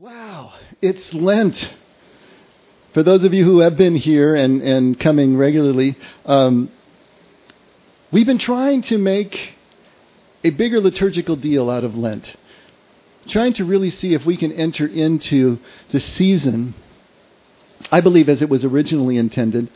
Wow, 0.00 0.52
it's 0.82 1.14
Lent. 1.14 1.72
For 2.94 3.04
those 3.04 3.22
of 3.22 3.32
you 3.32 3.44
who 3.44 3.60
have 3.60 3.76
been 3.76 3.94
here 3.94 4.34
and, 4.34 4.60
and 4.60 4.98
coming 4.98 5.36
regularly, 5.36 5.96
um, 6.26 6.68
we've 8.12 8.26
been 8.26 8.40
trying 8.40 8.82
to 8.82 8.98
make 8.98 9.52
a 10.42 10.50
bigger 10.50 10.80
liturgical 10.80 11.36
deal 11.36 11.70
out 11.70 11.84
of 11.84 11.94
Lent. 11.94 12.26
Trying 13.28 13.52
to 13.52 13.64
really 13.64 13.90
see 13.90 14.14
if 14.14 14.26
we 14.26 14.36
can 14.36 14.50
enter 14.50 14.84
into 14.84 15.60
the 15.92 16.00
season, 16.00 16.74
I 17.92 18.00
believe, 18.00 18.28
as 18.28 18.42
it 18.42 18.48
was 18.48 18.64
originally 18.64 19.16
intended, 19.16 19.70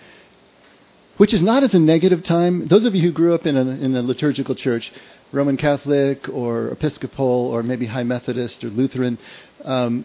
which 1.16 1.32
is 1.32 1.42
not 1.42 1.62
as 1.62 1.74
a 1.74 1.78
negative 1.78 2.24
time. 2.24 2.66
Those 2.66 2.86
of 2.86 2.96
you 2.96 3.02
who 3.02 3.12
grew 3.12 3.36
up 3.36 3.46
in 3.46 3.56
a, 3.56 3.60
in 3.60 3.94
a 3.94 4.02
liturgical 4.02 4.56
church, 4.56 4.92
Roman 5.32 5.56
Catholic 5.56 6.28
or 6.28 6.68
Episcopal 6.68 7.24
or 7.24 7.62
maybe 7.62 7.86
High 7.86 8.04
Methodist 8.04 8.64
or 8.64 8.68
Lutheran. 8.68 9.18
Um, 9.64 10.04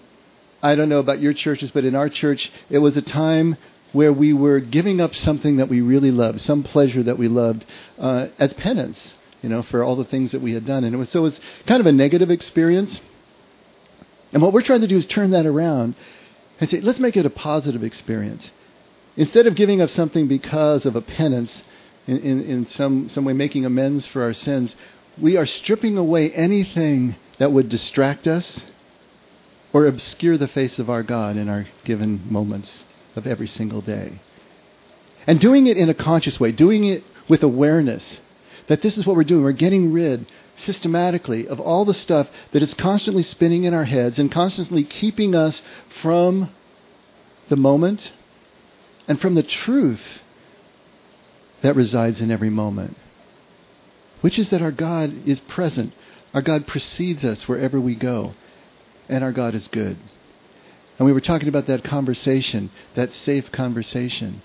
I 0.62 0.76
don't 0.76 0.90
know 0.90 1.00
about 1.00 1.20
your 1.20 1.34
churches, 1.34 1.72
but 1.72 1.86
in 1.86 1.96
our 1.96 2.10
church, 2.10 2.52
it 2.70 2.80
was 2.80 2.98
a 2.98 3.02
time 3.02 3.58
where 3.92 4.12
we 4.12 4.34
were 4.34 4.60
giving 4.60 5.00
up 5.00 5.14
something 5.16 5.58
that 5.58 5.70
we 5.70 5.82
really 5.82 6.12
loved, 6.12 6.42
some 6.42 6.64
pleasure 6.64 7.04
that 7.04 7.18
we 7.18 7.28
loved, 7.28 7.66
uh, 8.00 8.28
as 8.40 8.54
penance, 8.54 9.14
you 9.42 9.50
know, 9.50 9.62
for 9.62 9.84
all 9.84 9.96
the 9.96 10.06
things 10.06 10.32
that 10.32 10.42
we 10.42 10.54
had 10.54 10.66
done. 10.66 10.84
And 10.84 10.96
it 10.96 10.98
was 10.98 11.10
so 11.10 11.20
it 11.20 11.24
was 11.24 11.40
kind 11.68 11.80
of 11.80 11.86
a 11.86 11.92
negative 11.92 12.32
experience. 12.32 13.00
And 14.32 14.42
what 14.42 14.52
we're 14.52 14.64
trying 14.64 14.82
to 14.82 14.88
do 14.88 14.98
is 14.98 15.06
turn 15.06 15.32
that 15.32 15.46
around 15.46 15.96
and 16.60 16.70
say, 16.70 16.82
let's 16.82 17.00
make 17.00 17.16
it 17.16 17.26
a 17.26 17.30
positive 17.30 17.84
experience. 17.84 18.50
Instead 19.16 19.46
of 19.46 19.56
giving 19.56 19.80
up 19.80 19.92
something 19.92 20.28
because 20.28 20.88
of 20.88 20.96
a 20.96 21.02
penance, 21.02 21.62
in, 22.08 22.18
in, 22.20 22.42
in 22.44 22.66
some, 22.68 23.10
some 23.10 23.26
way 23.26 23.34
making 23.34 23.66
amends 23.66 24.08
for 24.08 24.24
our 24.24 24.34
sins, 24.34 24.76
we 25.20 25.38
are 25.38 25.46
stripping 25.46 25.98
away 25.98 26.32
anything 26.32 27.16
that 27.38 27.52
would 27.52 27.70
distract 27.70 28.28
us 28.28 28.62
or 29.72 29.86
obscure 29.86 30.38
the 30.38 30.48
face 30.48 30.80
of 30.80 30.90
our 30.90 31.04
God 31.04 31.38
in 31.38 31.50
our 31.50 31.66
given 31.84 32.22
moments 32.32 32.84
of 33.16 33.28
every 33.28 33.48
single 33.48 33.82
day. 33.82 34.22
And 35.26 35.40
doing 35.40 35.68
it 35.68 35.78
in 35.78 35.90
a 35.90 35.94
conscious 35.94 36.40
way, 36.40 36.52
doing 36.52 36.86
it 36.86 37.04
with 37.28 37.44
awareness 37.44 38.20
that 38.68 38.82
this 38.82 38.98
is 38.98 39.06
what 39.06 39.16
we're 39.16 39.24
doing. 39.24 39.44
We're 39.44 39.52
getting 39.52 39.92
rid 39.92 40.26
systematically 40.56 41.48
of 41.48 41.60
all 41.60 41.86
the 41.86 41.94
stuff 41.94 42.30
that 42.52 42.62
is 42.62 42.74
constantly 42.74 43.24
spinning 43.24 43.64
in 43.64 43.74
our 43.74 43.86
heads 43.86 44.20
and 44.20 44.32
constantly 44.32 44.84
keeping 44.84 45.36
us 45.36 45.62
from 46.02 46.50
the 47.50 47.56
moment 47.56 48.12
and 49.08 49.20
from 49.20 49.36
the 49.36 49.44
truth 49.44 50.22
that 51.62 51.76
resides 51.76 52.22
in 52.22 52.32
every 52.32 52.50
moment 52.50 52.96
which 54.24 54.40
is 54.40 54.52
that 54.52 54.62
our 54.62 54.72
God 54.72 55.28
is 55.28 55.42
present. 55.42 55.94
Our 56.34 56.42
God 56.42 56.66
precedes 56.66 57.26
us 57.26 57.46
wherever 57.46 57.78
we 57.78 57.94
go, 57.94 58.36
and 59.10 59.22
our 59.22 59.34
God 59.34 59.54
is 59.54 59.68
good. 59.68 59.98
And 60.98 61.06
we 61.06 61.12
were 61.12 61.20
talking 61.20 61.50
about 61.50 61.68
that 61.68 61.84
conversation, 61.84 62.72
that 62.96 63.12
safe 63.12 63.52
conversation. 63.52 64.42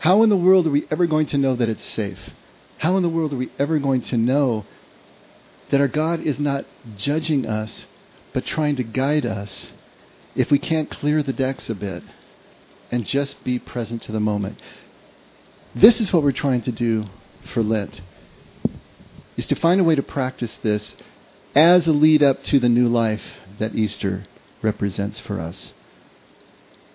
How 0.00 0.24
in 0.24 0.28
the 0.28 0.36
world 0.36 0.66
are 0.66 0.72
we 0.72 0.88
ever 0.90 1.06
going 1.06 1.26
to 1.26 1.38
know 1.38 1.54
that 1.54 1.68
it's 1.68 1.84
safe? 1.84 2.18
How 2.78 2.96
in 2.96 3.04
the 3.04 3.08
world 3.08 3.32
are 3.32 3.36
we 3.36 3.52
ever 3.60 3.78
going 3.78 4.02
to 4.06 4.16
know 4.16 4.64
that 5.70 5.80
our 5.80 5.86
God 5.86 6.18
is 6.18 6.40
not 6.40 6.64
judging 6.96 7.46
us, 7.46 7.86
but 8.32 8.44
trying 8.44 8.74
to 8.74 8.82
guide 8.82 9.24
us 9.24 9.70
if 10.34 10.50
we 10.50 10.58
can't 10.58 10.90
clear 10.90 11.22
the 11.22 11.32
decks 11.32 11.70
a 11.70 11.76
bit 11.76 12.02
and 12.90 13.06
just 13.06 13.44
be 13.44 13.60
present 13.60 14.02
to 14.02 14.10
the 14.10 14.18
moment? 14.18 14.60
This 15.76 16.00
is 16.00 16.12
what 16.12 16.24
we're 16.24 16.32
trying 16.32 16.62
to 16.62 16.72
do 16.72 17.04
for 17.54 17.62
Lent 17.62 18.00
is 19.42 19.48
to 19.48 19.56
find 19.56 19.80
a 19.80 19.84
way 19.84 19.96
to 19.96 20.02
practice 20.02 20.56
this 20.62 20.94
as 21.54 21.86
a 21.86 21.92
lead 21.92 22.22
up 22.22 22.42
to 22.44 22.60
the 22.60 22.68
new 22.68 22.86
life 22.86 23.22
that 23.58 23.74
Easter 23.74 24.24
represents 24.62 25.18
for 25.18 25.40
us. 25.40 25.72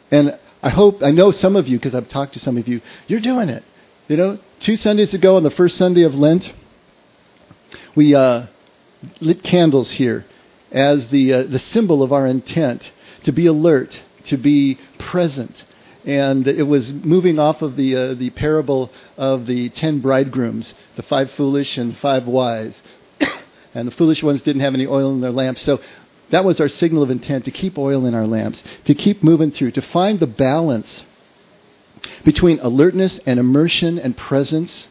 And 0.09 0.39
I 0.63 0.69
hope, 0.69 1.03
I 1.03 1.11
know 1.11 1.31
some 1.31 1.55
of 1.57 1.67
you, 1.67 1.77
because 1.77 1.93
I've 1.93 2.07
talked 2.07 2.33
to 2.33 2.39
some 2.39 2.57
of 2.57 2.67
you, 2.67 2.81
you're 3.07 3.19
doing 3.19 3.49
it. 3.49 3.63
You 4.07 4.15
know, 4.15 4.39
two 4.61 4.77
Sundays 4.77 5.13
ago 5.13 5.35
on 5.35 5.43
the 5.43 5.51
first 5.51 5.75
Sunday 5.75 6.03
of 6.03 6.15
Lent, 6.15 6.53
we 7.95 8.15
uh, 8.15 8.47
lit 9.19 9.43
candles 9.43 9.91
here 9.91 10.25
as 10.71 11.09
the, 11.09 11.33
uh, 11.33 11.43
the 11.43 11.59
symbol 11.59 12.01
of 12.01 12.13
our 12.13 12.25
intent 12.25 12.81
to 13.23 13.33
be 13.33 13.47
alert, 13.47 13.99
to 14.25 14.37
be 14.37 14.79
present, 14.97 15.51
and 16.07 16.47
it 16.47 16.63
was 16.63 16.89
moving 16.91 17.37
off 17.37 17.61
of 17.61 17.75
the 17.75 17.95
uh, 17.95 18.13
the 18.13 18.29
parable 18.29 18.91
of 19.17 19.45
the 19.45 19.67
ten 19.69 19.99
bridegrooms, 19.99 20.73
the 20.95 21.03
five 21.03 21.29
foolish 21.31 21.77
and 21.77 21.97
five 21.97 22.25
wise, 22.25 22.81
and 23.73 23.89
the 23.89 23.91
foolish 23.91 24.23
ones 24.23 24.41
didn't 24.41 24.61
have 24.61 24.73
any 24.73 24.87
oil 24.87 25.11
in 25.11 25.19
their 25.19 25.31
lamps. 25.31 25.61
So 25.61 25.81
that 26.31 26.45
was 26.45 26.61
our 26.61 26.69
signal 26.69 27.03
of 27.03 27.11
intent 27.11 27.43
to 27.45 27.51
keep 27.51 27.77
oil 27.77 28.05
in 28.05 28.15
our 28.15 28.25
lamps, 28.25 28.63
to 28.85 28.95
keep 28.95 29.21
moving 29.21 29.51
through, 29.51 29.71
to 29.71 29.81
find 29.81 30.21
the 30.21 30.27
balance 30.27 31.03
between 32.23 32.59
alertness 32.61 33.19
and 33.25 33.37
immersion 33.37 33.99
and 33.99 34.15
presence 34.15 34.87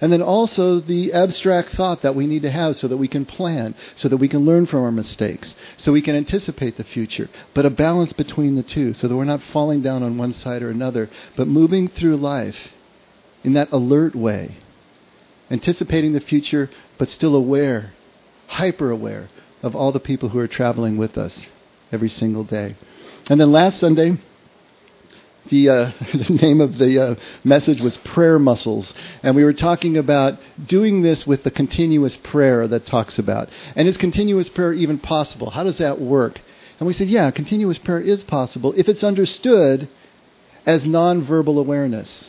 and 0.00 0.12
then 0.12 0.22
also 0.22 0.80
the 0.80 1.12
abstract 1.12 1.70
thought 1.70 2.02
that 2.02 2.14
we 2.14 2.26
need 2.26 2.42
to 2.42 2.50
have 2.50 2.76
so 2.76 2.88
that 2.88 2.96
we 2.96 3.08
can 3.08 3.24
plan, 3.24 3.74
so 3.94 4.08
that 4.08 4.16
we 4.16 4.28
can 4.28 4.44
learn 4.44 4.66
from 4.66 4.82
our 4.82 4.92
mistakes, 4.92 5.54
so 5.76 5.92
we 5.92 6.02
can 6.02 6.14
anticipate 6.14 6.76
the 6.76 6.84
future. 6.84 7.28
But 7.54 7.66
a 7.66 7.70
balance 7.70 8.12
between 8.12 8.56
the 8.56 8.62
two 8.62 8.94
so 8.94 9.08
that 9.08 9.16
we're 9.16 9.24
not 9.24 9.42
falling 9.52 9.82
down 9.82 10.02
on 10.02 10.18
one 10.18 10.32
side 10.32 10.62
or 10.62 10.70
another, 10.70 11.08
but 11.36 11.48
moving 11.48 11.88
through 11.88 12.16
life 12.16 12.56
in 13.44 13.54
that 13.54 13.72
alert 13.72 14.14
way, 14.14 14.56
anticipating 15.50 16.12
the 16.12 16.20
future, 16.20 16.68
but 16.98 17.10
still 17.10 17.34
aware, 17.34 17.92
hyper 18.48 18.90
aware 18.90 19.28
of 19.62 19.74
all 19.74 19.92
the 19.92 20.00
people 20.00 20.30
who 20.30 20.38
are 20.38 20.48
traveling 20.48 20.96
with 20.96 21.16
us 21.16 21.40
every 21.92 22.08
single 22.08 22.44
day. 22.44 22.76
And 23.28 23.40
then 23.40 23.52
last 23.52 23.78
Sunday, 23.78 24.18
the, 25.50 25.68
uh, 25.68 25.92
the 26.12 26.38
name 26.40 26.60
of 26.60 26.78
the 26.78 27.02
uh, 27.02 27.14
message 27.44 27.80
was 27.80 27.96
prayer 27.98 28.38
muscles. 28.38 28.92
And 29.22 29.36
we 29.36 29.44
were 29.44 29.52
talking 29.52 29.96
about 29.96 30.38
doing 30.64 31.02
this 31.02 31.26
with 31.26 31.42
the 31.42 31.50
continuous 31.50 32.16
prayer 32.16 32.66
that 32.68 32.86
talks 32.86 33.18
about. 33.18 33.48
And 33.74 33.88
is 33.88 33.96
continuous 33.96 34.48
prayer 34.48 34.72
even 34.72 34.98
possible? 34.98 35.50
How 35.50 35.64
does 35.64 35.78
that 35.78 36.00
work? 36.00 36.40
And 36.78 36.86
we 36.86 36.92
said 36.92 37.08
yeah 37.08 37.30
continuous 37.30 37.78
prayer 37.78 38.02
is 38.02 38.22
possible 38.22 38.74
if 38.76 38.86
it's 38.86 39.02
understood 39.02 39.88
as 40.66 40.84
nonverbal 40.84 41.58
awareness 41.58 42.28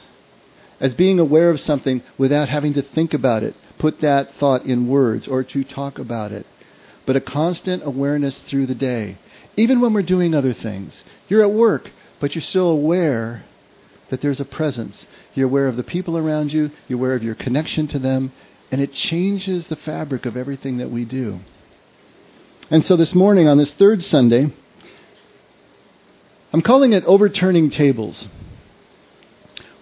as 0.79 0.95
being 0.95 1.19
aware 1.19 1.50
of 1.50 1.59
something 1.59 2.01
without 2.17 2.47
having 2.47 2.73
to 2.75 2.81
think 2.81 3.13
about 3.13 3.44
it 3.44 3.56
put 3.77 4.01
that 4.01 4.33
thought 4.35 4.66
in 4.66 4.88
words 4.88 5.27
or 5.27 5.44
to 5.44 5.63
talk 5.63 6.00
about 6.00 6.31
it. 6.31 6.45
But 7.06 7.16
a 7.16 7.22
constant 7.22 7.85
awareness 7.85 8.39
through 8.39 8.66
the 8.66 8.75
day. 8.75 9.17
Even 9.56 9.81
when 9.81 9.94
we're 9.94 10.01
doing 10.01 10.33
other 10.33 10.53
things. 10.53 11.03
You're 11.27 11.44
at 11.44 11.51
work 11.51 11.89
but 12.19 12.35
you're 12.35 12.41
still 12.41 12.69
aware 12.69 13.44
that 14.09 14.22
there's 14.22 14.39
a 14.39 14.45
presence. 14.45 15.05
You're 15.33 15.47
aware 15.47 15.67
of 15.67 15.75
the 15.75 15.83
people 15.83 16.17
around 16.17 16.53
you, 16.53 16.72
you're 16.88 17.00
aware 17.00 17.16
of 17.16 17.23
your 17.23 17.35
connection 17.35 17.88
to 17.89 18.00
them, 18.00 18.31
and 18.72 18.81
it 18.81 18.94
changes 18.94 19.67
the 19.67 19.75
fabric 19.75 20.25
of 20.25 20.38
everything 20.38 20.77
that 20.77 20.91
we 20.91 21.06
do. 21.06 21.39
And 22.69 22.83
so 22.83 22.95
this 22.95 23.16
morning, 23.16 23.47
on 23.47 23.57
this 23.57 23.73
third 23.73 24.03
Sunday, 24.03 24.47
I'm 26.51 26.61
calling 26.61 26.94
it 26.94 27.03
overturning 27.06 27.69
tables. 27.69 28.27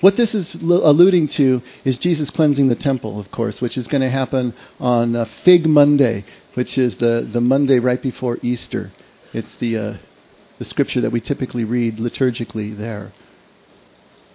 What 0.01 0.17
this 0.17 0.35
is 0.35 0.53
alluding 0.55 1.29
to 1.29 1.61
is 1.83 1.97
Jesus 1.97 2.29
cleansing 2.29 2.67
the 2.67 2.75
temple, 2.75 3.19
of 3.19 3.31
course, 3.31 3.61
which 3.61 3.77
is 3.77 3.87
going 3.87 4.01
to 4.01 4.09
happen 4.09 4.53
on 4.79 5.15
uh, 5.15 5.25
Fig 5.43 5.65
Monday, 5.65 6.25
which 6.53 6.77
is 6.77 6.97
the, 6.97 7.27
the 7.31 7.41
Monday 7.41 7.79
right 7.79 8.01
before 8.01 8.37
Easter. 8.41 8.91
It's 9.33 9.49
the 9.59 9.77
uh, 9.77 9.97
the 10.57 10.65
scripture 10.65 11.01
that 11.01 11.11
we 11.11 11.21
typically 11.21 11.63
read 11.63 11.97
liturgically 11.97 12.75
there. 12.77 13.11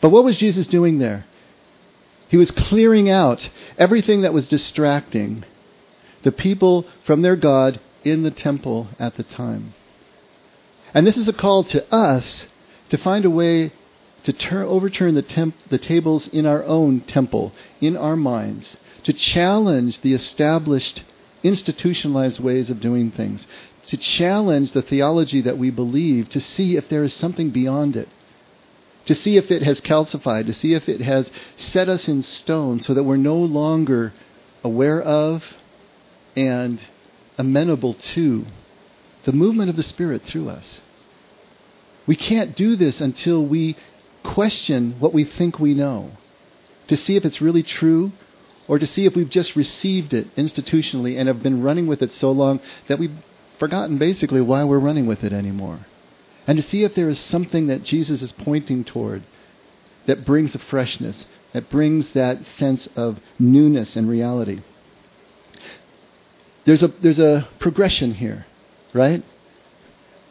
But 0.01 0.11
what 0.11 0.25
was 0.25 0.37
Jesus 0.37 0.67
doing 0.67 0.99
there? 0.99 1.27
He 2.29 2.37
was 2.37 2.51
clearing 2.51 3.11
out 3.11 3.49
everything 3.77 4.23
that 4.23 4.33
was 4.33 4.49
distracting 4.49 5.45
the 6.23 6.33
people 6.33 6.87
from 7.05 7.23
their 7.23 7.37
God 7.37 7.81
in 8.05 8.23
the 8.23 8.31
temple 8.31 8.89
at 8.99 9.17
the 9.17 9.23
time. 9.23 9.75
And 10.95 11.07
this 11.07 11.17
is 11.17 11.29
a 11.29 11.33
call 11.33 11.65
to 11.65 11.93
us 11.93 12.47
to 12.91 12.99
find 12.99 13.25
a 13.25 13.31
way 13.31 13.73
to 14.25 14.33
turn, 14.33 14.66
overturn 14.66 15.15
the, 15.15 15.23
temp, 15.23 15.55
the 15.71 15.78
tables 15.78 16.28
in 16.28 16.47
our 16.47 16.63
own 16.65 17.01
temple, 17.01 17.53
in 17.81 17.97
our 17.97 18.16
minds, 18.16 18.77
to 19.05 19.13
challenge 19.13 20.01
the 20.03 20.15
established, 20.15 21.03
institutionalized 21.42 22.41
ways 22.41 22.71
of 22.71 22.81
doing 22.81 23.10
things, 23.10 23.47
to 23.87 23.97
challenge 23.97 24.72
the 24.72 24.83
theology 24.83 25.41
that 25.41 25.59
we 25.59 25.71
believe, 25.71 26.28
to 26.31 26.41
see 26.41 26.77
if 26.77 26.89
there 26.89 27.03
is 27.04 27.15
something 27.15 27.51
beyond 27.51 27.97
it, 27.97 28.09
to 29.07 29.15
see 29.15 29.37
if 29.37 29.51
it 29.51 29.63
has 29.63 29.81
calcified, 29.81 30.47
to 30.47 30.53
see 30.53 30.75
if 30.75 30.89
it 30.89 31.01
has 31.01 31.31
set 31.57 31.89
us 31.89 32.09
in 32.09 32.22
stone 32.22 32.81
so 32.81 32.95
that 32.95 33.04
we're 33.04 33.16
no 33.16 33.37
longer 33.37 34.13
aware 34.63 35.01
of 35.01 35.42
and 36.37 36.81
amenable 37.39 37.95
to 37.95 38.45
the 39.25 39.33
movement 39.33 39.71
of 39.71 39.77
the 39.77 39.83
Spirit 39.83 40.22
through 40.22 40.48
us. 40.48 40.81
We 42.07 42.16
can't 42.16 42.57
do 42.57 42.77
this 42.77 43.01
until 43.01 43.45
we 43.45 43.77
question 44.22 44.97
what 44.98 45.15
we 45.15 45.25
think 45.25 45.59
we 45.59 45.75
know, 45.75 46.13
to 46.89 46.97
see 46.97 47.16
if 47.16 47.25
it's 47.25 47.41
really 47.41 47.63
true 47.63 48.13
or 48.68 48.78
to 48.78 48.86
see 48.86 49.04
if 49.04 49.16
we've 49.16 49.30
just 49.30 49.57
received 49.57 50.15
it 50.15 50.34
institutionally 50.36 51.18
and 51.18 51.28
have 51.28 51.42
been 51.42 51.62
running 51.62 51.86
with 51.86 52.03
it 52.03 52.12
so 52.12 52.30
long 52.30 52.60
that 52.89 52.98
we've 52.98 53.16
forgotten 53.59 53.98
basically 53.98 54.41
why 54.41 54.65
we're 54.65 54.78
running 54.78 55.07
with 55.07 55.24
it 55.24 55.33
anymore. 55.33 55.86
And 56.47 56.57
to 56.57 56.62
see 56.62 56.84
if 56.84 56.95
there 56.95 57.09
is 57.09 57.18
something 57.18 57.66
that 57.66 57.83
Jesus 57.83 58.22
is 58.22 58.33
pointing 58.33 58.84
toward 58.84 59.22
that 60.07 60.24
brings 60.24 60.54
a 60.54 60.59
freshness, 60.59 61.27
that 61.53 61.71
brings 61.71 62.12
that 62.12 62.45
sense 62.47 62.89
of 62.97 63.18
newness 63.39 63.97
and 63.97 64.09
reality. 64.09 64.63
There's 66.65 66.83
a, 66.83 66.89
there's 66.89 67.18
a 67.18 67.48
progression 67.59 68.15
here, 68.15 68.47
right? 68.95 69.22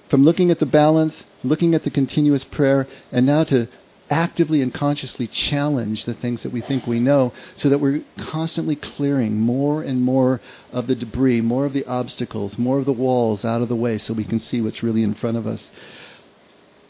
From 0.09 0.23
looking 0.23 0.51
at 0.51 0.59
the 0.59 0.65
balance, 0.65 1.23
looking 1.43 1.75
at 1.75 1.83
the 1.83 1.91
continuous 1.91 2.43
prayer, 2.43 2.87
and 3.11 3.25
now 3.25 3.43
to 3.45 3.67
actively 4.09 4.61
and 4.61 4.73
consciously 4.73 5.27
challenge 5.27 6.05
the 6.05 6.13
things 6.13 6.43
that 6.43 6.51
we 6.51 6.61
think 6.61 6.87
we 6.87 6.99
know 6.99 7.33
so 7.55 7.69
that 7.69 7.79
we're 7.79 8.03
constantly 8.17 8.75
clearing 8.75 9.39
more 9.39 9.83
and 9.83 10.01
more 10.01 10.41
of 10.71 10.87
the 10.87 10.95
debris, 10.95 11.41
more 11.41 11.65
of 11.65 11.73
the 11.73 11.85
obstacles, 11.85 12.57
more 12.57 12.79
of 12.79 12.85
the 12.85 12.93
walls 12.93 13.45
out 13.45 13.61
of 13.61 13.69
the 13.69 13.75
way 13.75 13.97
so 13.97 14.13
we 14.13 14.25
can 14.25 14.39
see 14.39 14.61
what's 14.61 14.83
really 14.83 15.03
in 15.03 15.13
front 15.13 15.37
of 15.37 15.45
us. 15.45 15.69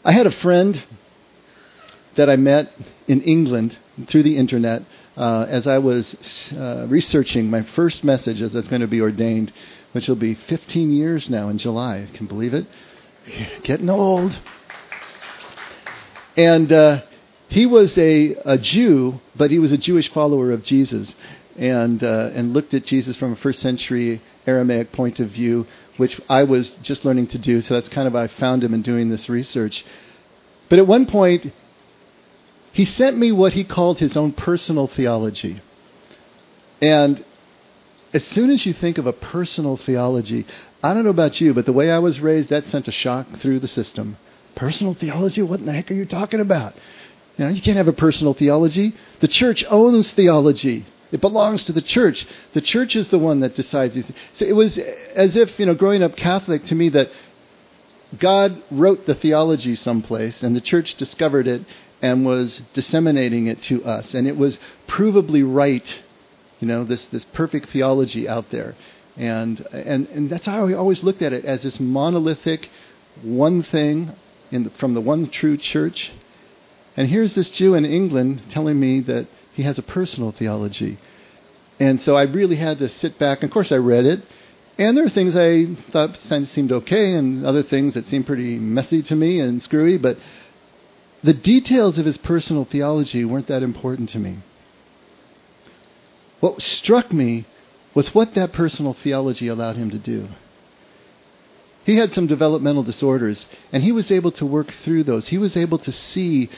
I 0.04 0.12
had 0.12 0.26
a 0.26 0.30
friend 0.30 0.82
that 2.16 2.30
I 2.30 2.36
met 2.36 2.72
in 3.06 3.20
England 3.22 3.76
through 4.08 4.22
the 4.22 4.36
internet 4.36 4.82
uh, 5.16 5.46
as 5.48 5.66
I 5.66 5.78
was 5.78 6.14
uh, 6.52 6.86
researching 6.88 7.50
my 7.50 7.62
first 7.62 8.02
message 8.02 8.40
as 8.40 8.54
it's 8.54 8.68
going 8.68 8.80
to 8.80 8.88
be 8.88 9.00
ordained, 9.00 9.52
which 9.92 10.08
will 10.08 10.16
be 10.16 10.34
15 10.34 10.92
years 10.92 11.28
now 11.28 11.48
in 11.48 11.58
July. 11.58 12.08
Can 12.14 12.26
believe 12.26 12.54
it? 12.54 12.66
Getting 13.62 13.90
old. 13.90 14.38
And 16.36 16.72
uh, 16.72 17.02
he 17.50 17.66
was 17.66 17.98
a, 17.98 18.36
a 18.44 18.56
Jew, 18.56 19.20
but 19.34 19.50
he 19.50 19.58
was 19.58 19.72
a 19.72 19.78
Jewish 19.78 20.10
follower 20.12 20.52
of 20.52 20.62
Jesus, 20.62 21.14
and 21.56 22.02
uh, 22.02 22.30
and 22.32 22.52
looked 22.52 22.74
at 22.74 22.86
Jesus 22.86 23.16
from 23.16 23.32
a 23.32 23.36
first 23.36 23.58
century 23.58 24.22
Aramaic 24.46 24.92
point 24.92 25.18
of 25.18 25.30
view, 25.30 25.66
which 25.96 26.20
I 26.28 26.44
was 26.44 26.70
just 26.82 27.04
learning 27.04 27.26
to 27.28 27.38
do. 27.38 27.60
So 27.60 27.74
that's 27.74 27.88
kind 27.88 28.06
of 28.06 28.14
how 28.14 28.20
I 28.20 28.28
found 28.28 28.62
him 28.62 28.72
in 28.72 28.82
doing 28.82 29.10
this 29.10 29.28
research. 29.28 29.84
But 30.68 30.78
at 30.78 30.86
one 30.86 31.06
point, 31.06 31.52
he 32.72 32.84
sent 32.84 33.18
me 33.18 33.32
what 33.32 33.52
he 33.52 33.64
called 33.64 33.98
his 33.98 34.16
own 34.16 34.32
personal 34.32 34.86
theology. 34.86 35.60
And 36.80 37.24
as 38.12 38.24
soon 38.28 38.50
as 38.50 38.64
you 38.64 38.72
think 38.72 38.96
of 38.96 39.06
a 39.06 39.12
personal 39.12 39.76
theology, 39.76 40.46
I 40.84 40.94
don't 40.94 41.02
know 41.02 41.10
about 41.10 41.40
you, 41.40 41.52
but 41.52 41.66
the 41.66 41.72
way 41.72 41.90
I 41.90 41.98
was 41.98 42.20
raised, 42.20 42.48
that 42.50 42.64
sent 42.64 42.86
a 42.86 42.92
shock 42.92 43.26
through 43.40 43.58
the 43.58 43.68
system. 43.68 44.18
Personal 44.54 44.94
theology? 44.94 45.42
What 45.42 45.60
in 45.60 45.66
the 45.66 45.72
heck 45.72 45.90
are 45.90 45.94
you 45.94 46.06
talking 46.06 46.40
about? 46.40 46.74
You 47.40 47.46
know, 47.46 47.52
you 47.52 47.62
can't 47.62 47.78
have 47.78 47.88
a 47.88 47.94
personal 47.94 48.34
theology. 48.34 48.94
The 49.20 49.28
church 49.28 49.64
owns 49.70 50.12
theology. 50.12 50.84
It 51.10 51.22
belongs 51.22 51.64
to 51.64 51.72
the 51.72 51.80
church. 51.80 52.26
The 52.52 52.60
church 52.60 52.94
is 52.94 53.08
the 53.08 53.18
one 53.18 53.40
that 53.40 53.54
decides. 53.54 53.96
So 54.34 54.44
it 54.44 54.54
was 54.54 54.76
as 54.76 55.36
if, 55.36 55.58
you 55.58 55.64
know, 55.64 55.74
growing 55.74 56.02
up 56.02 56.16
Catholic 56.16 56.66
to 56.66 56.74
me 56.74 56.90
that 56.90 57.08
God 58.18 58.62
wrote 58.70 59.06
the 59.06 59.14
theology 59.14 59.74
someplace 59.74 60.42
and 60.42 60.54
the 60.54 60.60
church 60.60 60.96
discovered 60.96 61.46
it 61.46 61.64
and 62.02 62.26
was 62.26 62.60
disseminating 62.74 63.46
it 63.46 63.62
to 63.62 63.86
us. 63.86 64.12
And 64.12 64.28
it 64.28 64.36
was 64.36 64.58
provably 64.86 65.42
right, 65.42 65.94
you 66.60 66.68
know, 66.68 66.84
this, 66.84 67.06
this 67.06 67.24
perfect 67.24 67.70
theology 67.70 68.28
out 68.28 68.50
there. 68.50 68.74
And, 69.16 69.66
and, 69.72 70.06
and 70.08 70.28
that's 70.28 70.44
how 70.44 70.66
I 70.66 70.74
always 70.74 71.02
looked 71.02 71.22
at 71.22 71.32
it 71.32 71.46
as 71.46 71.62
this 71.62 71.80
monolithic 71.80 72.68
one 73.22 73.62
thing 73.62 74.12
the, 74.50 74.70
from 74.78 74.92
the 74.92 75.00
one 75.00 75.30
true 75.30 75.56
church. 75.56 76.12
And 76.96 77.08
here's 77.08 77.34
this 77.34 77.50
Jew 77.50 77.74
in 77.74 77.84
England 77.84 78.42
telling 78.50 78.78
me 78.78 79.00
that 79.00 79.28
he 79.52 79.62
has 79.62 79.78
a 79.78 79.82
personal 79.82 80.32
theology. 80.32 80.98
And 81.78 82.00
so 82.02 82.16
I 82.16 82.24
really 82.24 82.56
had 82.56 82.78
to 82.78 82.88
sit 82.88 83.18
back. 83.18 83.42
Of 83.42 83.50
course, 83.50 83.72
I 83.72 83.76
read 83.76 84.04
it. 84.04 84.22
And 84.78 84.96
there 84.96 85.04
are 85.04 85.10
things 85.10 85.36
I 85.36 85.74
thought 85.92 86.16
seemed 86.16 86.72
okay, 86.72 87.12
and 87.12 87.44
other 87.44 87.62
things 87.62 87.94
that 87.94 88.06
seemed 88.06 88.26
pretty 88.26 88.58
messy 88.58 89.02
to 89.02 89.14
me 89.14 89.40
and 89.40 89.62
screwy. 89.62 89.98
But 89.98 90.18
the 91.22 91.34
details 91.34 91.98
of 91.98 92.06
his 92.06 92.16
personal 92.16 92.64
theology 92.64 93.24
weren't 93.24 93.48
that 93.48 93.62
important 93.62 94.08
to 94.10 94.18
me. 94.18 94.38
What 96.40 96.62
struck 96.62 97.12
me 97.12 97.46
was 97.94 98.14
what 98.14 98.34
that 98.34 98.52
personal 98.52 98.94
theology 98.94 99.48
allowed 99.48 99.76
him 99.76 99.90
to 99.90 99.98
do. 99.98 100.28
He 101.84 101.96
had 101.96 102.12
some 102.12 102.26
developmental 102.26 102.82
disorders, 102.82 103.46
and 103.72 103.82
he 103.82 103.92
was 103.92 104.10
able 104.10 104.32
to 104.32 104.46
work 104.46 104.72
through 104.84 105.04
those. 105.04 105.28
He 105.28 105.38
was 105.38 105.56
able 105.56 105.78
to 105.78 105.92
see 105.92 106.50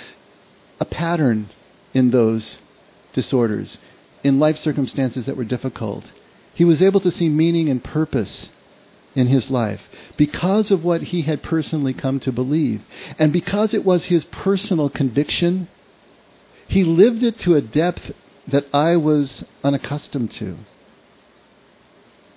a 0.83 0.85
pattern 0.85 1.49
in 1.95 2.11
those 2.11 2.59
disorders, 3.13 3.79
in 4.25 4.41
life 4.41 4.59
circumstances 4.59 5.27
that 5.27 5.37
were 5.37 5.45
difficult. 5.45 6.05
He 6.55 6.65
was 6.65 6.83
able 6.83 6.99
to 7.01 7.11
see 7.13 7.29
meaning 7.29 7.69
and 7.69 7.83
purpose 7.83 8.51
in 9.15 9.29
his 9.29 9.49
life 9.49 9.83
because 10.17 10.73
of 10.73 10.83
what 10.83 11.03
he 11.03 11.23
had 11.23 11.41
personally 11.43 11.95
come 11.95 12.19
to 12.21 12.33
believe. 12.33 12.83
And 13.17 13.33
because 13.33 13.73
it 13.73 13.85
was 13.85 14.07
his 14.07 14.25
personal 14.25 14.91
conviction, 14.91 15.69
he 16.67 16.83
lived 16.83 17.23
it 17.23 17.39
to 17.41 17.55
a 17.55 17.61
depth 17.61 18.11
that 18.49 18.67
I 18.75 18.97
was 18.97 19.45
unaccustomed 19.63 20.33
to. 20.33 20.57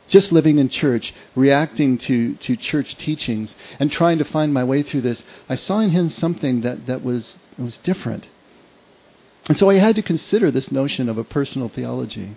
Just 0.07 0.31
living 0.31 0.59
in 0.59 0.69
church, 0.69 1.15
reacting 1.35 1.97
to, 1.97 2.35
to 2.35 2.55
church 2.55 2.95
teachings, 2.95 3.55
and 3.79 3.91
trying 3.91 4.19
to 4.19 4.23
find 4.23 4.53
my 4.53 4.63
way 4.63 4.83
through 4.83 5.01
this, 5.01 5.23
I 5.49 5.55
saw 5.55 5.79
in 5.79 5.89
him 5.89 6.11
something 6.11 6.61
that, 6.61 6.85
that 6.85 7.03
was, 7.03 7.39
was 7.57 7.79
different. 7.79 8.27
And 9.47 9.57
so 9.57 9.69
I 9.69 9.75
had 9.75 9.95
to 9.95 10.01
consider 10.01 10.49
this 10.51 10.71
notion 10.71 11.07
of 11.07 11.17
a 11.17 11.23
personal 11.23 11.69
theology. 11.69 12.35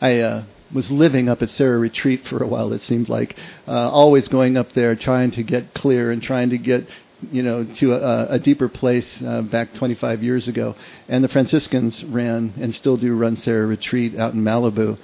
I 0.00 0.20
uh, 0.20 0.44
was 0.74 0.90
living 0.90 1.28
up 1.28 1.42
at 1.42 1.50
Serra 1.50 1.78
Retreat 1.78 2.26
for 2.26 2.42
a 2.42 2.46
while. 2.46 2.72
It 2.72 2.82
seemed 2.82 3.08
like 3.08 3.36
uh, 3.68 3.90
always 3.90 4.28
going 4.28 4.56
up 4.56 4.72
there, 4.72 4.96
trying 4.96 5.30
to 5.32 5.42
get 5.42 5.74
clear 5.74 6.10
and 6.10 6.22
trying 6.22 6.50
to 6.50 6.58
get 6.58 6.86
you 7.30 7.42
know 7.42 7.64
to 7.64 7.94
a, 7.94 8.34
a 8.34 8.38
deeper 8.38 8.68
place 8.68 9.22
uh, 9.22 9.42
back 9.42 9.72
25 9.74 10.22
years 10.22 10.48
ago. 10.48 10.74
And 11.08 11.22
the 11.22 11.28
Franciscans 11.28 12.04
ran 12.04 12.54
and 12.60 12.74
still 12.74 12.96
do 12.96 13.14
run 13.14 13.36
Serra 13.36 13.66
Retreat 13.66 14.18
out 14.18 14.34
in 14.34 14.42
Malibu. 14.42 14.98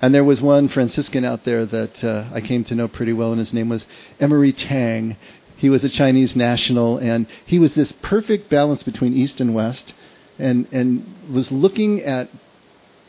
And 0.00 0.12
there 0.12 0.24
was 0.24 0.42
one 0.42 0.68
Franciscan 0.68 1.24
out 1.24 1.44
there 1.44 1.64
that 1.64 2.02
uh, 2.02 2.28
I 2.32 2.40
came 2.40 2.64
to 2.64 2.74
know 2.74 2.88
pretty 2.88 3.12
well, 3.12 3.30
and 3.30 3.38
his 3.38 3.52
name 3.52 3.68
was 3.68 3.86
Emery 4.18 4.52
Tang. 4.52 5.16
He 5.62 5.70
was 5.70 5.84
a 5.84 5.88
Chinese 5.88 6.34
national, 6.34 6.98
and 6.98 7.28
he 7.46 7.60
was 7.60 7.76
this 7.76 7.92
perfect 8.02 8.50
balance 8.50 8.82
between 8.82 9.14
East 9.14 9.40
and 9.40 9.54
West, 9.54 9.94
and 10.36 10.66
and 10.72 11.06
was 11.32 11.52
looking 11.52 12.00
at 12.02 12.28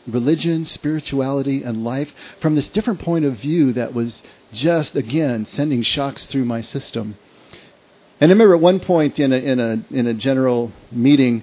religion, 0.06 0.64
spirituality, 0.64 1.64
and 1.64 1.82
life 1.82 2.12
from 2.40 2.54
this 2.54 2.68
different 2.68 3.00
point 3.00 3.24
of 3.24 3.38
view 3.38 3.72
that 3.72 3.92
was 3.92 4.22
just, 4.52 4.94
again, 4.94 5.46
sending 5.46 5.82
shocks 5.82 6.26
through 6.26 6.44
my 6.44 6.60
system. 6.60 7.16
And 8.20 8.30
I 8.30 8.34
remember 8.34 8.54
at 8.54 8.60
one 8.60 8.78
point 8.78 9.18
in 9.18 9.32
a, 9.32 9.36
in 9.36 9.58
a, 9.58 9.84
in 9.90 10.06
a 10.06 10.14
general 10.14 10.70
meeting, 10.92 11.42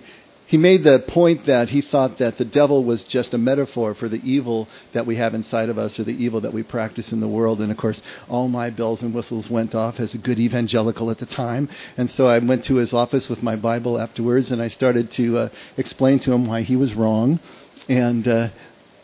he 0.52 0.58
made 0.58 0.84
the 0.84 1.00
point 1.08 1.46
that 1.46 1.70
he 1.70 1.82
thought 1.82 2.18
that 2.18 2.38
the 2.38 2.44
devil 2.44 2.84
was 2.84 3.06
just 3.06 3.34
a 3.34 3.38
metaphor 3.38 3.96
for 3.96 4.10
the 4.10 4.20
evil 4.22 4.68
that 4.92 5.06
we 5.06 5.16
have 5.16 5.34
inside 5.34 5.70
of 5.70 5.78
us 5.78 5.98
or 5.98 6.04
the 6.04 6.12
evil 6.12 6.42
that 6.42 6.52
we 6.52 6.62
practice 6.62 7.14
in 7.14 7.22
the 7.22 7.28
world. 7.28 7.62
And 7.62 7.72
of 7.72 7.78
course, 7.78 8.02
all 8.28 8.50
my 8.50 8.70
bells 8.70 9.02
and 9.02 9.14
whistles 9.14 9.50
went 9.50 9.74
off 9.74 9.98
as 10.02 10.14
a 10.14 10.18
good 10.18 10.40
evangelical 10.40 11.10
at 11.10 11.20
the 11.20 11.26
time. 11.26 11.70
And 11.96 12.12
so 12.12 12.28
I 12.28 12.40
went 12.40 12.66
to 12.66 12.76
his 12.76 12.92
office 12.92 13.30
with 13.30 13.42
my 13.42 13.56
Bible 13.56 13.98
afterwards 13.98 14.52
and 14.52 14.62
I 14.62 14.68
started 14.68 15.10
to 15.12 15.38
uh, 15.38 15.50
explain 15.78 16.20
to 16.20 16.34
him 16.34 16.46
why 16.46 16.64
he 16.64 16.76
was 16.76 16.96
wrong 16.96 17.40
and 17.88 18.28
uh, 18.28 18.50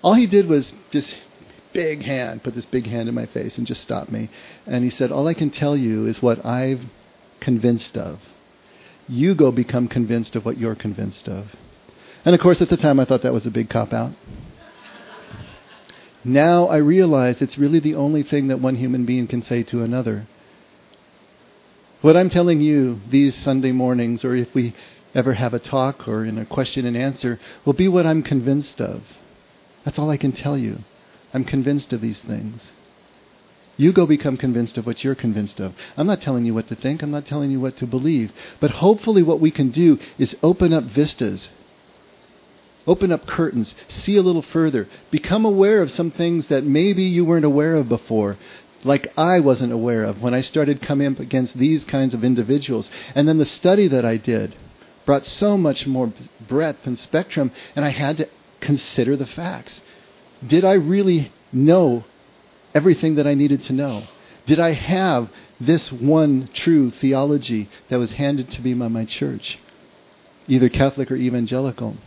all 0.03 0.15
he 0.15 0.27
did 0.27 0.49
was 0.49 0.73
just 0.91 1.15
big 1.71 2.03
hand, 2.03 2.43
put 2.43 2.55
this 2.55 2.65
big 2.65 2.87
hand 2.87 3.07
in 3.07 3.15
my 3.15 3.25
face 3.25 3.57
and 3.57 3.65
just 3.65 3.81
stop 3.83 4.09
me. 4.09 4.29
And 4.65 4.83
he 4.83 4.89
said, 4.89 5.13
All 5.13 5.25
I 5.25 5.33
can 5.33 5.51
tell 5.51 5.77
you 5.77 6.07
is 6.07 6.21
what 6.21 6.45
I've 6.45 6.81
convinced 7.39 7.95
of. 7.95 8.19
You 9.07 9.35
go 9.35 9.51
become 9.51 9.87
convinced 9.87 10.35
of 10.35 10.45
what 10.45 10.57
you're 10.57 10.75
convinced 10.75 11.27
of. 11.27 11.47
And 12.25 12.35
of 12.35 12.41
course, 12.41 12.61
at 12.61 12.69
the 12.69 12.77
time, 12.77 12.99
I 12.99 13.05
thought 13.05 13.23
that 13.23 13.33
was 13.33 13.45
a 13.45 13.51
big 13.51 13.69
cop 13.69 13.93
out. 13.93 14.13
Now 16.23 16.67
I 16.67 16.77
realize 16.77 17.41
it's 17.41 17.57
really 17.57 17.79
the 17.79 17.95
only 17.95 18.21
thing 18.23 18.47
that 18.47 18.59
one 18.59 18.75
human 18.75 19.05
being 19.05 19.27
can 19.27 19.41
say 19.41 19.63
to 19.63 19.81
another. 19.81 20.27
What 22.01 22.17
I'm 22.17 22.29
telling 22.29 22.59
you 22.59 22.99
these 23.09 23.33
Sunday 23.33 23.71
mornings, 23.71 24.25
or 24.25 24.35
if 24.35 24.53
we 24.53 24.75
ever 25.15 25.33
have 25.33 25.53
a 25.53 25.59
talk 25.59 26.07
or 26.07 26.25
in 26.25 26.37
a 26.37 26.45
question 26.45 26.85
and 26.85 26.97
answer 26.97 27.39
will 27.65 27.73
be 27.73 27.87
what 27.87 28.05
I'm 28.05 28.23
convinced 28.23 28.81
of. 28.81 29.03
That's 29.85 29.97
all 29.97 30.09
I 30.09 30.17
can 30.17 30.33
tell 30.33 30.57
you. 30.57 30.79
I'm 31.33 31.45
convinced 31.45 31.93
of 31.93 32.01
these 32.01 32.19
things. 32.19 32.61
You 33.77 33.93
go 33.93 34.07
become 34.07 34.37
convinced 34.37 34.77
of 34.77 34.85
what 34.87 35.03
you're 35.03 35.15
convinced 35.15 35.59
of. 35.59 35.73
I'm 35.95 36.07
not 36.07 36.19
telling 36.19 36.45
you 36.45 36.53
what 36.53 36.67
to 36.69 36.75
think. 36.75 37.01
I'm 37.01 37.11
not 37.11 37.27
telling 37.27 37.51
you 37.51 37.59
what 37.59 37.77
to 37.77 37.85
believe. 37.85 38.31
But 38.59 38.71
hopefully, 38.71 39.21
what 39.21 39.39
we 39.39 39.51
can 39.51 39.69
do 39.69 39.99
is 40.17 40.35
open 40.41 40.73
up 40.73 40.83
vistas, 40.85 41.49
open 42.87 43.11
up 43.11 43.27
curtains, 43.27 43.75
see 43.87 44.17
a 44.17 44.23
little 44.23 44.41
further, 44.41 44.87
become 45.11 45.45
aware 45.45 45.81
of 45.83 45.91
some 45.91 46.09
things 46.09 46.47
that 46.47 46.63
maybe 46.63 47.03
you 47.03 47.23
weren't 47.23 47.45
aware 47.45 47.75
of 47.75 47.87
before, 47.87 48.37
like 48.83 49.11
I 49.17 49.39
wasn't 49.39 49.73
aware 49.73 50.03
of 50.03 50.21
when 50.21 50.33
I 50.33 50.41
started 50.41 50.81
coming 50.81 51.13
up 51.13 51.19
against 51.19 51.57
these 51.57 51.83
kinds 51.83 52.13
of 52.13 52.23
individuals. 52.23 52.89
And 53.13 53.27
then 53.27 53.37
the 53.37 53.45
study 53.45 53.87
that 53.89 54.05
I 54.05 54.17
did 54.17 54.55
brought 55.05 55.25
so 55.25 55.57
much 55.57 55.85
more 55.85 56.11
breadth 56.47 56.85
and 56.85 56.97
spectrum, 56.97 57.51
and 57.75 57.85
I 57.85 57.89
had 57.89 58.17
to 58.17 58.29
consider 58.59 59.15
the 59.15 59.25
facts. 59.25 59.81
Did 60.45 60.65
I 60.65 60.73
really 60.73 61.31
know 61.51 62.05
everything 62.77 63.15
that 63.15 63.25
I 63.25 63.33
needed 63.33 63.63
to 63.63 63.73
know? 63.73 64.03
Did 64.45 64.59
I 64.59 64.73
have 64.73 65.29
this 65.59 65.91
one 65.91 66.49
true 66.53 66.91
theology 66.91 67.69
that 67.89 67.97
was 67.97 68.13
handed 68.13 68.51
to 68.51 68.61
me 68.61 68.75
by 68.75 68.87
my 68.87 69.03
church, 69.03 69.57
either 70.47 70.69
Catholic 70.69 71.09
or 71.11 71.15
evangelical? 71.15 71.97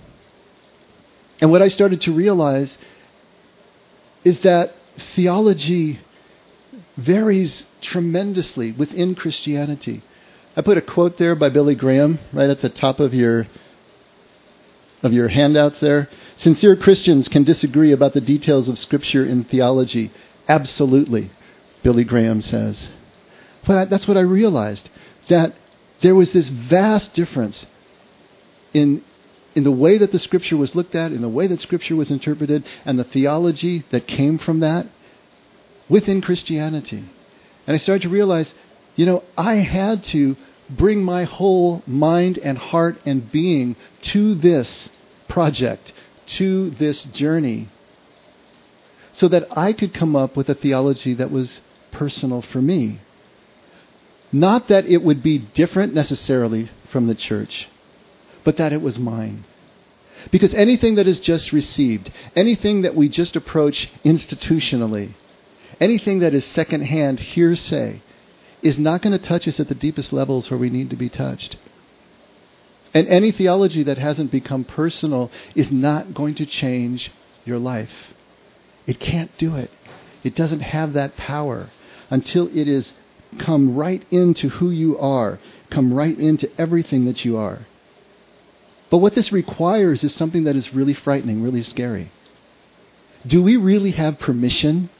And 1.40 1.50
what 1.50 1.60
I 1.60 1.68
started 1.68 2.00
to 2.02 2.12
realize 2.12 2.76
is 4.24 4.40
that 4.40 4.74
theology 5.16 5.98
varies 6.96 7.66
tremendously 7.80 8.70
within 8.72 9.14
Christianity. 9.14 10.02
I 10.56 10.62
put 10.62 10.78
a 10.78 10.82
quote 10.82 11.18
there 11.18 11.34
by 11.34 11.48
Billy 11.48 11.74
Graham 11.74 12.20
right 12.32 12.50
at 12.50 12.60
the 12.60 12.68
top 12.68 13.00
of 13.00 13.12
your 13.12 13.46
of 15.02 15.14
your 15.14 15.28
handouts 15.28 15.80
there. 15.80 16.08
Sincere 16.36 16.76
Christians 16.76 17.28
can 17.28 17.42
disagree 17.42 17.92
about 17.92 18.12
the 18.12 18.20
details 18.20 18.68
of 18.68 18.78
scripture 18.78 19.24
in 19.24 19.44
theology. 19.44 20.12
Absolutely, 20.50 21.30
Billy 21.84 22.02
Graham 22.02 22.40
says. 22.40 22.88
But 23.64 23.76
I, 23.76 23.84
that's 23.84 24.08
what 24.08 24.16
I 24.16 24.22
realized 24.22 24.90
that 25.28 25.54
there 26.02 26.16
was 26.16 26.32
this 26.32 26.48
vast 26.48 27.12
difference 27.14 27.66
in 28.74 29.04
in 29.54 29.62
the 29.62 29.70
way 29.70 29.98
that 29.98 30.10
the 30.10 30.18
scripture 30.18 30.56
was 30.56 30.74
looked 30.74 30.96
at, 30.96 31.12
in 31.12 31.22
the 31.22 31.28
way 31.28 31.46
that 31.46 31.60
scripture 31.60 31.94
was 31.94 32.10
interpreted, 32.10 32.64
and 32.84 32.98
the 32.98 33.04
theology 33.04 33.84
that 33.92 34.08
came 34.08 34.38
from 34.38 34.60
that 34.60 34.86
within 35.88 36.20
Christianity. 36.20 37.04
And 37.66 37.74
I 37.74 37.78
started 37.78 38.02
to 38.02 38.08
realize, 38.08 38.52
you 38.96 39.06
know, 39.06 39.22
I 39.38 39.54
had 39.56 40.02
to 40.04 40.36
bring 40.68 41.04
my 41.04 41.24
whole 41.24 41.82
mind 41.86 42.38
and 42.38 42.58
heart 42.58 43.00
and 43.04 43.30
being 43.30 43.76
to 44.02 44.34
this 44.34 44.90
project, 45.28 45.92
to 46.38 46.70
this 46.70 47.04
journey, 47.04 47.68
so 49.20 49.28
that 49.28 49.46
I 49.54 49.74
could 49.74 49.92
come 49.92 50.16
up 50.16 50.34
with 50.34 50.48
a 50.48 50.54
theology 50.54 51.12
that 51.12 51.30
was 51.30 51.60
personal 51.92 52.40
for 52.40 52.62
me. 52.62 53.00
Not 54.32 54.68
that 54.68 54.86
it 54.86 55.02
would 55.02 55.22
be 55.22 55.36
different 55.36 55.92
necessarily 55.92 56.70
from 56.90 57.06
the 57.06 57.14
church, 57.14 57.68
but 58.44 58.56
that 58.56 58.72
it 58.72 58.80
was 58.80 58.98
mine. 58.98 59.44
Because 60.30 60.54
anything 60.54 60.94
that 60.94 61.06
is 61.06 61.20
just 61.20 61.52
received, 61.52 62.10
anything 62.34 62.80
that 62.80 62.96
we 62.96 63.10
just 63.10 63.36
approach 63.36 63.92
institutionally, 64.06 65.12
anything 65.78 66.20
that 66.20 66.32
is 66.32 66.46
secondhand 66.46 67.20
hearsay, 67.20 68.00
is 68.62 68.78
not 68.78 69.02
going 69.02 69.12
to 69.18 69.28
touch 69.28 69.46
us 69.46 69.60
at 69.60 69.68
the 69.68 69.74
deepest 69.74 70.14
levels 70.14 70.50
where 70.50 70.58
we 70.58 70.70
need 70.70 70.88
to 70.88 70.96
be 70.96 71.10
touched. 71.10 71.58
And 72.94 73.06
any 73.08 73.32
theology 73.32 73.82
that 73.82 73.98
hasn't 73.98 74.32
become 74.32 74.64
personal 74.64 75.30
is 75.54 75.70
not 75.70 76.14
going 76.14 76.36
to 76.36 76.46
change 76.46 77.12
your 77.44 77.58
life. 77.58 78.14
It 78.90 78.98
can't 78.98 79.30
do 79.38 79.54
it. 79.54 79.70
It 80.24 80.34
doesn't 80.34 80.62
have 80.62 80.94
that 80.94 81.16
power 81.16 81.70
until 82.10 82.48
it 82.48 82.66
is 82.66 82.92
come 83.38 83.76
right 83.76 84.02
into 84.10 84.48
who 84.48 84.70
you 84.70 84.98
are, 84.98 85.38
come 85.70 85.94
right 85.94 86.18
into 86.18 86.50
everything 86.60 87.04
that 87.04 87.24
you 87.24 87.36
are. 87.36 87.60
But 88.90 88.98
what 88.98 89.14
this 89.14 89.30
requires 89.30 90.02
is 90.02 90.12
something 90.12 90.42
that 90.42 90.56
is 90.56 90.74
really 90.74 90.94
frightening, 90.94 91.40
really 91.40 91.62
scary. 91.62 92.10
Do 93.24 93.40
we 93.44 93.56
really 93.56 93.92
have 93.92 94.18
permission 94.18 94.90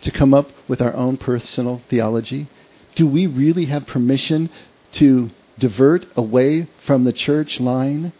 to 0.00 0.10
come 0.10 0.32
up 0.32 0.48
with 0.66 0.80
our 0.80 0.94
own 0.94 1.18
personal 1.18 1.82
theology? 1.90 2.48
Do 2.94 3.06
we 3.06 3.26
really 3.26 3.66
have 3.66 3.86
permission 3.86 4.48
to 4.92 5.28
divert 5.58 6.06
away 6.16 6.68
from 6.86 7.04
the 7.04 7.12
church 7.12 7.60
line? 7.60 8.14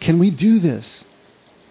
Can 0.00 0.18
we 0.18 0.32
do 0.32 0.58
this? 0.58 1.04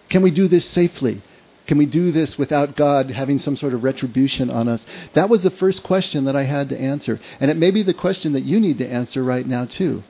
Can 0.08 0.22
we 0.22 0.30
do 0.30 0.48
this 0.48 0.64
safely? 0.64 1.22
Can 1.66 1.78
we 1.78 1.86
do 1.86 2.12
this 2.12 2.36
without 2.36 2.76
God 2.76 3.10
having 3.10 3.38
some 3.38 3.56
sort 3.56 3.72
of 3.72 3.82
retribution 3.82 4.50
on 4.50 4.68
us? 4.68 4.84
That 5.14 5.30
was 5.30 5.42
the 5.42 5.50
first 5.50 5.82
question 5.82 6.24
that 6.26 6.36
I 6.36 6.42
had 6.42 6.68
to 6.68 6.78
answer. 6.78 7.18
And 7.40 7.50
it 7.50 7.56
may 7.56 7.70
be 7.70 7.82
the 7.82 7.94
question 7.94 8.34
that 8.34 8.44
you 8.44 8.60
need 8.60 8.78
to 8.78 8.86
answer 8.86 9.24
right 9.24 9.46
now, 9.46 9.64
too. 9.64 10.02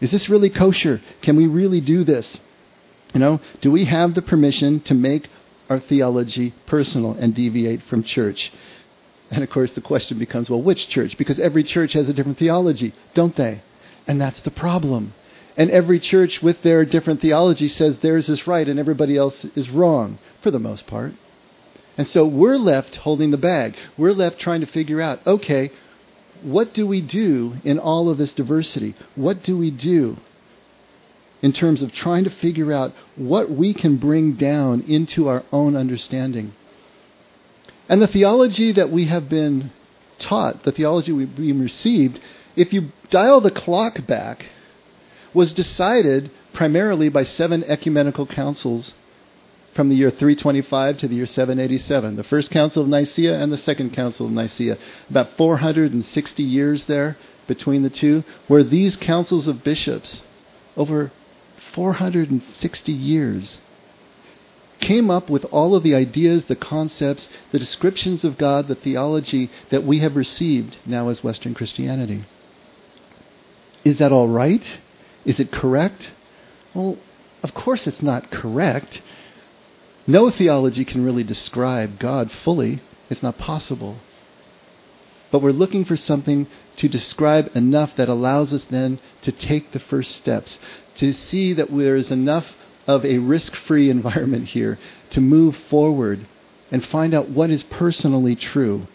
Is 0.00 0.10
this 0.10 0.28
really 0.28 0.50
kosher? 0.50 1.00
Can 1.22 1.36
we 1.36 1.46
really 1.46 1.80
do 1.80 2.04
this? 2.04 2.38
You 3.12 3.20
know, 3.20 3.40
do 3.60 3.70
we 3.70 3.84
have 3.84 4.14
the 4.14 4.22
permission 4.22 4.80
to 4.80 4.94
make 4.94 5.28
our 5.68 5.78
theology 5.78 6.54
personal 6.66 7.12
and 7.12 7.34
deviate 7.34 7.82
from 7.82 8.02
church? 8.02 8.50
And 9.30 9.42
of 9.42 9.50
course, 9.50 9.72
the 9.72 9.80
question 9.80 10.18
becomes 10.18 10.50
well, 10.50 10.62
which 10.62 10.88
church? 10.88 11.16
Because 11.16 11.38
every 11.38 11.64
church 11.64 11.92
has 11.92 12.08
a 12.08 12.12
different 12.12 12.38
theology, 12.38 12.94
don't 13.14 13.36
they? 13.36 13.62
And 14.06 14.20
that's 14.20 14.40
the 14.40 14.50
problem. 14.50 15.14
And 15.56 15.70
every 15.70 16.00
church 16.00 16.42
with 16.42 16.62
their 16.62 16.84
different 16.84 17.20
theology 17.20 17.68
says 17.68 17.98
theirs 17.98 18.28
is 18.28 18.46
right 18.46 18.68
and 18.68 18.78
everybody 18.78 19.16
else 19.16 19.44
is 19.54 19.70
wrong, 19.70 20.18
for 20.42 20.50
the 20.50 20.58
most 20.58 20.86
part. 20.86 21.12
And 21.96 22.08
so 22.08 22.26
we're 22.26 22.56
left 22.56 22.96
holding 22.96 23.30
the 23.30 23.36
bag. 23.36 23.76
We're 23.96 24.12
left 24.12 24.38
trying 24.38 24.60
to 24.62 24.66
figure 24.66 25.00
out 25.00 25.24
okay, 25.26 25.70
what 26.42 26.74
do 26.74 26.86
we 26.86 27.00
do 27.00 27.54
in 27.64 27.78
all 27.78 28.10
of 28.10 28.18
this 28.18 28.34
diversity? 28.34 28.94
What 29.14 29.42
do 29.42 29.56
we 29.56 29.70
do 29.70 30.16
in 31.40 31.52
terms 31.52 31.82
of 31.82 31.92
trying 31.92 32.24
to 32.24 32.30
figure 32.30 32.72
out 32.72 32.92
what 33.16 33.50
we 33.50 33.74
can 33.74 33.96
bring 33.96 34.32
down 34.32 34.82
into 34.82 35.28
our 35.28 35.44
own 35.52 35.76
understanding? 35.76 36.52
And 37.88 38.02
the 38.02 38.08
theology 38.08 38.72
that 38.72 38.90
we 38.90 39.06
have 39.06 39.28
been 39.28 39.70
taught, 40.18 40.64
the 40.64 40.72
theology 40.72 41.12
we've 41.12 41.36
been 41.36 41.60
received, 41.60 42.18
if 42.56 42.72
you 42.72 42.90
dial 43.10 43.40
the 43.40 43.50
clock 43.50 44.06
back, 44.06 44.46
was 45.34 45.52
decided 45.52 46.30
primarily 46.52 47.08
by 47.08 47.24
seven 47.24 47.64
ecumenical 47.64 48.26
councils 48.26 48.94
from 49.74 49.88
the 49.88 49.96
year 49.96 50.10
325 50.10 50.98
to 50.98 51.08
the 51.08 51.16
year 51.16 51.26
787. 51.26 52.16
The 52.16 52.24
first 52.24 52.50
Council 52.50 52.82
of 52.82 52.88
Nicaea 52.88 53.38
and 53.42 53.52
the 53.52 53.58
second 53.58 53.92
Council 53.92 54.26
of 54.26 54.32
Nicaea. 54.32 54.78
About 55.10 55.36
460 55.36 56.42
years 56.42 56.84
there 56.86 57.16
between 57.46 57.82
the 57.82 57.90
two, 57.90 58.24
where 58.46 58.62
these 58.62 58.96
councils 58.96 59.48
of 59.48 59.64
bishops, 59.64 60.22
over 60.76 61.10
460 61.74 62.92
years, 62.92 63.58
came 64.80 65.10
up 65.10 65.28
with 65.28 65.44
all 65.46 65.74
of 65.74 65.82
the 65.82 65.94
ideas, 65.94 66.44
the 66.44 66.56
concepts, 66.56 67.28
the 67.52 67.58
descriptions 67.58 68.24
of 68.24 68.38
God, 68.38 68.68
the 68.68 68.74
theology 68.74 69.50
that 69.70 69.84
we 69.84 69.98
have 69.98 70.16
received 70.16 70.76
now 70.86 71.08
as 71.08 71.24
Western 71.24 71.54
Christianity. 71.54 72.24
Is 73.84 73.98
that 73.98 74.12
all 74.12 74.28
right? 74.28 74.64
Is 75.24 75.40
it 75.40 75.50
correct? 75.50 76.10
Well, 76.74 76.98
of 77.42 77.54
course 77.54 77.86
it's 77.86 78.02
not 78.02 78.30
correct. 78.30 79.00
No 80.06 80.30
theology 80.30 80.84
can 80.84 81.04
really 81.04 81.24
describe 81.24 81.98
God 81.98 82.30
fully. 82.30 82.82
It's 83.08 83.22
not 83.22 83.38
possible. 83.38 83.96
But 85.30 85.42
we're 85.42 85.50
looking 85.50 85.84
for 85.84 85.96
something 85.96 86.46
to 86.76 86.88
describe 86.88 87.50
enough 87.54 87.96
that 87.96 88.08
allows 88.08 88.52
us 88.52 88.64
then 88.64 89.00
to 89.22 89.32
take 89.32 89.72
the 89.72 89.80
first 89.80 90.14
steps, 90.14 90.58
to 90.96 91.12
see 91.12 91.52
that 91.54 91.76
there 91.76 91.96
is 91.96 92.10
enough 92.10 92.52
of 92.86 93.04
a 93.04 93.18
risk 93.18 93.54
free 93.54 93.90
environment 93.98 94.48
here 94.48 94.78
to 95.10 95.20
move 95.20 95.56
forward 95.70 96.26
and 96.70 96.84
find 96.84 97.14
out 97.14 97.30
what 97.30 97.50
is 97.50 97.62
personally 97.64 98.36
true. 98.36 98.86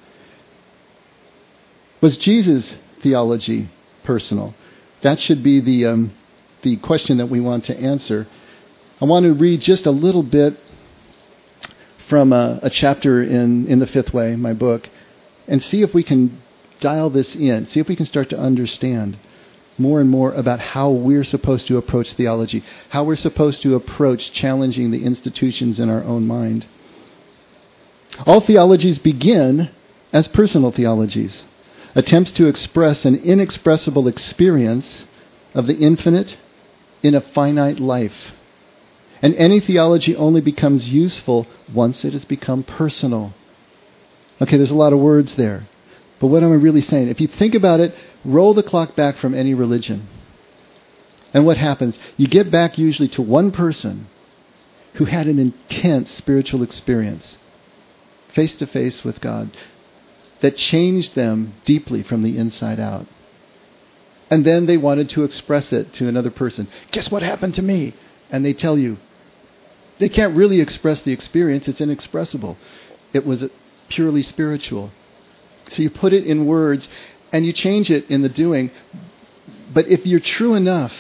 Was 2.02 2.18
Jesus' 2.18 2.74
theology 3.02 3.70
personal? 4.04 4.54
That 5.02 5.20
should 5.20 5.44
be 5.44 5.60
the, 5.62 5.86
um, 5.86 6.12
the 6.62 6.78
question 6.78 7.18
that 7.18 7.28
we 7.28 7.40
want 7.40 7.66
to 7.66 7.78
answer. 7.78 8.28
I 9.02 9.06
want 9.06 9.26
to 9.26 9.34
read 9.34 9.62
just 9.62 9.86
a 9.86 9.92
little 9.92 10.24
bit 10.24 10.60
from 12.10 12.34
a, 12.34 12.60
a 12.64 12.70
chapter 12.70 13.22
in, 13.22 13.68
in 13.68 13.80
The 13.80 13.88
Fifth 13.88 14.14
Way, 14.14 14.36
my 14.36 14.54
book, 14.54 14.90
and 15.48 15.62
see 15.64 15.84
if 15.84 15.94
we 15.94 16.04
can 16.04 16.42
dial 16.80 17.10
this 17.10 17.36
in, 17.36 17.68
see 17.68 17.80
if 17.80 17.88
we 17.88 17.96
can 17.96 18.06
start 18.06 18.30
to 18.32 18.40
understand 18.40 19.18
more 19.78 20.02
and 20.02 20.10
more 20.10 20.34
about 20.34 20.60
how 20.60 20.92
we're 20.92 21.24
supposed 21.24 21.68
to 21.68 21.78
approach 21.78 22.14
theology, 22.14 22.64
how 22.90 23.04
we're 23.04 23.16
supposed 23.16 23.62
to 23.62 23.76
approach 23.76 24.34
challenging 24.34 24.92
the 24.92 25.06
institutions 25.06 25.80
in 25.80 25.90
our 25.90 26.04
own 26.04 26.28
mind. 26.28 26.66
All 28.26 28.42
theologies 28.42 29.00
begin 29.00 29.70
as 30.12 30.28
personal 30.28 30.72
theologies, 30.72 31.44
attempts 31.96 32.32
to 32.34 32.48
express 32.48 33.06
an 33.06 33.16
inexpressible 33.16 34.08
experience 34.08 35.06
of 35.54 35.68
the 35.68 35.78
infinite 35.78 36.36
in 37.02 37.16
a 37.16 37.22
finite 37.22 37.80
life. 37.80 38.34
And 39.22 39.36
any 39.36 39.60
theology 39.60 40.16
only 40.16 40.42
becomes 40.42 40.90
useful 40.90 41.48
once 41.74 42.06
it 42.06 42.14
has 42.14 42.26
become 42.26 42.64
personal. 42.64 43.34
Okay, 44.42 44.58
there's 44.58 44.72
a 44.72 44.76
lot 44.76 44.94
of 44.94 45.00
words 45.00 45.36
there. 45.36 45.68
But 46.20 46.28
what 46.28 46.44
am 46.44 46.52
I 46.52 46.56
really 46.56 46.82
saying? 46.82 47.08
If 47.08 47.22
you 47.22 47.28
think 47.28 47.56
about 47.56 47.80
it, 47.80 47.94
roll 48.24 48.54
the 48.54 48.64
clock 48.64 48.96
back 48.96 49.18
from 49.18 49.34
any 49.34 49.54
religion. 49.54 50.08
And 51.34 51.46
what 51.46 51.58
happens? 51.58 52.00
You 52.18 52.28
get 52.28 52.52
back 52.52 52.78
usually 52.78 53.10
to 53.10 53.22
one 53.22 53.52
person 53.52 54.08
who 54.96 55.06
had 55.06 55.28
an 55.28 55.40
intense 55.40 56.12
spiritual 56.12 56.64
experience, 56.64 57.38
face 58.34 58.56
to 58.56 58.68
face 58.68 59.04
with 59.04 59.22
God, 59.22 59.52
that 60.42 60.56
changed 60.56 61.16
them 61.16 61.54
deeply 61.66 62.04
from 62.04 62.24
the 62.24 62.38
inside 62.38 62.80
out. 62.80 63.06
And 64.30 64.46
then 64.46 64.66
they 64.66 64.78
wanted 64.78 65.10
to 65.12 65.24
express 65.24 65.74
it 65.74 65.94
to 65.94 66.08
another 66.08 66.30
person. 66.30 66.68
Guess 66.92 67.12
what 67.12 67.24
happened 67.24 67.56
to 67.56 67.62
me? 67.62 67.96
And 68.30 68.46
they 68.46 68.54
tell 68.54 68.78
you. 68.78 68.98
They 69.98 70.10
can't 70.10 70.36
really 70.36 70.62
express 70.62 71.02
the 71.02 71.12
experience, 71.12 71.68
it's 71.68 71.82
inexpressible. 71.82 72.58
It 73.12 73.26
was 73.26 73.44
purely 73.90 74.24
spiritual. 74.24 74.92
So 75.70 75.82
you 75.82 75.90
put 75.90 76.14
it 76.14 76.26
in 76.26 76.46
words 76.46 76.88
and 77.32 77.46
you 77.46 77.54
change 77.54 77.92
it 77.92 78.10
in 78.10 78.22
the 78.22 78.30
doing. 78.30 78.72
But 79.74 79.88
if 79.88 80.06
you're 80.06 80.20
true 80.20 80.56
enough 80.56 80.94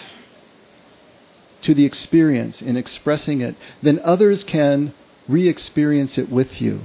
to 1.61 1.73
the 1.73 1.85
experience 1.85 2.61
in 2.61 2.77
expressing 2.77 3.41
it, 3.41 3.55
then 3.81 3.99
others 4.03 4.43
can 4.43 4.93
re 5.27 5.47
experience 5.47 6.17
it 6.17 6.29
with 6.29 6.61
you. 6.61 6.81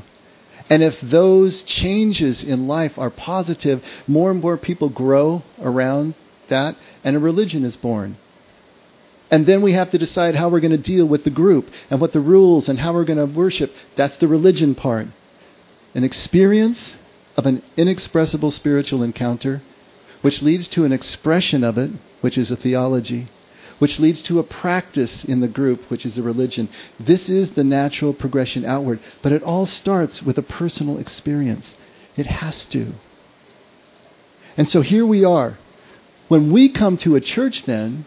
And 0.71 0.83
if 0.83 0.99
those 1.01 1.63
changes 1.63 2.43
in 2.43 2.67
life 2.67 2.99
are 2.99 3.11
positive, 3.11 3.83
more 4.07 4.31
and 4.31 4.41
more 4.41 4.57
people 4.57 4.89
grow 4.89 5.43
around 5.61 6.15
that, 6.49 6.77
and 7.03 7.17
a 7.17 7.19
religion 7.19 7.65
is 7.65 7.77
born. 7.77 8.17
And 9.31 9.47
then 9.47 9.63
we 9.63 9.73
have 9.73 9.91
to 9.91 9.99
decide 9.99 10.35
how 10.35 10.49
we're 10.49 10.61
going 10.61 10.71
to 10.71 10.79
deal 10.79 11.07
with 11.07 11.25
the 11.25 11.31
group 11.31 11.69
and 11.91 12.01
what 12.01 12.13
the 12.13 12.21
rules 12.21 12.69
and 12.69 12.79
how 12.79 12.93
we're 12.93 13.05
going 13.05 13.19
to 13.19 13.27
worship. 13.27 13.73
That's 13.97 14.17
the 14.17 14.29
religion 14.29 14.75
part. 14.75 15.09
An 15.95 16.05
experience 16.05 16.95
of 17.37 17.47
an 17.47 17.63
inexpressible 17.77 18.51
spiritual 18.51 19.03
encounter, 19.03 19.63
which 20.23 20.43
leads 20.43 20.69
to 20.69 20.85
an 20.85 20.93
expression 20.93 21.65
of 21.65 21.77
it, 21.79 21.91
which 22.21 22.39
is 22.39 22.51
a 22.51 22.57
theology, 22.57 23.29
which 23.79 23.99
leads 23.99 24.23
to 24.23 24.39
a 24.39 24.45
practice 24.45 25.25
in 25.25 25.41
the 25.41 25.49
group, 25.49 25.91
which 25.91 26.07
is 26.07 26.17
a 26.19 26.23
religion. 26.23 26.69
This 26.99 27.29
is 27.29 27.53
the 27.53 27.65
natural 27.65 28.15
progression 28.15 28.65
outward, 28.65 29.01
but 29.23 29.33
it 29.33 29.43
all 29.43 29.67
starts 29.67 30.23
with 30.23 30.39
a 30.39 30.43
personal 30.43 30.99
experience. 30.99 31.75
It 32.17 32.27
has 32.27 32.65
to. 32.67 32.93
And 34.57 34.69
so 34.69 34.81
here 34.81 35.05
we 35.05 35.25
are. 35.25 35.59
When 36.29 36.53
we 36.53 36.69
come 36.69 36.97
to 36.99 37.17
a 37.17 37.21
church, 37.21 37.65
then, 37.65 38.07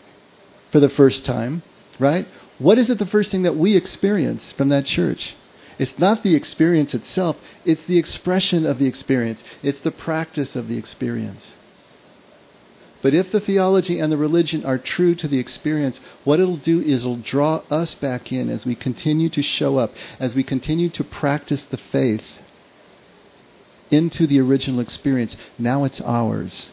for 0.71 0.79
the 0.79 0.89
first 0.89 1.25
time, 1.25 1.63
right? 1.99 2.27
What 2.57 2.77
is 2.77 2.89
it 2.89 2.97
the 2.97 3.05
first 3.05 3.31
thing 3.31 3.43
that 3.43 3.55
we 3.55 3.75
experience 3.75 4.51
from 4.53 4.69
that 4.69 4.85
church? 4.85 5.35
It's 5.77 5.99
not 5.99 6.23
the 6.23 6.35
experience 6.35 6.95
itself, 6.95 7.37
it's 7.63 7.85
the 7.85 7.99
expression 7.99 8.65
of 8.65 8.79
the 8.79 8.87
experience, 8.87 9.43
it's 9.61 9.79
the 9.81 9.91
practice 9.91 10.55
of 10.55 10.67
the 10.67 10.77
experience. 10.77 11.51
But 13.07 13.13
if 13.13 13.31
the 13.31 13.39
theology 13.39 13.99
and 13.99 14.11
the 14.11 14.17
religion 14.17 14.65
are 14.65 14.77
true 14.77 15.15
to 15.15 15.29
the 15.29 15.39
experience, 15.39 16.01
what 16.25 16.41
it'll 16.41 16.57
do 16.57 16.81
is 16.81 17.05
it'll 17.05 17.15
draw 17.15 17.61
us 17.71 17.95
back 17.95 18.33
in 18.33 18.49
as 18.49 18.65
we 18.65 18.75
continue 18.75 19.29
to 19.29 19.41
show 19.41 19.77
up, 19.77 19.93
as 20.19 20.35
we 20.35 20.43
continue 20.43 20.89
to 20.89 21.05
practice 21.05 21.63
the 21.63 21.77
faith 21.77 22.25
into 23.89 24.27
the 24.27 24.41
original 24.41 24.81
experience. 24.81 25.37
Now 25.57 25.85
it's 25.85 26.01
ours. 26.01 26.67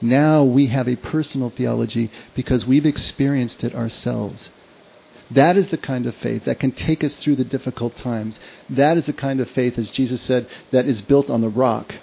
Now 0.00 0.42
we 0.42 0.66
have 0.66 0.88
a 0.88 0.96
personal 0.96 1.50
theology 1.50 2.10
because 2.34 2.66
we've 2.66 2.84
experienced 2.84 3.62
it 3.62 3.76
ourselves. 3.76 4.48
That 5.30 5.56
is 5.56 5.68
the 5.68 5.78
kind 5.78 6.06
of 6.06 6.16
faith 6.16 6.46
that 6.46 6.58
can 6.58 6.72
take 6.72 7.04
us 7.04 7.14
through 7.14 7.36
the 7.36 7.44
difficult 7.44 7.94
times. 7.94 8.40
That 8.68 8.96
is 8.96 9.06
the 9.06 9.12
kind 9.12 9.38
of 9.38 9.48
faith, 9.50 9.78
as 9.78 9.92
Jesus 9.92 10.20
said, 10.20 10.48
that 10.72 10.86
is 10.86 11.00
built 11.00 11.30
on 11.30 11.42
the 11.42 11.48
rock. 11.48 11.94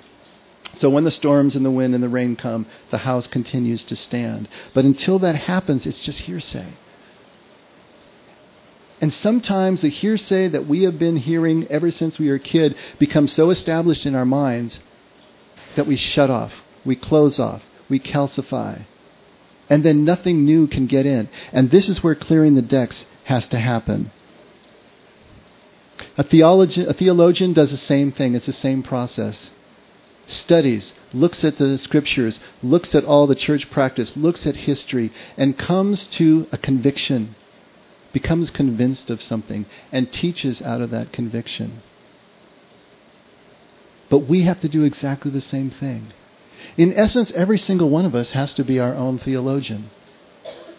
So 0.82 0.90
when 0.90 1.04
the 1.04 1.12
storms 1.12 1.56
and 1.56 1.64
the 1.64 1.70
wind 1.70 1.94
and 1.94 2.04
the 2.04 2.10
rain 2.10 2.36
come, 2.36 2.66
the 2.90 2.98
house 2.98 3.28
continues 3.28 3.84
to 3.84 3.96
stand. 3.96 4.50
But 4.74 4.84
until 4.84 5.20
that 5.20 5.36
happens, 5.36 5.86
it's 5.86 6.00
just 6.00 6.22
hearsay. 6.22 6.74
And 9.00 9.14
sometimes 9.14 9.82
the 9.82 9.90
hearsay 9.90 10.48
that 10.48 10.66
we 10.66 10.82
have 10.82 10.98
been 10.98 11.18
hearing 11.18 11.68
ever 11.68 11.92
since 11.92 12.18
we 12.18 12.30
were 12.30 12.38
a 12.38 12.40
kid 12.40 12.76
becomes 12.98 13.32
so 13.32 13.52
established 13.52 14.08
in 14.08 14.16
our 14.16 14.26
minds 14.26 14.80
that 15.76 15.86
we 15.86 15.98
shut 15.98 16.32
off, 16.32 16.52
we 16.84 16.96
close 16.96 17.40
off, 17.40 17.62
we 17.88 18.00
calcify. 18.00 18.84
And 19.70 19.84
then 19.84 20.04
nothing 20.04 20.46
new 20.46 20.66
can 20.66 20.88
get 20.88 21.06
in. 21.06 21.30
And 21.54 21.70
this 21.70 21.90
is 21.90 22.02
where 22.04 22.16
clearing 22.16 22.56
the 22.56 22.64
decks 22.64 23.06
has 23.26 23.48
to 23.50 23.60
happen. 23.60 24.12
A, 26.18 26.24
theologian, 26.24 26.90
a 26.90 26.94
theologian 26.94 27.54
does 27.54 27.70
the 27.70 27.78
same 27.78 28.12
thing, 28.12 28.34
it's 28.34 28.48
the 28.48 28.52
same 28.52 28.82
process. 28.82 29.48
Studies, 30.32 30.94
looks 31.14 31.44
at 31.44 31.58
the 31.58 31.78
scriptures, 31.78 32.40
looks 32.64 32.96
at 32.96 33.04
all 33.04 33.28
the 33.28 33.36
church 33.36 33.70
practice, 33.70 34.16
looks 34.16 34.48
at 34.48 34.56
history, 34.56 35.12
and 35.36 35.58
comes 35.58 36.08
to 36.08 36.48
a 36.54 36.58
conviction, 36.58 37.36
becomes 38.14 38.50
convinced 38.50 39.10
of 39.10 39.22
something, 39.22 39.66
and 39.92 40.10
teaches 40.10 40.62
out 40.62 40.80
of 40.80 40.90
that 40.92 41.12
conviction. 41.12 41.82
But 44.10 44.20
we 44.20 44.44
have 44.44 44.62
to 44.62 44.70
do 44.70 44.84
exactly 44.84 45.32
the 45.32 45.42
same 45.42 45.70
thing. 45.70 46.14
In 46.78 46.94
essence, 46.94 47.32
every 47.32 47.58
single 47.58 47.90
one 47.90 48.06
of 48.06 48.16
us 48.16 48.32
has 48.32 48.54
to 48.54 48.64
be 48.64 48.80
our 48.80 48.96
own 48.96 49.20
theologian. 49.20 49.90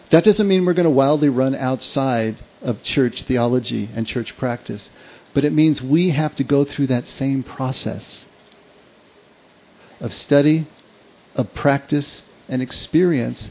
That 0.09 0.23
doesn't 0.23 0.47
mean 0.47 0.65
we're 0.65 0.73
going 0.73 0.85
to 0.85 0.89
wildly 0.89 1.29
run 1.29 1.53
outside 1.53 2.41
of 2.63 2.81
church 2.81 3.21
theology 3.21 3.87
and 3.93 4.07
church 4.07 4.35
practice, 4.35 4.89
but 5.35 5.45
it 5.45 5.53
means 5.53 5.79
we 5.79 6.09
have 6.09 6.35
to 6.37 6.43
go 6.43 6.65
through 6.65 6.87
that 6.87 7.07
same 7.07 7.43
process 7.43 8.25
of 10.03 10.13
study, 10.13 10.67
of 11.33 11.51
practice, 11.55 12.21
and 12.47 12.61
experience 12.61 13.49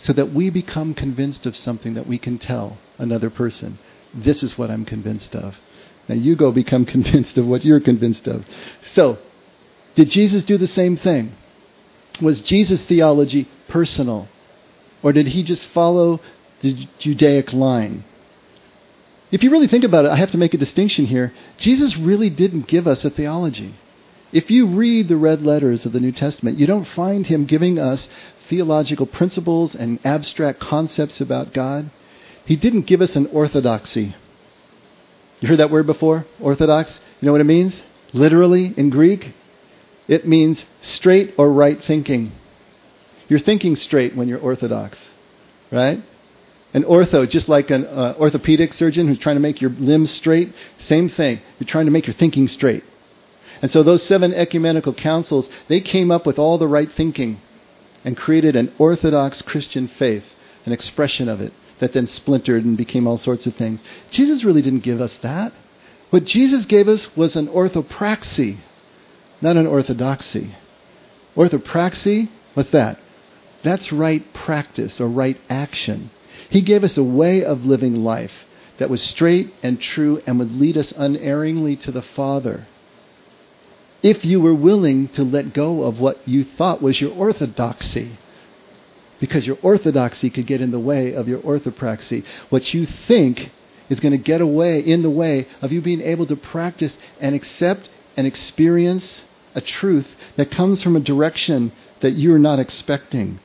so 0.00 0.12
that 0.12 0.34
we 0.34 0.50
become 0.50 0.92
convinced 0.92 1.46
of 1.46 1.56
something 1.56 1.94
that 1.94 2.08
we 2.08 2.18
can 2.18 2.38
tell 2.38 2.76
another 2.98 3.30
person. 3.30 3.78
This 4.12 4.42
is 4.42 4.58
what 4.58 4.70
I'm 4.70 4.84
convinced 4.84 5.34
of. 5.34 5.54
Now 6.08 6.16
you 6.16 6.36
go 6.36 6.50
become 6.50 6.84
convinced 6.96 7.38
of 7.38 7.46
what 7.46 7.64
you're 7.64 7.80
convinced 7.80 8.26
of. 8.26 8.44
So, 8.92 9.18
did 9.94 10.10
Jesus 10.10 10.42
do 10.42 10.58
the 10.58 10.66
same 10.66 10.96
thing? 10.96 11.32
Was 12.20 12.40
Jesus' 12.40 12.82
theology 12.82 13.48
personal? 13.68 14.28
Or 15.02 15.12
did 15.12 15.28
he 15.28 15.42
just 15.44 15.66
follow 15.68 16.20
the 16.62 16.86
Judaic 16.98 17.52
line? 17.52 18.04
If 19.30 19.42
you 19.42 19.50
really 19.50 19.68
think 19.68 19.84
about 19.84 20.04
it, 20.04 20.10
I 20.10 20.16
have 20.16 20.32
to 20.32 20.38
make 20.38 20.52
a 20.52 20.58
distinction 20.58 21.06
here. 21.06 21.32
Jesus 21.56 21.96
really 21.96 22.28
didn't 22.28 22.66
give 22.66 22.86
us 22.86 23.04
a 23.04 23.10
theology. 23.10 23.74
If 24.32 24.50
you 24.50 24.66
read 24.66 25.08
the 25.08 25.16
red 25.16 25.42
letters 25.42 25.84
of 25.84 25.92
the 25.92 26.00
New 26.00 26.12
Testament, 26.12 26.58
you 26.58 26.66
don't 26.66 26.86
find 26.86 27.26
him 27.26 27.44
giving 27.44 27.78
us 27.78 28.08
theological 28.48 29.06
principles 29.06 29.74
and 29.74 29.98
abstract 30.04 30.58
concepts 30.58 31.20
about 31.20 31.52
God. 31.52 31.90
He 32.46 32.56
didn't 32.56 32.86
give 32.86 33.02
us 33.02 33.14
an 33.14 33.26
orthodoxy. 33.26 34.16
You 35.40 35.48
heard 35.48 35.58
that 35.58 35.70
word 35.70 35.86
before? 35.86 36.24
Orthodox? 36.40 36.98
You 37.20 37.26
know 37.26 37.32
what 37.32 37.40
it 37.40 37.44
means? 37.44 37.82
Literally 38.14 38.72
in 38.76 38.90
Greek? 38.90 39.34
It 40.08 40.26
means 40.26 40.64
straight 40.80 41.34
or 41.36 41.52
right 41.52 41.82
thinking. 41.82 42.32
You're 43.28 43.38
thinking 43.38 43.76
straight 43.76 44.16
when 44.16 44.28
you're 44.28 44.40
orthodox, 44.40 44.98
right? 45.70 46.02
An 46.74 46.84
ortho, 46.84 47.28
just 47.28 47.48
like 47.48 47.70
an 47.70 47.86
uh, 47.86 48.14
orthopedic 48.18 48.72
surgeon 48.72 49.08
who's 49.08 49.18
trying 49.18 49.36
to 49.36 49.40
make 49.40 49.60
your 49.60 49.70
limbs 49.70 50.10
straight, 50.10 50.54
same 50.78 51.10
thing. 51.10 51.40
You're 51.58 51.68
trying 51.68 51.84
to 51.84 51.92
make 51.92 52.06
your 52.06 52.16
thinking 52.16 52.48
straight. 52.48 52.82
And 53.62 53.70
so 53.70 53.82
those 53.82 54.02
seven 54.02 54.34
ecumenical 54.34 54.92
councils, 54.92 55.48
they 55.68 55.80
came 55.80 56.10
up 56.10 56.26
with 56.26 56.38
all 56.38 56.58
the 56.58 56.68
right 56.68 56.90
thinking 56.90 57.40
and 58.04 58.16
created 58.16 58.56
an 58.56 58.74
orthodox 58.76 59.40
Christian 59.40 59.86
faith, 59.86 60.24
an 60.66 60.72
expression 60.72 61.28
of 61.28 61.40
it 61.40 61.52
that 61.78 61.92
then 61.92 62.06
splintered 62.06 62.64
and 62.64 62.76
became 62.76 63.06
all 63.06 63.18
sorts 63.18 63.46
of 63.46 63.54
things. 63.54 63.80
Jesus 64.10 64.44
really 64.44 64.62
didn't 64.62 64.80
give 64.84 65.00
us 65.00 65.16
that. 65.22 65.52
What 66.10 66.24
Jesus 66.24 66.66
gave 66.66 66.88
us 66.88 67.16
was 67.16 67.36
an 67.36 67.48
orthopraxy, 67.48 68.58
not 69.40 69.56
an 69.56 69.66
orthodoxy. 69.66 70.54
Orthopraxy, 71.36 72.28
what's 72.54 72.70
that? 72.70 72.98
That's 73.62 73.92
right 73.92 74.22
practice 74.34 75.00
or 75.00 75.08
right 75.08 75.38
action. 75.48 76.10
He 76.50 76.62
gave 76.62 76.84
us 76.84 76.98
a 76.98 77.04
way 77.04 77.44
of 77.44 77.64
living 77.64 78.04
life 78.04 78.44
that 78.78 78.90
was 78.90 79.02
straight 79.02 79.54
and 79.62 79.80
true 79.80 80.20
and 80.26 80.38
would 80.38 80.52
lead 80.52 80.76
us 80.76 80.92
unerringly 80.96 81.76
to 81.76 81.92
the 81.92 82.02
Father. 82.02 82.66
If 84.02 84.24
you 84.24 84.40
were 84.40 84.54
willing 84.54 85.08
to 85.10 85.22
let 85.22 85.54
go 85.54 85.84
of 85.84 86.00
what 86.00 86.26
you 86.26 86.44
thought 86.44 86.82
was 86.82 87.00
your 87.00 87.12
orthodoxy, 87.12 88.18
because 89.20 89.46
your 89.46 89.58
orthodoxy 89.62 90.30
could 90.30 90.48
get 90.48 90.60
in 90.60 90.72
the 90.72 90.80
way 90.80 91.14
of 91.14 91.28
your 91.28 91.38
orthopraxy. 91.38 92.24
What 92.48 92.74
you 92.74 92.86
think 92.86 93.52
is 93.88 94.00
going 94.00 94.10
to 94.10 94.18
get 94.18 94.40
away 94.40 94.80
in 94.80 95.02
the 95.02 95.10
way 95.10 95.46
of 95.60 95.70
you 95.70 95.80
being 95.80 96.00
able 96.00 96.26
to 96.26 96.34
practice 96.34 96.96
and 97.20 97.36
accept 97.36 97.88
and 98.16 98.26
experience 98.26 99.22
a 99.54 99.60
truth 99.60 100.08
that 100.36 100.50
comes 100.50 100.82
from 100.82 100.96
a 100.96 101.00
direction 101.00 101.70
that 102.00 102.12
you're 102.12 102.38
not 102.38 102.58
expecting. 102.58 103.38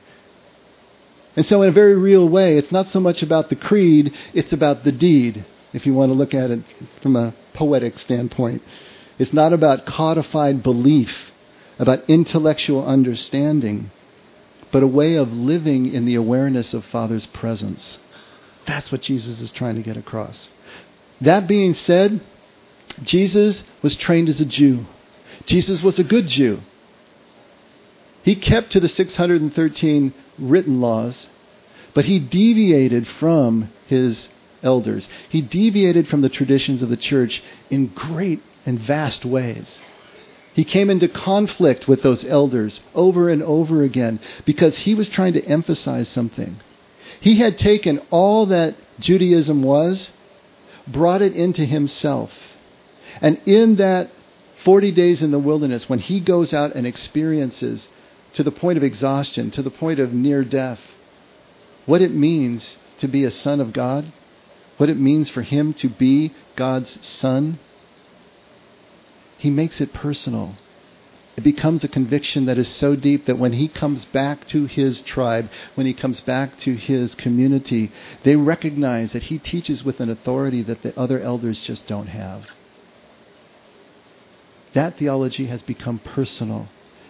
And 1.36 1.46
so, 1.46 1.62
in 1.62 1.68
a 1.68 1.72
very 1.72 1.94
real 1.94 2.28
way, 2.28 2.58
it's 2.58 2.72
not 2.72 2.88
so 2.88 2.98
much 2.98 3.22
about 3.22 3.48
the 3.48 3.54
creed, 3.54 4.12
it's 4.34 4.52
about 4.52 4.82
the 4.82 4.90
deed, 4.90 5.46
if 5.72 5.86
you 5.86 5.94
want 5.94 6.10
to 6.10 6.14
look 6.14 6.34
at 6.34 6.50
it 6.50 6.64
from 7.00 7.14
a 7.14 7.34
poetic 7.54 7.98
standpoint. 8.00 8.62
It's 9.18 9.32
not 9.32 9.52
about 9.52 9.86
codified 9.86 10.62
belief, 10.62 11.32
about 11.78 12.08
intellectual 12.08 12.86
understanding, 12.86 13.90
but 14.70 14.82
a 14.82 14.86
way 14.86 15.16
of 15.16 15.32
living 15.32 15.92
in 15.92 16.04
the 16.04 16.14
awareness 16.14 16.74
of 16.74 16.84
Father's 16.84 17.26
presence. 17.26 17.98
That's 18.66 18.92
what 18.92 19.02
Jesus 19.02 19.40
is 19.40 19.50
trying 19.50 19.76
to 19.76 19.82
get 19.82 19.96
across. 19.96 20.48
That 21.20 21.48
being 21.48 21.74
said, 21.74 22.20
Jesus 23.02 23.64
was 23.82 23.96
trained 23.96 24.28
as 24.28 24.40
a 24.40 24.44
Jew. 24.44 24.86
Jesus 25.46 25.82
was 25.82 25.98
a 25.98 26.04
good 26.04 26.28
Jew. 26.28 26.60
He 28.22 28.36
kept 28.36 28.72
to 28.72 28.80
the 28.80 28.88
613 28.88 30.14
written 30.38 30.80
laws, 30.80 31.26
but 31.94 32.04
he 32.04 32.18
deviated 32.18 33.06
from 33.06 33.70
his 33.86 34.28
elders. 34.62 35.08
He 35.28 35.40
deviated 35.40 36.08
from 36.08 36.20
the 36.20 36.28
traditions 36.28 36.82
of 36.82 36.88
the 36.88 36.96
church 36.96 37.42
in 37.70 37.86
great 37.86 38.42
and 38.68 38.78
vast 38.78 39.24
ways. 39.24 39.78
He 40.52 40.62
came 40.62 40.90
into 40.90 41.08
conflict 41.08 41.88
with 41.88 42.02
those 42.02 42.22
elders 42.22 42.80
over 42.94 43.30
and 43.30 43.42
over 43.42 43.82
again 43.82 44.20
because 44.44 44.76
he 44.76 44.94
was 44.94 45.08
trying 45.08 45.32
to 45.32 45.44
emphasize 45.44 46.06
something. 46.10 46.60
He 47.18 47.36
had 47.36 47.56
taken 47.56 47.98
all 48.10 48.44
that 48.46 48.76
Judaism 49.00 49.62
was, 49.62 50.10
brought 50.86 51.22
it 51.22 51.34
into 51.34 51.64
himself. 51.64 52.30
And 53.22 53.40
in 53.46 53.76
that 53.76 54.10
40 54.64 54.92
days 54.92 55.22
in 55.22 55.30
the 55.30 55.38
wilderness, 55.38 55.88
when 55.88 56.00
he 56.00 56.20
goes 56.20 56.52
out 56.52 56.74
and 56.74 56.86
experiences 56.86 57.88
to 58.34 58.42
the 58.42 58.52
point 58.52 58.76
of 58.76 58.84
exhaustion, 58.84 59.50
to 59.52 59.62
the 59.62 59.70
point 59.70 59.98
of 59.98 60.12
near 60.12 60.44
death, 60.44 60.80
what 61.86 62.02
it 62.02 62.12
means 62.12 62.76
to 62.98 63.08
be 63.08 63.24
a 63.24 63.30
son 63.30 63.62
of 63.62 63.72
God, 63.72 64.12
what 64.76 64.90
it 64.90 64.98
means 64.98 65.30
for 65.30 65.40
him 65.40 65.72
to 65.72 65.88
be 65.88 66.34
God's 66.54 66.98
son, 67.06 67.58
he 69.38 69.50
makes 69.50 69.80
it 69.80 69.92
personal. 69.92 70.56
It 71.36 71.44
becomes 71.44 71.84
a 71.84 71.88
conviction 71.88 72.46
that 72.46 72.58
is 72.58 72.66
so 72.66 72.96
deep 72.96 73.26
that 73.26 73.38
when 73.38 73.52
he 73.52 73.68
comes 73.68 74.04
back 74.04 74.48
to 74.48 74.66
his 74.66 75.00
tribe, 75.00 75.48
when 75.76 75.86
he 75.86 75.94
comes 75.94 76.20
back 76.20 76.58
to 76.58 76.74
his 76.74 77.14
community, 77.14 77.92
they 78.24 78.34
recognize 78.34 79.12
that 79.12 79.22
he 79.24 79.38
teaches 79.38 79.84
with 79.84 80.00
an 80.00 80.10
authority 80.10 80.62
that 80.64 80.82
the 80.82 80.98
other 80.98 81.20
elders 81.20 81.60
just 81.60 81.86
don't 81.86 82.08
have. 82.08 82.46
That 84.72 84.98
theology 84.98 85.46
has 85.46 85.62
become 85.62 86.00
personal. 86.00 86.68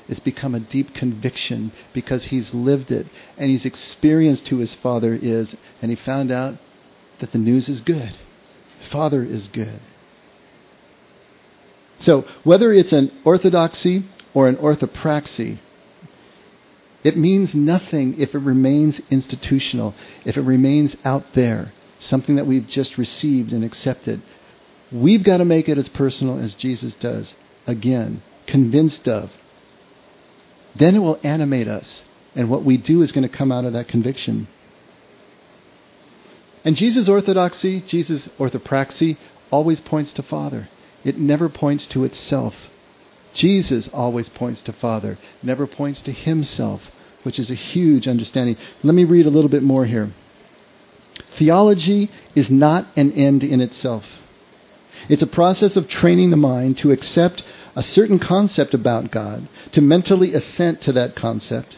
It's 0.08 0.20
become 0.20 0.54
a 0.54 0.60
deep 0.60 0.94
conviction 0.94 1.72
because 1.94 2.26
he's 2.26 2.52
lived 2.52 2.90
it 2.90 3.06
and 3.38 3.50
he's 3.50 3.64
experienced 3.64 4.48
who 4.48 4.58
his 4.58 4.74
father 4.74 5.18
is 5.20 5.54
and 5.80 5.90
he 5.90 5.96
found 5.96 6.30
out 6.30 6.58
that 7.20 7.32
the 7.32 7.38
news 7.38 7.70
is 7.70 7.80
good. 7.80 8.14
Father 8.90 9.22
is 9.22 9.48
good. 9.48 9.80
So, 12.00 12.24
whether 12.44 12.72
it's 12.72 12.92
an 12.92 13.10
orthodoxy 13.24 14.04
or 14.34 14.48
an 14.48 14.56
orthopraxy, 14.56 15.58
it 17.02 17.16
means 17.16 17.54
nothing 17.54 18.20
if 18.20 18.34
it 18.34 18.38
remains 18.38 19.00
institutional, 19.10 19.94
if 20.24 20.36
it 20.36 20.42
remains 20.42 20.96
out 21.04 21.24
there, 21.34 21.72
something 21.98 22.36
that 22.36 22.46
we've 22.46 22.66
just 22.66 22.98
received 22.98 23.52
and 23.52 23.64
accepted. 23.64 24.22
We've 24.90 25.22
got 25.22 25.38
to 25.38 25.44
make 25.44 25.68
it 25.68 25.78
as 25.78 25.88
personal 25.88 26.38
as 26.38 26.54
Jesus 26.54 26.94
does. 26.94 27.34
Again, 27.66 28.22
convinced 28.46 29.08
of. 29.08 29.30
Then 30.74 30.96
it 30.96 31.00
will 31.00 31.20
animate 31.22 31.68
us, 31.68 32.02
and 32.34 32.48
what 32.48 32.64
we 32.64 32.76
do 32.76 33.02
is 33.02 33.12
going 33.12 33.28
to 33.28 33.36
come 33.36 33.52
out 33.52 33.64
of 33.64 33.72
that 33.72 33.88
conviction. 33.88 34.48
And 36.64 36.76
Jesus' 36.76 37.08
orthodoxy, 37.08 37.80
Jesus' 37.80 38.28
orthopraxy, 38.38 39.16
always 39.50 39.80
points 39.80 40.12
to 40.14 40.22
Father. 40.22 40.68
It 41.04 41.18
never 41.18 41.48
points 41.48 41.86
to 41.88 42.04
itself. 42.04 42.54
Jesus 43.32 43.88
always 43.92 44.28
points 44.28 44.62
to 44.62 44.72
Father, 44.72 45.18
never 45.42 45.66
points 45.66 46.00
to 46.02 46.12
himself, 46.12 46.82
which 47.22 47.38
is 47.38 47.50
a 47.50 47.54
huge 47.54 48.08
understanding. 48.08 48.56
Let 48.82 48.94
me 48.94 49.04
read 49.04 49.26
a 49.26 49.30
little 49.30 49.50
bit 49.50 49.62
more 49.62 49.86
here. 49.86 50.10
Theology 51.36 52.10
is 52.34 52.50
not 52.50 52.86
an 52.96 53.12
end 53.12 53.44
in 53.44 53.60
itself. 53.60 54.04
It's 55.08 55.22
a 55.22 55.26
process 55.26 55.76
of 55.76 55.88
training 55.88 56.30
the 56.30 56.36
mind 56.36 56.78
to 56.78 56.90
accept 56.90 57.44
a 57.76 57.82
certain 57.82 58.18
concept 58.18 58.74
about 58.74 59.12
God, 59.12 59.48
to 59.72 59.80
mentally 59.80 60.34
assent 60.34 60.80
to 60.82 60.92
that 60.92 61.14
concept. 61.14 61.76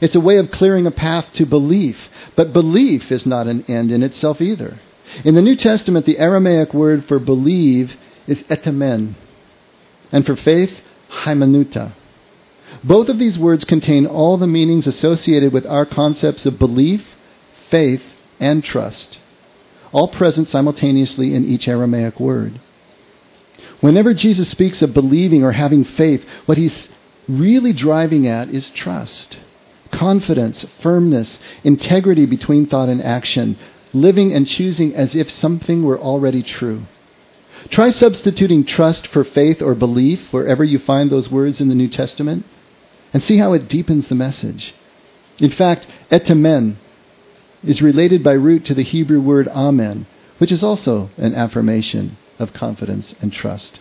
It's 0.00 0.14
a 0.14 0.20
way 0.20 0.36
of 0.36 0.50
clearing 0.50 0.86
a 0.86 0.90
path 0.90 1.32
to 1.34 1.46
belief, 1.46 2.08
but 2.36 2.52
belief 2.52 3.10
is 3.10 3.24
not 3.24 3.46
an 3.46 3.64
end 3.68 3.90
in 3.90 4.02
itself 4.02 4.40
either. 4.40 4.80
In 5.24 5.34
the 5.34 5.42
New 5.42 5.56
Testament, 5.56 6.06
the 6.06 6.18
Aramaic 6.18 6.74
word 6.74 7.06
for 7.06 7.18
believe 7.18 7.96
is 8.30 8.42
etemen, 8.44 9.14
and 10.12 10.24
for 10.24 10.36
faith, 10.36 10.70
hymeneuta. 11.10 11.92
Both 12.84 13.08
of 13.08 13.18
these 13.18 13.38
words 13.38 13.64
contain 13.64 14.06
all 14.06 14.36
the 14.36 14.46
meanings 14.46 14.86
associated 14.86 15.52
with 15.52 15.66
our 15.66 15.84
concepts 15.84 16.46
of 16.46 16.58
belief, 16.58 17.02
faith, 17.70 18.02
and 18.38 18.62
trust, 18.62 19.18
all 19.92 20.08
present 20.08 20.48
simultaneously 20.48 21.34
in 21.34 21.44
each 21.44 21.66
Aramaic 21.66 22.20
word. 22.20 22.60
Whenever 23.80 24.14
Jesus 24.14 24.48
speaks 24.48 24.80
of 24.82 24.94
believing 24.94 25.42
or 25.42 25.52
having 25.52 25.84
faith, 25.84 26.22
what 26.46 26.58
he's 26.58 26.88
really 27.28 27.72
driving 27.72 28.26
at 28.26 28.48
is 28.48 28.70
trust, 28.70 29.38
confidence, 29.90 30.64
firmness, 30.80 31.38
integrity 31.64 32.26
between 32.26 32.66
thought 32.66 32.88
and 32.88 33.02
action, 33.02 33.58
living 33.92 34.32
and 34.32 34.46
choosing 34.46 34.94
as 34.94 35.16
if 35.16 35.30
something 35.30 35.82
were 35.84 35.98
already 35.98 36.42
true. 36.42 36.82
Try 37.68 37.90
substituting 37.90 38.64
trust 38.64 39.06
for 39.06 39.22
faith 39.22 39.60
or 39.60 39.74
belief 39.74 40.32
wherever 40.32 40.64
you 40.64 40.78
find 40.78 41.10
those 41.10 41.30
words 41.30 41.60
in 41.60 41.68
the 41.68 41.74
New 41.74 41.88
Testament 41.88 42.46
and 43.12 43.22
see 43.22 43.36
how 43.36 43.52
it 43.52 43.68
deepens 43.68 44.08
the 44.08 44.14
message. 44.14 44.74
In 45.38 45.50
fact, 45.50 45.86
etemen 46.10 46.76
is 47.62 47.82
related 47.82 48.22
by 48.22 48.32
root 48.32 48.64
to 48.66 48.74
the 48.74 48.82
Hebrew 48.82 49.20
word 49.20 49.48
amen, 49.48 50.06
which 50.38 50.52
is 50.52 50.62
also 50.62 51.10
an 51.16 51.34
affirmation 51.34 52.16
of 52.38 52.52
confidence 52.52 53.14
and 53.20 53.32
trust. 53.32 53.80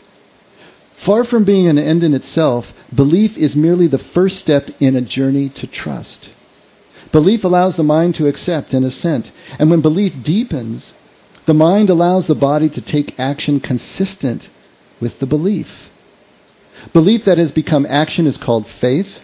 Far 1.05 1.23
from 1.23 1.45
being 1.45 1.67
an 1.67 1.77
end 1.77 2.03
in 2.03 2.13
itself, 2.13 2.73
belief 2.93 3.37
is 3.37 3.55
merely 3.55 3.87
the 3.87 3.99
first 3.99 4.37
step 4.37 4.69
in 4.81 4.97
a 4.97 5.01
journey 5.01 5.47
to 5.49 5.65
trust. 5.65 6.29
Belief 7.13 7.43
allows 7.45 7.77
the 7.77 7.83
mind 7.83 8.15
to 8.15 8.27
accept 8.27 8.73
and 8.73 8.85
assent, 8.85 9.31
and 9.57 9.69
when 9.69 9.81
belief 9.81 10.13
deepens, 10.21 10.91
the 11.49 11.53
mind 11.55 11.89
allows 11.89 12.27
the 12.27 12.35
body 12.35 12.69
to 12.69 12.79
take 12.79 13.19
action 13.19 13.59
consistent 13.59 14.47
with 15.01 15.17
the 15.17 15.25
belief. 15.25 15.89
Belief 16.93 17.25
that 17.25 17.39
has 17.39 17.51
become 17.51 17.87
action 17.89 18.27
is 18.27 18.37
called 18.37 18.67
faith. 18.79 19.17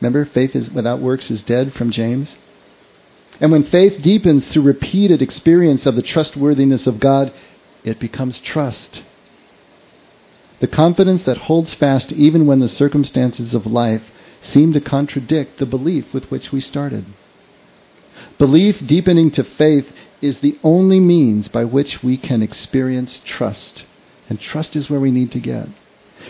Remember, 0.00 0.24
faith 0.24 0.56
is 0.56 0.68
without 0.68 0.98
works 0.98 1.30
is 1.30 1.40
dead 1.42 1.72
from 1.74 1.92
James. 1.92 2.34
And 3.40 3.52
when 3.52 3.62
faith 3.62 4.02
deepens 4.02 4.48
through 4.48 4.64
repeated 4.64 5.22
experience 5.22 5.86
of 5.86 5.94
the 5.94 6.02
trustworthiness 6.02 6.88
of 6.88 6.98
God, 6.98 7.32
it 7.84 8.00
becomes 8.00 8.40
trust. 8.40 9.04
The 10.58 10.66
confidence 10.66 11.22
that 11.22 11.38
holds 11.38 11.72
fast 11.72 12.10
even 12.10 12.48
when 12.48 12.58
the 12.58 12.68
circumstances 12.68 13.54
of 13.54 13.64
life 13.64 14.02
seem 14.40 14.72
to 14.72 14.80
contradict 14.80 15.60
the 15.60 15.66
belief 15.66 16.12
with 16.12 16.32
which 16.32 16.50
we 16.50 16.60
started. 16.60 17.04
Belief 18.38 18.84
deepening 18.84 19.30
to 19.30 19.44
faith 19.44 19.86
is 20.20 20.40
the 20.40 20.58
only 20.62 21.00
means 21.00 21.48
by 21.48 21.64
which 21.64 22.02
we 22.02 22.16
can 22.16 22.42
experience 22.42 23.20
trust. 23.24 23.84
And 24.28 24.40
trust 24.40 24.76
is 24.76 24.90
where 24.90 25.00
we 25.00 25.10
need 25.10 25.32
to 25.32 25.40
get. 25.40 25.68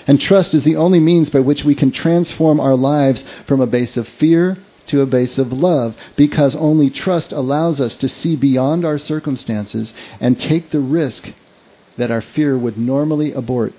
And 0.06 0.20
trust 0.20 0.54
is 0.54 0.64
the 0.64 0.76
only 0.76 1.00
means 1.00 1.30
by 1.30 1.40
which 1.40 1.64
we 1.64 1.74
can 1.74 1.90
transform 1.90 2.60
our 2.60 2.74
lives 2.74 3.24
from 3.46 3.60
a 3.60 3.66
base 3.66 3.96
of 3.96 4.06
fear 4.06 4.58
to 4.86 5.00
a 5.00 5.06
base 5.06 5.38
of 5.38 5.52
love, 5.52 5.94
because 6.16 6.56
only 6.56 6.88
trust 6.90 7.32
allows 7.32 7.80
us 7.80 7.94
to 7.96 8.08
see 8.08 8.36
beyond 8.36 8.84
our 8.84 8.98
circumstances 8.98 9.92
and 10.20 10.40
take 10.40 10.70
the 10.70 10.80
risk 10.80 11.28
that 11.98 12.10
our 12.10 12.22
fear 12.22 12.56
would 12.56 12.78
normally 12.78 13.32
abort. 13.32 13.72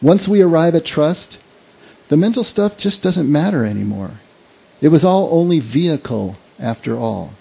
Once 0.00 0.28
we 0.28 0.40
arrive 0.40 0.74
at 0.74 0.84
trust, 0.84 1.38
the 2.08 2.16
mental 2.16 2.44
stuff 2.44 2.76
just 2.76 3.02
doesn't 3.02 3.30
matter 3.30 3.64
anymore. 3.64 4.20
It 4.80 4.88
was 4.88 5.04
all 5.04 5.28
only 5.32 5.58
vehicle 5.58 6.36
after 6.58 6.96
all. 6.96 7.32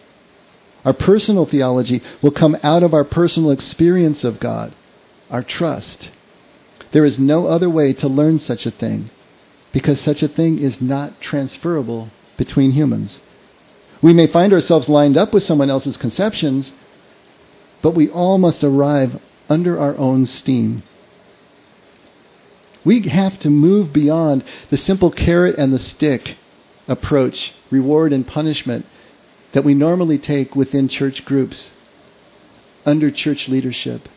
Our 0.87 0.93
personal 0.93 1.45
theology 1.45 2.01
will 2.21 2.31
come 2.31 2.57
out 2.63 2.81
of 2.81 2.93
our 2.93 3.03
personal 3.03 3.51
experience 3.51 4.23
of 4.23 4.39
God, 4.39 4.73
our 5.29 5.43
trust. 5.43 6.09
There 6.93 7.03
is 7.03 7.19
no 7.19 7.45
other 7.45 7.69
way 7.69 7.91
to 7.95 8.07
learn 8.07 8.39
such 8.39 8.65
a 8.65 8.71
thing 8.71 9.09
because 9.73 9.99
such 9.99 10.23
a 10.23 10.29
thing 10.29 10.59
is 10.59 10.79
not 10.79 11.19
transferable 11.19 12.09
between 12.37 12.71
humans. 12.71 13.19
We 14.01 14.13
may 14.13 14.27
find 14.27 14.53
ourselves 14.53 14.87
lined 14.87 15.17
up 15.17 15.33
with 15.33 15.43
someone 15.43 15.69
else's 15.69 15.97
conceptions, 15.97 16.71
but 17.81 17.93
we 17.93 18.07
all 18.07 18.37
must 18.37 18.63
arrive 18.63 19.19
under 19.49 19.77
our 19.77 19.97
own 19.97 20.25
steam. 20.25 20.83
We 22.85 23.01
have 23.09 23.37
to 23.39 23.49
move 23.49 23.91
beyond 23.91 24.45
the 24.69 24.77
simple 24.77 25.11
carrot 25.11 25.57
and 25.57 25.73
the 25.73 25.79
stick 25.79 26.37
approach, 26.87 27.53
reward 27.71 28.13
and 28.13 28.25
punishment, 28.25 28.85
that 29.57 29.65
we 29.65 29.73
normally 29.73 30.19
take 30.19 30.55
within 30.55 30.87
church 30.87 31.25
groups 31.25 31.71
under 32.85 33.09
church 33.09 33.49
leadership. 33.49 34.07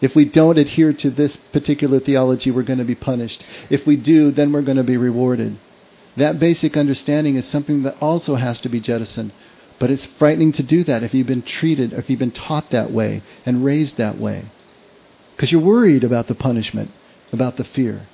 If 0.00 0.14
we 0.14 0.24
don't 0.24 0.56
adhere 0.56 0.94
to 0.94 1.10
this 1.10 1.36
particular 1.52 2.00
theology, 2.00 2.50
we're 2.50 2.62
going 2.62 2.78
to 2.78 2.86
be 2.86 2.94
punished. 2.94 3.44
If 3.68 3.86
we 3.86 3.96
do, 3.96 4.30
then 4.30 4.50
we're 4.50 4.62
going 4.62 4.78
to 4.78 4.82
be 4.82 4.96
rewarded. 4.96 5.58
That 6.16 6.40
basic 6.40 6.74
understanding 6.74 7.36
is 7.36 7.46
something 7.48 7.82
that 7.82 8.00
also 8.00 8.36
has 8.36 8.62
to 8.62 8.70
be 8.70 8.80
jettisoned. 8.80 9.34
But 9.78 9.90
it's 9.90 10.08
frightening 10.18 10.52
to 10.52 10.62
do 10.62 10.84
that 10.84 11.02
if 11.02 11.12
you've 11.12 11.26
been 11.26 11.42
treated, 11.42 11.92
if 11.92 12.08
you've 12.08 12.18
been 12.18 12.30
taught 12.30 12.70
that 12.70 12.90
way 12.90 13.22
and 13.44 13.62
raised 13.62 13.98
that 13.98 14.16
way. 14.16 14.46
Because 15.36 15.52
you're 15.52 15.60
worried 15.60 16.02
about 16.02 16.28
the 16.28 16.34
punishment, 16.34 16.92
about 17.30 17.58
the 17.58 17.64
fear. 17.64 18.06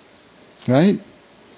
Right? 0.67 1.01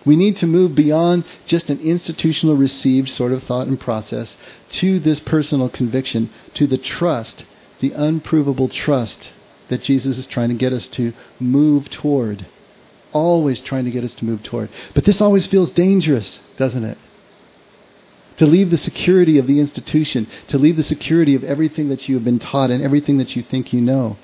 We 0.05 0.17
need 0.17 0.37
to 0.39 0.47
move 0.47 0.75
beyond 0.75 1.25
just 1.45 1.71
an 1.71 1.81
institutional 1.81 2.57
received 2.57 3.11
sort 3.11 3.33
of 3.33 3.43
thought 3.43 3.67
and 3.67 3.79
process 3.79 4.37
to 4.71 4.99
this 5.01 5.21
personal 5.21 5.69
conviction, 5.69 6.31
to 6.55 6.67
the 6.67 6.79
trust, 6.79 7.45
the 7.81 7.93
unprovable 7.93 8.69
trust 8.69 9.31
that 9.69 9.83
Jesus 9.83 10.17
is 10.17 10.27
trying 10.27 10.49
to 10.49 10.55
get 10.55 10.73
us 10.73 10.87
to 10.89 11.13
move 11.39 11.91
toward. 11.91 12.47
always 13.13 13.61
trying 13.61 13.85
to 13.85 13.91
get 13.91 14.05
us 14.05 14.15
to 14.15 14.25
move 14.25 14.43
toward. 14.43 14.69
But 14.95 15.05
this 15.05 15.21
always 15.21 15.47
feels 15.47 15.71
dangerous, 15.71 16.39
doesn't 16.57 16.85
it? 16.85 16.99
To 18.37 18.47
leave 18.47 18.71
the 18.71 18.79
security 18.79 19.39
of 19.39 19.47
the 19.47 19.59
institution, 19.61 20.29
to 20.49 20.59
leave 20.59 20.77
the 20.77 20.85
security 20.85 21.35
of 21.35 21.43
everything 21.43 21.89
that 21.89 22.09
you 22.09 22.15
have 22.15 22.25
been 22.25 22.39
taught 22.39 22.71
and 22.71 22.83
everything 22.83 23.19
that 23.19 23.35
you 23.35 23.43
think 23.43 23.73
you 23.73 23.81
know. 23.81 24.17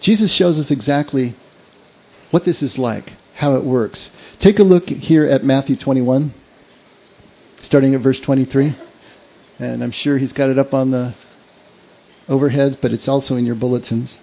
Jesus 0.00 0.32
shows 0.32 0.58
us 0.58 0.70
exactly 0.70 1.36
what 2.30 2.44
this 2.44 2.62
is 2.62 2.78
like, 2.78 3.12
how 3.34 3.56
it 3.56 3.64
works. 3.64 4.10
Take 4.38 4.58
a 4.58 4.64
look 4.64 4.88
here 4.88 5.26
at 5.26 5.44
Matthew 5.44 5.76
21, 5.76 6.32
starting 7.62 7.94
at 7.94 8.00
verse 8.00 8.20
23. 8.20 8.76
And 9.58 9.82
I'm 9.82 9.90
sure 9.90 10.18
he's 10.18 10.32
got 10.32 10.50
it 10.50 10.58
up 10.58 10.74
on 10.74 10.90
the 10.90 11.14
overheads, 12.28 12.80
but 12.80 12.92
it's 12.92 13.08
also 13.08 13.36
in 13.36 13.46
your 13.46 13.54
bulletins. 13.54 14.18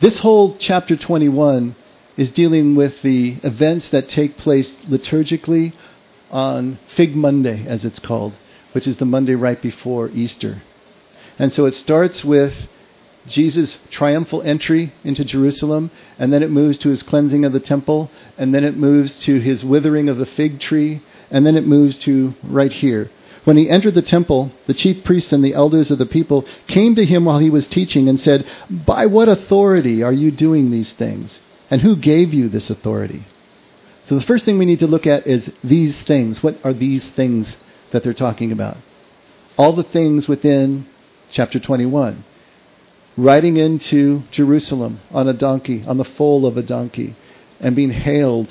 This 0.00 0.18
whole 0.18 0.56
chapter 0.58 0.96
21 0.96 1.76
is 2.16 2.30
dealing 2.30 2.74
with 2.74 3.00
the 3.02 3.36
events 3.42 3.90
that 3.90 4.08
take 4.08 4.36
place 4.36 4.74
liturgically 4.88 5.72
on 6.30 6.78
Fig 6.94 7.14
Monday, 7.14 7.66
as 7.66 7.84
it's 7.84 7.98
called, 7.98 8.34
which 8.72 8.86
is 8.86 8.96
the 8.96 9.04
Monday 9.04 9.34
right 9.34 9.60
before 9.60 10.08
Easter. 10.10 10.62
And 11.38 11.52
so 11.52 11.66
it 11.66 11.74
starts 11.74 12.24
with 12.24 12.54
Jesus' 13.26 13.78
triumphal 13.90 14.42
entry 14.42 14.92
into 15.02 15.24
Jerusalem, 15.24 15.90
and 16.18 16.32
then 16.32 16.42
it 16.42 16.50
moves 16.50 16.78
to 16.78 16.90
his 16.90 17.02
cleansing 17.02 17.44
of 17.44 17.52
the 17.52 17.60
temple, 17.60 18.10
and 18.36 18.54
then 18.54 18.64
it 18.64 18.76
moves 18.76 19.16
to 19.24 19.38
his 19.38 19.64
withering 19.64 20.08
of 20.08 20.18
the 20.18 20.26
fig 20.26 20.60
tree, 20.60 21.02
and 21.30 21.46
then 21.46 21.56
it 21.56 21.66
moves 21.66 21.96
to 21.98 22.34
right 22.42 22.72
here. 22.72 23.10
When 23.44 23.56
he 23.56 23.68
entered 23.68 23.94
the 23.94 24.02
temple, 24.02 24.52
the 24.66 24.74
chief 24.74 25.04
priests 25.04 25.32
and 25.32 25.44
the 25.44 25.54
elders 25.54 25.90
of 25.90 25.98
the 25.98 26.06
people 26.06 26.46
came 26.66 26.94
to 26.94 27.04
him 27.04 27.26
while 27.26 27.38
he 27.38 27.50
was 27.50 27.68
teaching 27.68 28.08
and 28.08 28.18
said, 28.18 28.46
By 28.70 29.06
what 29.06 29.28
authority 29.28 30.02
are 30.02 30.12
you 30.12 30.30
doing 30.30 30.70
these 30.70 30.92
things? 30.92 31.38
And 31.70 31.82
who 31.82 31.96
gave 31.96 32.32
you 32.32 32.48
this 32.48 32.70
authority? 32.70 33.26
So 34.08 34.14
the 34.14 34.24
first 34.24 34.44
thing 34.44 34.58
we 34.58 34.66
need 34.66 34.80
to 34.80 34.86
look 34.86 35.06
at 35.06 35.26
is 35.26 35.50
these 35.62 36.00
things. 36.02 36.42
What 36.42 36.56
are 36.64 36.72
these 36.72 37.08
things 37.10 37.56
that 37.90 38.02
they're 38.02 38.14
talking 38.14 38.52
about? 38.52 38.76
All 39.56 39.72
the 39.72 39.82
things 39.82 40.28
within 40.28 40.86
chapter 41.30 41.58
21. 41.58 42.24
Riding 43.16 43.56
into 43.56 44.22
Jerusalem 44.30 45.00
on 45.12 45.28
a 45.28 45.32
donkey, 45.32 45.84
on 45.86 45.98
the 45.98 46.04
foal 46.04 46.46
of 46.46 46.56
a 46.56 46.62
donkey, 46.62 47.14
and 47.60 47.76
being 47.76 47.90
hailed 47.90 48.48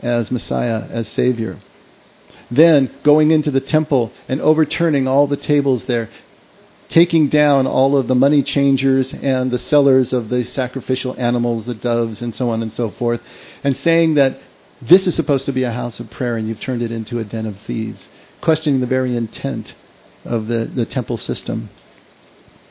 as 0.00 0.30
Messiah, 0.30 0.86
as 0.88 1.08
Savior. 1.08 1.58
Then 2.50 2.90
going 3.02 3.30
into 3.30 3.50
the 3.50 3.60
temple 3.60 4.12
and 4.28 4.40
overturning 4.40 5.06
all 5.06 5.26
the 5.26 5.36
tables 5.36 5.84
there, 5.84 6.08
taking 6.88 7.28
down 7.28 7.66
all 7.66 7.96
of 7.96 8.06
the 8.06 8.14
money 8.14 8.42
changers 8.42 9.12
and 9.12 9.50
the 9.50 9.58
sellers 9.58 10.12
of 10.12 10.28
the 10.28 10.44
sacrificial 10.44 11.14
animals, 11.18 11.66
the 11.66 11.74
doves, 11.74 12.22
and 12.22 12.34
so 12.34 12.50
on 12.50 12.62
and 12.62 12.72
so 12.72 12.90
forth, 12.90 13.20
and 13.64 13.76
saying 13.76 14.14
that 14.14 14.38
this 14.80 15.06
is 15.06 15.14
supposed 15.14 15.46
to 15.46 15.52
be 15.52 15.64
a 15.64 15.72
house 15.72 16.00
of 16.00 16.10
prayer 16.10 16.36
and 16.36 16.48
you've 16.48 16.60
turned 16.60 16.82
it 16.82 16.92
into 16.92 17.18
a 17.18 17.24
den 17.24 17.46
of 17.46 17.58
thieves, 17.66 18.08
questioning 18.40 18.80
the 18.80 18.86
very 18.86 19.16
intent 19.16 19.74
of 20.24 20.46
the, 20.46 20.64
the 20.66 20.86
temple 20.86 21.16
system. 21.16 21.70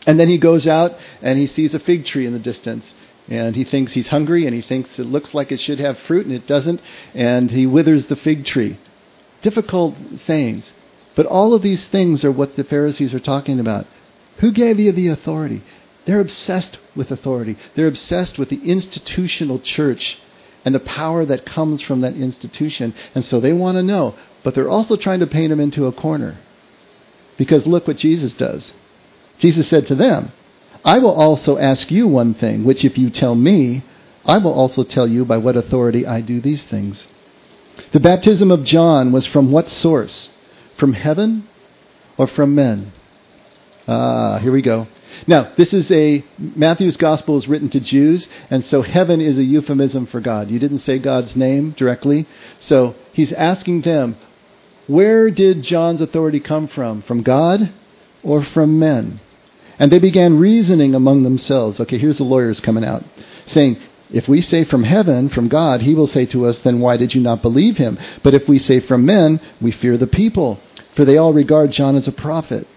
And 0.06 0.20
then 0.20 0.28
he 0.28 0.38
goes 0.38 0.68
out 0.68 0.96
and 1.22 1.40
he 1.40 1.48
sees 1.48 1.74
a 1.74 1.80
fig 1.80 2.06
tree 2.06 2.26
in 2.26 2.34
the 2.34 2.40
distance. 2.40 2.94
And 3.28 3.56
he 3.56 3.64
thinks 3.64 3.94
he's 3.94 4.10
hungry 4.10 4.46
and 4.46 4.56
he 4.56 4.62
thinks 4.62 5.00
it 5.00 5.08
looks 5.08 5.34
like 5.34 5.52
it 5.52 5.60
should 5.60 5.80
have 5.80 5.98
fruit 6.00 6.26
and 6.26 6.36
it 6.36 6.46
doesn't. 6.46 6.80
And 7.14 7.50
he 7.50 7.66
withers 7.66 8.06
the 8.06 8.16
fig 8.16 8.46
tree. 8.46 8.80
Difficult 9.42 9.96
sayings. 10.26 10.72
But 11.16 11.26
all 11.26 11.54
of 11.54 11.62
these 11.62 11.86
things 11.88 12.24
are 12.24 12.32
what 12.32 12.56
the 12.56 12.64
Pharisees 12.64 13.14
are 13.14 13.20
talking 13.20 13.60
about. 13.60 13.88
Who 14.38 14.52
gave 14.52 14.80
you 14.80 14.92
the 14.92 15.08
authority? 15.08 15.64
They're 16.06 16.20
obsessed 16.20 16.78
with 16.96 17.10
authority. 17.10 17.58
They're 17.76 17.88
obsessed 17.88 18.38
with 18.38 18.50
the 18.50 18.62
institutional 18.64 19.60
church 19.60 20.20
and 20.64 20.76
the 20.76 20.80
power 20.80 21.26
that 21.26 21.46
comes 21.46 21.82
from 21.82 22.02
that 22.02 22.16
institution. 22.16 22.94
And 23.16 23.26
so 23.26 23.40
they 23.40 23.54
want 23.54 23.78
to 23.78 23.84
know. 23.84 24.16
But 24.44 24.54
they're 24.54 24.70
also 24.70 24.98
trying 24.98 25.22
to 25.22 25.28
paint 25.28 25.52
him 25.52 25.60
into 25.60 25.86
a 25.86 25.92
corner. 25.92 26.38
Because 27.38 27.66
look 27.66 27.88
what 27.88 27.98
Jesus 27.98 28.34
does. 28.34 28.72
Jesus 29.38 29.68
said 29.68 29.88
to 29.88 29.96
them, 29.96 30.32
I 30.84 31.00
will 31.00 31.14
also 31.14 31.58
ask 31.58 31.92
you 31.92 32.08
one 32.08 32.34
thing, 32.34 32.64
which 32.64 32.86
if 32.86 32.98
you 32.98 33.10
tell 33.10 33.36
me, 33.36 33.84
I 34.26 34.38
will 34.38 34.54
also 34.54 34.84
tell 34.84 35.08
you 35.08 35.26
by 35.26 35.38
what 35.38 35.56
authority 35.56 36.06
I 36.06 36.22
do 36.22 36.40
these 36.40 36.64
things. 36.64 37.08
The 37.92 38.00
baptism 38.00 38.52
of 38.52 38.64
John 38.64 39.12
was 39.12 39.26
from 39.26 39.52
what 39.52 39.70
source? 39.70 40.30
From 40.78 40.94
heaven 40.94 41.48
or 42.18 42.28
from 42.28 42.56
men? 42.56 42.92
Ah, 43.88 44.40
here 44.40 44.52
we 44.52 44.62
go. 44.62 44.88
Now, 45.28 45.54
this 45.56 45.74
is 45.74 45.92
a 45.92 46.24
Matthew's 46.38 46.98
gospel 46.98 47.38
is 47.38 47.48
written 47.48 47.70
to 47.70 47.80
Jews, 47.80 48.28
and 48.50 48.66
so 48.66 48.82
heaven 48.82 49.22
is 49.22 49.38
a 49.38 49.44
euphemism 49.44 50.08
for 50.08 50.20
God. 50.20 50.50
You 50.52 50.60
didn't 50.60 50.80
say 50.80 51.00
God's 51.00 51.36
name 51.36 51.72
directly, 51.78 52.28
so 52.60 52.96
he's 53.14 53.32
asking 53.32 53.82
them, 53.82 54.18
where 54.88 55.32
did 55.32 55.64
John's 55.64 56.02
authority 56.02 56.40
come 56.40 56.68
from? 56.68 57.02
From 57.02 57.24
God 57.24 57.72
or 58.24 58.44
from 58.44 58.78
men? 58.78 59.20
And 59.78 59.92
they 59.92 60.00
began 60.00 60.40
reasoning 60.40 60.96
among 60.96 61.24
themselves. 61.24 61.80
Okay, 61.80 61.98
here's 61.98 62.18
the 62.18 62.24
lawyers 62.24 62.60
coming 62.60 62.86
out, 62.86 63.04
saying, 63.46 63.78
if 64.12 64.28
we 64.28 64.42
say 64.42 64.64
from 64.64 64.84
heaven, 64.84 65.30
from 65.30 65.48
God, 65.48 65.82
he 65.82 65.96
will 65.96 66.08
say 66.08 66.26
to 66.28 66.46
us, 66.46 66.60
then 66.60 66.80
why 66.80 66.98
did 66.98 67.16
you 67.16 67.22
not 67.22 67.42
believe 67.42 67.78
him? 67.78 67.98
But 68.24 68.34
if 68.34 68.48
we 68.48 68.60
say 68.60 68.80
from 68.80 69.06
men, 69.06 69.42
we 69.62 69.72
fear 69.72 69.98
the 69.98 70.08
people, 70.08 70.60
for 70.96 71.06
they 71.06 71.18
all 71.18 71.34
regard 71.34 71.72
John 71.72 71.96
as 71.96 72.08
a 72.08 72.12
prophet. 72.12 72.68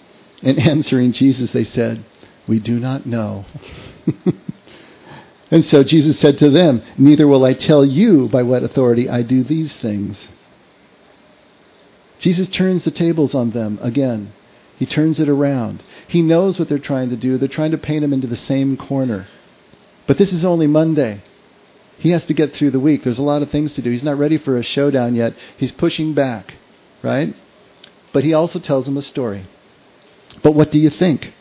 And 0.43 0.59
answering 0.69 1.13
Jesus, 1.13 1.53
they 1.53 1.65
said, 1.65 2.05
we 2.47 2.59
do 2.59 2.81
not 2.81 3.07
know. 3.07 3.45
and 5.51 5.65
so 5.65 5.85
Jesus 5.85 6.19
said 6.19 6.39
to 6.39 6.51
them, 6.51 6.83
neither 6.97 7.29
will 7.29 7.45
I 7.45 7.53
tell 7.53 7.85
you 7.85 8.29
by 8.29 8.43
what 8.43 8.63
authority 8.63 9.09
I 9.09 9.23
do 9.23 9.45
these 9.45 9.77
things. 9.77 10.29
Jesus 12.19 12.49
turns 12.49 12.85
the 12.85 12.91
tables 12.91 13.35
on 13.35 13.51
them 13.51 13.79
again. 13.83 14.33
He 14.79 14.87
turns 14.87 15.19
it 15.19 15.29
around. 15.29 15.83
He 16.07 16.23
knows 16.23 16.59
what 16.59 16.69
they're 16.69 16.79
trying 16.79 17.11
to 17.11 17.17
do. 17.17 17.37
They're 17.37 17.49
trying 17.49 17.73
to 17.73 17.79
paint 17.79 18.05
him 18.05 18.13
into 18.13 18.29
the 18.29 18.37
same 18.37 18.77
corner. 18.77 19.27
But 20.07 20.19
this 20.19 20.33
is 20.33 20.45
only 20.45 20.67
Monday. 20.67 21.23
He 21.99 22.11
has 22.11 22.25
to 22.27 22.35
get 22.35 22.55
through 22.55 22.71
the 22.71 22.81
week. 22.81 23.03
There's 23.03 23.19
a 23.19 23.23
lot 23.23 23.43
of 23.43 23.51
things 23.51 23.75
to 23.75 23.83
do. 23.83 23.91
He's 23.91 24.05
not 24.05 24.19
ready 24.19 24.39
for 24.39 24.57
a 24.57 24.63
showdown 24.63 25.17
yet. 25.17 25.35
He's 25.57 25.73
pushing 25.73 26.15
back, 26.15 26.55
right? 27.03 27.35
But 28.13 28.23
he 28.23 28.33
also 28.33 28.61
tells 28.61 28.85
them 28.85 28.97
a 28.97 29.03
story. 29.03 29.47
But 30.43 30.55
what 30.55 30.71
do 30.71 30.79
you 30.79 30.91
think? 30.91 31.33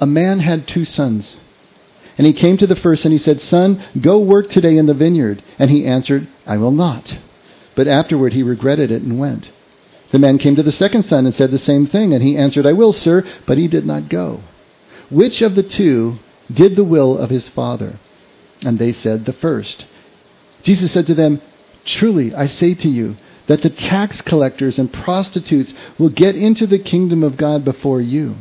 A 0.00 0.06
man 0.06 0.38
had 0.38 0.68
two 0.68 0.84
sons. 0.84 1.36
And 2.16 2.26
he 2.26 2.32
came 2.32 2.56
to 2.58 2.66
the 2.66 2.76
first 2.76 3.04
and 3.04 3.12
he 3.12 3.18
said, 3.18 3.40
Son, 3.40 3.84
go 4.00 4.18
work 4.18 4.50
today 4.50 4.76
in 4.76 4.86
the 4.86 4.94
vineyard. 4.94 5.42
And 5.58 5.70
he 5.70 5.84
answered, 5.84 6.28
I 6.46 6.58
will 6.58 6.70
not. 6.70 7.16
But 7.74 7.88
afterward 7.88 8.32
he 8.32 8.42
regretted 8.42 8.90
it 8.92 9.02
and 9.02 9.18
went. 9.18 9.50
The 10.10 10.18
man 10.18 10.38
came 10.38 10.56
to 10.56 10.62
the 10.62 10.72
second 10.72 11.04
son 11.04 11.26
and 11.26 11.34
said 11.34 11.50
the 11.50 11.58
same 11.58 11.86
thing, 11.86 12.14
and 12.14 12.22
he 12.22 12.36
answered, 12.36 12.66
I 12.66 12.72
will, 12.72 12.92
sir, 12.92 13.24
but 13.46 13.58
he 13.58 13.68
did 13.68 13.84
not 13.84 14.08
go. 14.08 14.40
Which 15.10 15.42
of 15.42 15.54
the 15.54 15.62
two 15.62 16.18
did 16.52 16.76
the 16.76 16.84
will 16.84 17.18
of 17.18 17.30
his 17.30 17.48
father? 17.48 17.98
And 18.64 18.78
they 18.78 18.92
said, 18.92 19.24
The 19.24 19.32
first. 19.32 19.86
Jesus 20.62 20.92
said 20.92 21.06
to 21.06 21.14
them, 21.14 21.40
Truly, 21.84 22.34
I 22.34 22.46
say 22.46 22.74
to 22.74 22.88
you, 22.88 23.16
that 23.48 23.62
the 23.62 23.70
tax 23.70 24.20
collectors 24.20 24.78
and 24.78 24.92
prostitutes 24.92 25.74
will 25.98 26.10
get 26.10 26.36
into 26.36 26.66
the 26.66 26.78
kingdom 26.78 27.22
of 27.22 27.36
God 27.36 27.64
before 27.64 28.00
you. 28.00 28.36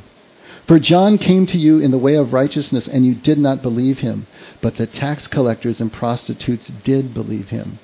For 0.67 0.79
John 0.79 1.17
came 1.17 1.45
to 1.47 1.57
you 1.57 1.79
in 1.79 1.91
the 1.91 1.97
way 1.97 2.15
of 2.15 2.33
righteousness, 2.33 2.87
and 2.87 3.05
you 3.05 3.15
did 3.15 3.37
not 3.37 3.61
believe 3.61 3.99
him, 3.99 4.27
but 4.61 4.75
the 4.75 4.85
tax 4.85 5.25
collectors 5.25 5.79
and 5.79 5.91
prostitutes 5.91 6.69
did 6.83 7.13
believe 7.13 7.49
him. 7.49 7.79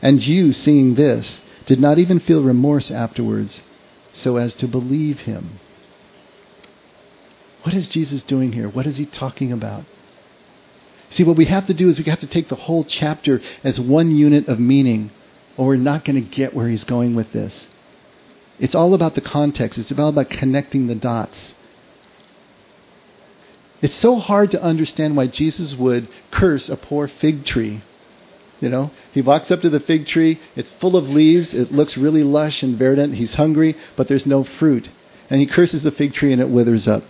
And 0.00 0.26
you, 0.26 0.52
seeing 0.52 0.94
this, 0.94 1.41
did 1.66 1.80
not 1.80 1.98
even 1.98 2.20
feel 2.20 2.42
remorse 2.42 2.90
afterwards 2.90 3.60
so 4.14 4.36
as 4.36 4.54
to 4.56 4.68
believe 4.68 5.20
him. 5.20 5.58
What 7.62 7.74
is 7.74 7.88
Jesus 7.88 8.22
doing 8.22 8.52
here? 8.52 8.68
What 8.68 8.86
is 8.86 8.96
he 8.96 9.06
talking 9.06 9.52
about? 9.52 9.84
See, 11.10 11.24
what 11.24 11.36
we 11.36 11.44
have 11.44 11.66
to 11.66 11.74
do 11.74 11.88
is 11.88 11.98
we 11.98 12.04
have 12.04 12.20
to 12.20 12.26
take 12.26 12.48
the 12.48 12.56
whole 12.56 12.84
chapter 12.84 13.40
as 13.62 13.78
one 13.78 14.16
unit 14.16 14.48
of 14.48 14.58
meaning, 14.58 15.10
or 15.56 15.68
we're 15.68 15.76
not 15.76 16.04
going 16.04 16.16
to 16.16 16.28
get 16.28 16.54
where 16.54 16.68
he's 16.68 16.84
going 16.84 17.14
with 17.14 17.32
this. 17.32 17.66
It's 18.58 18.74
all 18.74 18.94
about 18.94 19.14
the 19.14 19.20
context. 19.20 19.78
It's 19.78 19.92
all 19.92 20.08
about 20.08 20.30
connecting 20.30 20.86
the 20.86 20.94
dots. 20.94 21.54
It's 23.82 23.94
so 23.94 24.16
hard 24.16 24.52
to 24.52 24.62
understand 24.62 25.16
why 25.16 25.26
Jesus 25.26 25.74
would 25.74 26.08
curse 26.30 26.68
a 26.68 26.76
poor 26.76 27.08
fig 27.08 27.44
tree 27.44 27.82
you 28.62 28.68
know, 28.68 28.92
he 29.10 29.20
walks 29.20 29.50
up 29.50 29.60
to 29.62 29.68
the 29.68 29.80
fig 29.80 30.06
tree. 30.06 30.40
It's 30.54 30.70
full 30.80 30.96
of 30.96 31.10
leaves. 31.10 31.52
It 31.52 31.72
looks 31.72 31.98
really 31.98 32.22
lush 32.22 32.62
and 32.62 32.78
verdant. 32.78 33.16
He's 33.16 33.34
hungry, 33.34 33.76
but 33.96 34.06
there's 34.06 34.24
no 34.24 34.44
fruit. 34.44 34.88
And 35.28 35.40
he 35.40 35.46
curses 35.46 35.82
the 35.82 35.90
fig 35.90 36.14
tree 36.14 36.32
and 36.32 36.40
it 36.40 36.48
withers 36.48 36.86
up. 36.86 37.02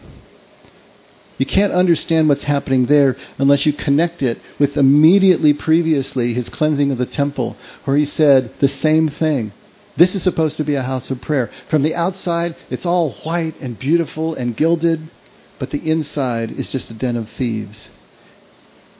You 1.36 1.44
can't 1.44 1.72
understand 1.72 2.28
what's 2.28 2.44
happening 2.44 2.86
there 2.86 3.16
unless 3.36 3.66
you 3.66 3.74
connect 3.74 4.22
it 4.22 4.40
with 4.58 4.78
immediately 4.78 5.52
previously 5.52 6.32
his 6.32 6.48
cleansing 6.48 6.90
of 6.90 6.98
the 6.98 7.06
temple, 7.06 7.56
where 7.84 7.98
he 7.98 8.06
said 8.06 8.54
the 8.60 8.68
same 8.68 9.08
thing. 9.10 9.52
This 9.96 10.14
is 10.14 10.22
supposed 10.22 10.56
to 10.56 10.64
be 10.64 10.76
a 10.76 10.82
house 10.82 11.10
of 11.10 11.20
prayer. 11.20 11.50
From 11.68 11.82
the 11.82 11.94
outside, 11.94 12.56
it's 12.70 12.86
all 12.86 13.12
white 13.24 13.60
and 13.60 13.78
beautiful 13.78 14.34
and 14.34 14.56
gilded, 14.56 15.10
but 15.58 15.70
the 15.70 15.90
inside 15.90 16.50
is 16.50 16.70
just 16.70 16.90
a 16.90 16.94
den 16.94 17.16
of 17.16 17.28
thieves. 17.28 17.90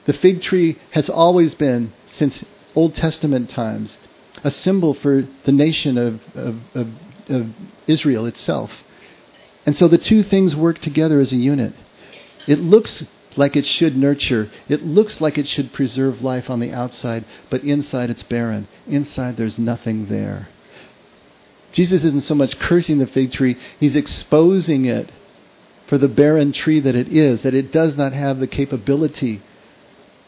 The 0.05 0.13
fig 0.13 0.41
tree 0.41 0.77
has 0.91 1.09
always 1.09 1.55
been, 1.55 1.93
since 2.17 2.43
Old 2.75 2.95
Testament 2.95 3.49
times, 3.49 3.97
a 4.43 4.51
symbol 4.51 4.93
for 4.93 5.27
the 5.45 5.51
nation 5.51 5.97
of, 5.97 6.21
of, 6.35 6.55
of, 6.73 6.87
of 7.29 7.49
Israel 7.87 8.25
itself. 8.25 8.71
And 9.65 9.75
so 9.75 9.87
the 9.87 9.97
two 9.97 10.23
things 10.23 10.55
work 10.55 10.79
together 10.79 11.19
as 11.19 11.31
a 11.31 11.37
unit. 11.37 11.73
It 12.47 12.59
looks 12.59 13.05
like 13.35 13.55
it 13.55 13.65
should 13.65 13.95
nurture. 13.95 14.51
It 14.67 14.85
looks 14.85 15.21
like 15.21 15.37
it 15.37 15.47
should 15.47 15.73
preserve 15.73 16.21
life 16.21 16.49
on 16.49 16.59
the 16.59 16.71
outside, 16.71 17.25
but 17.49 17.63
inside 17.63 18.09
it's 18.09 18.23
barren. 18.23 18.67
Inside 18.87 19.37
there's 19.37 19.57
nothing 19.57 20.07
there. 20.07 20.49
Jesus 21.71 22.03
isn't 22.03 22.23
so 22.23 22.35
much 22.35 22.59
cursing 22.59 22.99
the 22.99 23.07
fig 23.07 23.31
tree, 23.31 23.57
he's 23.79 23.95
exposing 23.95 24.85
it 24.85 25.11
for 25.87 25.97
the 25.97 26.07
barren 26.07 26.51
tree 26.51 26.79
that 26.79 26.95
it 26.95 27.07
is, 27.07 27.41
that 27.41 27.55
it 27.55 27.71
does 27.71 27.97
not 27.97 28.13
have 28.13 28.39
the 28.39 28.47
capability 28.47 29.41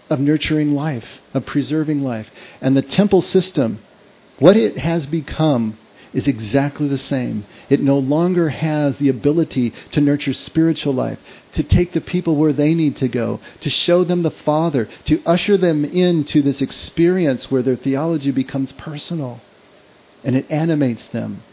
of 0.09 0.19
nurturing 0.19 0.73
life, 0.73 1.05
of 1.33 1.45
preserving 1.45 2.03
life. 2.03 2.29
And 2.61 2.75
the 2.75 2.81
temple 2.81 3.21
system, 3.21 3.79
what 4.39 4.57
it 4.57 4.77
has 4.77 5.07
become, 5.07 5.77
is 6.13 6.27
exactly 6.27 6.87
the 6.87 6.97
same. 6.97 7.45
It 7.69 7.81
no 7.81 7.99
longer 7.99 8.49
has 8.49 8.97
the 8.97 9.09
ability 9.09 9.73
to 9.91 10.01
nurture 10.01 10.33
spiritual 10.33 10.93
life, 10.93 11.19
to 11.55 11.63
take 11.63 11.91
the 11.91 11.99
people 12.01 12.37
where 12.37 12.53
they 12.53 12.73
need 12.73 12.95
to 12.97 13.09
go, 13.09 13.41
to 13.59 13.69
show 13.69 14.05
them 14.05 14.23
the 14.23 14.31
Father, 14.31 14.87
to 15.05 15.21
usher 15.25 15.57
them 15.57 15.83
into 15.83 16.41
this 16.41 16.61
experience 16.61 17.51
where 17.51 17.61
their 17.61 17.75
theology 17.75 18.31
becomes 18.31 18.71
personal 18.73 19.41
and 20.23 20.37
it 20.37 20.49
animates 20.49 21.05
them 21.07 21.43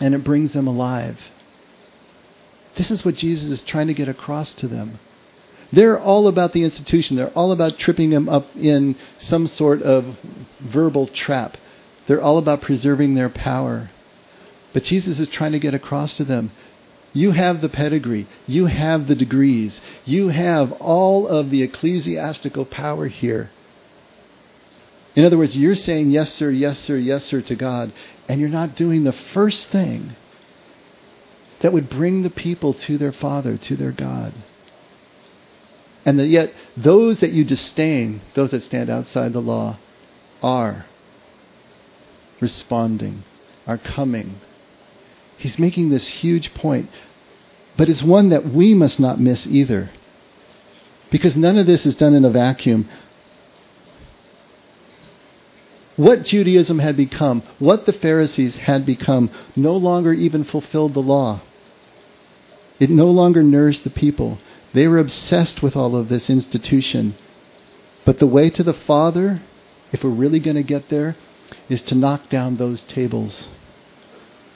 and 0.00 0.14
it 0.14 0.24
brings 0.24 0.54
them 0.54 0.66
alive. 0.66 1.18
This 2.76 2.90
is 2.90 3.04
what 3.04 3.16
Jesus 3.16 3.50
is 3.50 3.62
trying 3.62 3.88
to 3.88 3.94
get 3.94 4.08
across 4.08 4.54
to 4.54 4.68
them. 4.68 4.98
They're 5.72 6.00
all 6.00 6.26
about 6.26 6.52
the 6.52 6.64
institution. 6.64 7.16
They're 7.16 7.30
all 7.30 7.52
about 7.52 7.78
tripping 7.78 8.10
them 8.10 8.28
up 8.28 8.46
in 8.56 8.96
some 9.18 9.46
sort 9.46 9.82
of 9.82 10.16
verbal 10.60 11.06
trap. 11.06 11.56
They're 12.06 12.22
all 12.22 12.38
about 12.38 12.62
preserving 12.62 13.14
their 13.14 13.28
power. 13.28 13.90
But 14.72 14.84
Jesus 14.84 15.18
is 15.18 15.28
trying 15.28 15.52
to 15.52 15.58
get 15.58 15.74
across 15.74 16.16
to 16.16 16.24
them 16.24 16.50
you 17.12 17.32
have 17.32 17.60
the 17.60 17.68
pedigree. 17.68 18.26
You 18.46 18.66
have 18.66 19.08
the 19.08 19.14
degrees. 19.14 19.80
You 20.04 20.28
have 20.28 20.72
all 20.72 21.26
of 21.26 21.50
the 21.50 21.62
ecclesiastical 21.62 22.66
power 22.66 23.08
here. 23.08 23.50
In 25.16 25.24
other 25.24 25.38
words, 25.38 25.56
you're 25.56 25.74
saying 25.74 26.10
yes, 26.10 26.32
sir, 26.32 26.50
yes, 26.50 26.78
sir, 26.78 26.96
yes, 26.96 27.24
sir 27.24 27.40
to 27.42 27.56
God, 27.56 27.92
and 28.28 28.40
you're 28.40 28.48
not 28.48 28.76
doing 28.76 29.02
the 29.02 29.12
first 29.12 29.68
thing 29.68 30.14
that 31.60 31.72
would 31.72 31.90
bring 31.90 32.22
the 32.22 32.30
people 32.30 32.74
to 32.74 32.96
their 32.96 33.12
Father, 33.12 33.56
to 33.56 33.76
their 33.76 33.92
God. 33.92 34.32
And 36.04 36.18
that 36.18 36.28
yet, 36.28 36.52
those 36.76 37.20
that 37.20 37.32
you 37.32 37.44
disdain, 37.44 38.22
those 38.34 38.52
that 38.52 38.62
stand 38.62 38.88
outside 38.88 39.32
the 39.32 39.40
law, 39.40 39.78
are 40.42 40.86
responding, 42.40 43.24
are 43.66 43.78
coming. 43.78 44.40
He's 45.36 45.58
making 45.58 45.90
this 45.90 46.08
huge 46.08 46.54
point, 46.54 46.88
but 47.76 47.88
it's 47.88 48.02
one 48.02 48.30
that 48.30 48.46
we 48.46 48.74
must 48.74 48.98
not 48.98 49.20
miss 49.20 49.46
either. 49.46 49.90
Because 51.10 51.36
none 51.36 51.58
of 51.58 51.66
this 51.66 51.84
is 51.84 51.96
done 51.96 52.14
in 52.14 52.24
a 52.24 52.30
vacuum. 52.30 52.88
What 55.96 56.24
Judaism 56.24 56.78
had 56.78 56.96
become, 56.96 57.42
what 57.58 57.84
the 57.84 57.92
Pharisees 57.92 58.56
had 58.56 58.86
become, 58.86 59.30
no 59.54 59.76
longer 59.76 60.14
even 60.14 60.44
fulfilled 60.44 60.94
the 60.94 61.00
law. 61.00 61.42
It 62.78 62.88
no 62.88 63.10
longer 63.10 63.42
nourished 63.42 63.84
the 63.84 63.90
people. 63.90 64.38
They 64.72 64.86
were 64.86 64.98
obsessed 64.98 65.62
with 65.62 65.76
all 65.76 65.96
of 65.96 66.08
this 66.08 66.30
institution. 66.30 67.14
But 68.04 68.18
the 68.18 68.26
way 68.26 68.50
to 68.50 68.62
the 68.62 68.74
Father, 68.74 69.42
if 69.92 70.04
we're 70.04 70.10
really 70.10 70.40
going 70.40 70.56
to 70.56 70.62
get 70.62 70.88
there, 70.88 71.16
is 71.68 71.82
to 71.82 71.94
knock 71.94 72.28
down 72.28 72.56
those 72.56 72.82
tables, 72.84 73.48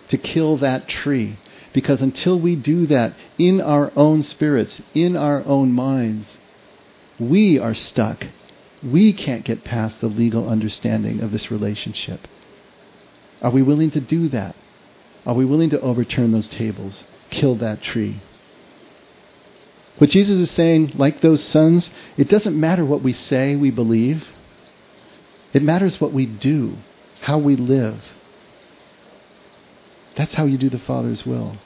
to 0.09 0.17
kill 0.17 0.57
that 0.59 0.89
tree. 0.89 1.39
Because 1.73 2.01
until 2.01 2.39
we 2.39 2.55
do 2.55 2.87
that 2.87 3.15
in 3.37 3.61
our 3.61 3.93
own 3.97 4.23
spirits, 4.23 4.81
in 4.95 5.17
our 5.17 5.45
own 5.45 5.73
minds, 5.73 6.29
we 7.19 7.59
are 7.59 7.75
stuck 7.75 8.27
we 8.85 9.13
can't 9.13 9.45
get 9.45 9.65
past 9.65 10.01
the 10.01 10.07
legal 10.07 10.49
understanding 10.49 11.21
of 11.21 11.31
this 11.31 11.51
relationship. 11.51 12.29
Are 13.41 13.51
we 13.51 13.63
willing 13.63 13.91
to 13.93 14.01
do 14.01 14.29
that? 14.29 14.55
Are 15.25 15.35
we 15.35 15.45
willing 15.45 15.71
to 15.71 15.81
overturn 15.81 16.33
those 16.33 16.49
tables, 16.49 17.05
kill 17.31 17.57
that 17.57 17.83
tree? 17.83 18.21
What 19.99 20.11
Jesus 20.11 20.37
is 20.37 20.51
saying, 20.51 20.93
like 20.97 21.21
those 21.21 21.43
sons, 21.43 21.91
it 22.17 22.29
doesn't 22.29 22.59
matter 22.59 22.85
what 22.85 23.03
we 23.03 23.13
say 23.13 23.55
we 23.55 23.71
believe. 23.71 24.25
It 25.53 25.63
matters 25.63 26.01
what 26.01 26.13
we 26.13 26.27
do, 26.27 26.77
how 27.21 27.39
we 27.39 27.55
live. 27.55 28.03
That's 30.17 30.35
how 30.35 30.47
you 30.47 30.59
do 30.59 30.69
the 30.69 30.81
Father's 30.81 31.25
will. 31.25 31.57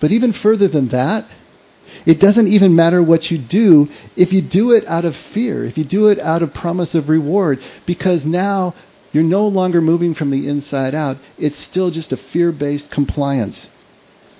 But 0.00 0.10
even 0.12 0.32
further 0.32 0.68
than 0.68 0.88
that, 0.88 1.28
it 2.04 2.20
doesn't 2.20 2.48
even 2.48 2.76
matter 2.76 3.02
what 3.02 3.30
you 3.30 3.38
do 3.38 3.88
if 4.16 4.32
you 4.32 4.42
do 4.42 4.72
it 4.72 4.86
out 4.86 5.04
of 5.04 5.16
fear, 5.16 5.64
if 5.64 5.78
you 5.78 5.84
do 5.84 6.08
it 6.08 6.18
out 6.18 6.42
of 6.42 6.52
promise 6.52 6.94
of 6.94 7.08
reward, 7.08 7.60
because 7.86 8.24
now 8.24 8.74
you're 9.12 9.24
no 9.24 9.46
longer 9.46 9.80
moving 9.80 10.14
from 10.14 10.30
the 10.30 10.48
inside 10.48 10.94
out. 10.94 11.18
It's 11.38 11.58
still 11.58 11.90
just 11.90 12.12
a 12.12 12.16
fear 12.16 12.52
based 12.52 12.90
compliance. 12.90 13.68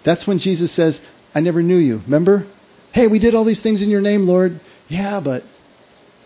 That's 0.04 0.26
when 0.26 0.38
Jesus 0.38 0.72
says, 0.72 1.00
I 1.34 1.40
never 1.40 1.62
knew 1.62 1.76
you. 1.76 1.98
Remember? 1.98 2.46
Hey, 2.92 3.07
we 3.07 3.18
did 3.18 3.35
all 3.35 3.44
these 3.44 3.61
things 3.61 3.83
in 3.83 3.90
your 3.90 4.01
name, 4.01 4.27
Lord. 4.27 4.61
Yeah, 4.88 5.20
but 5.20 5.44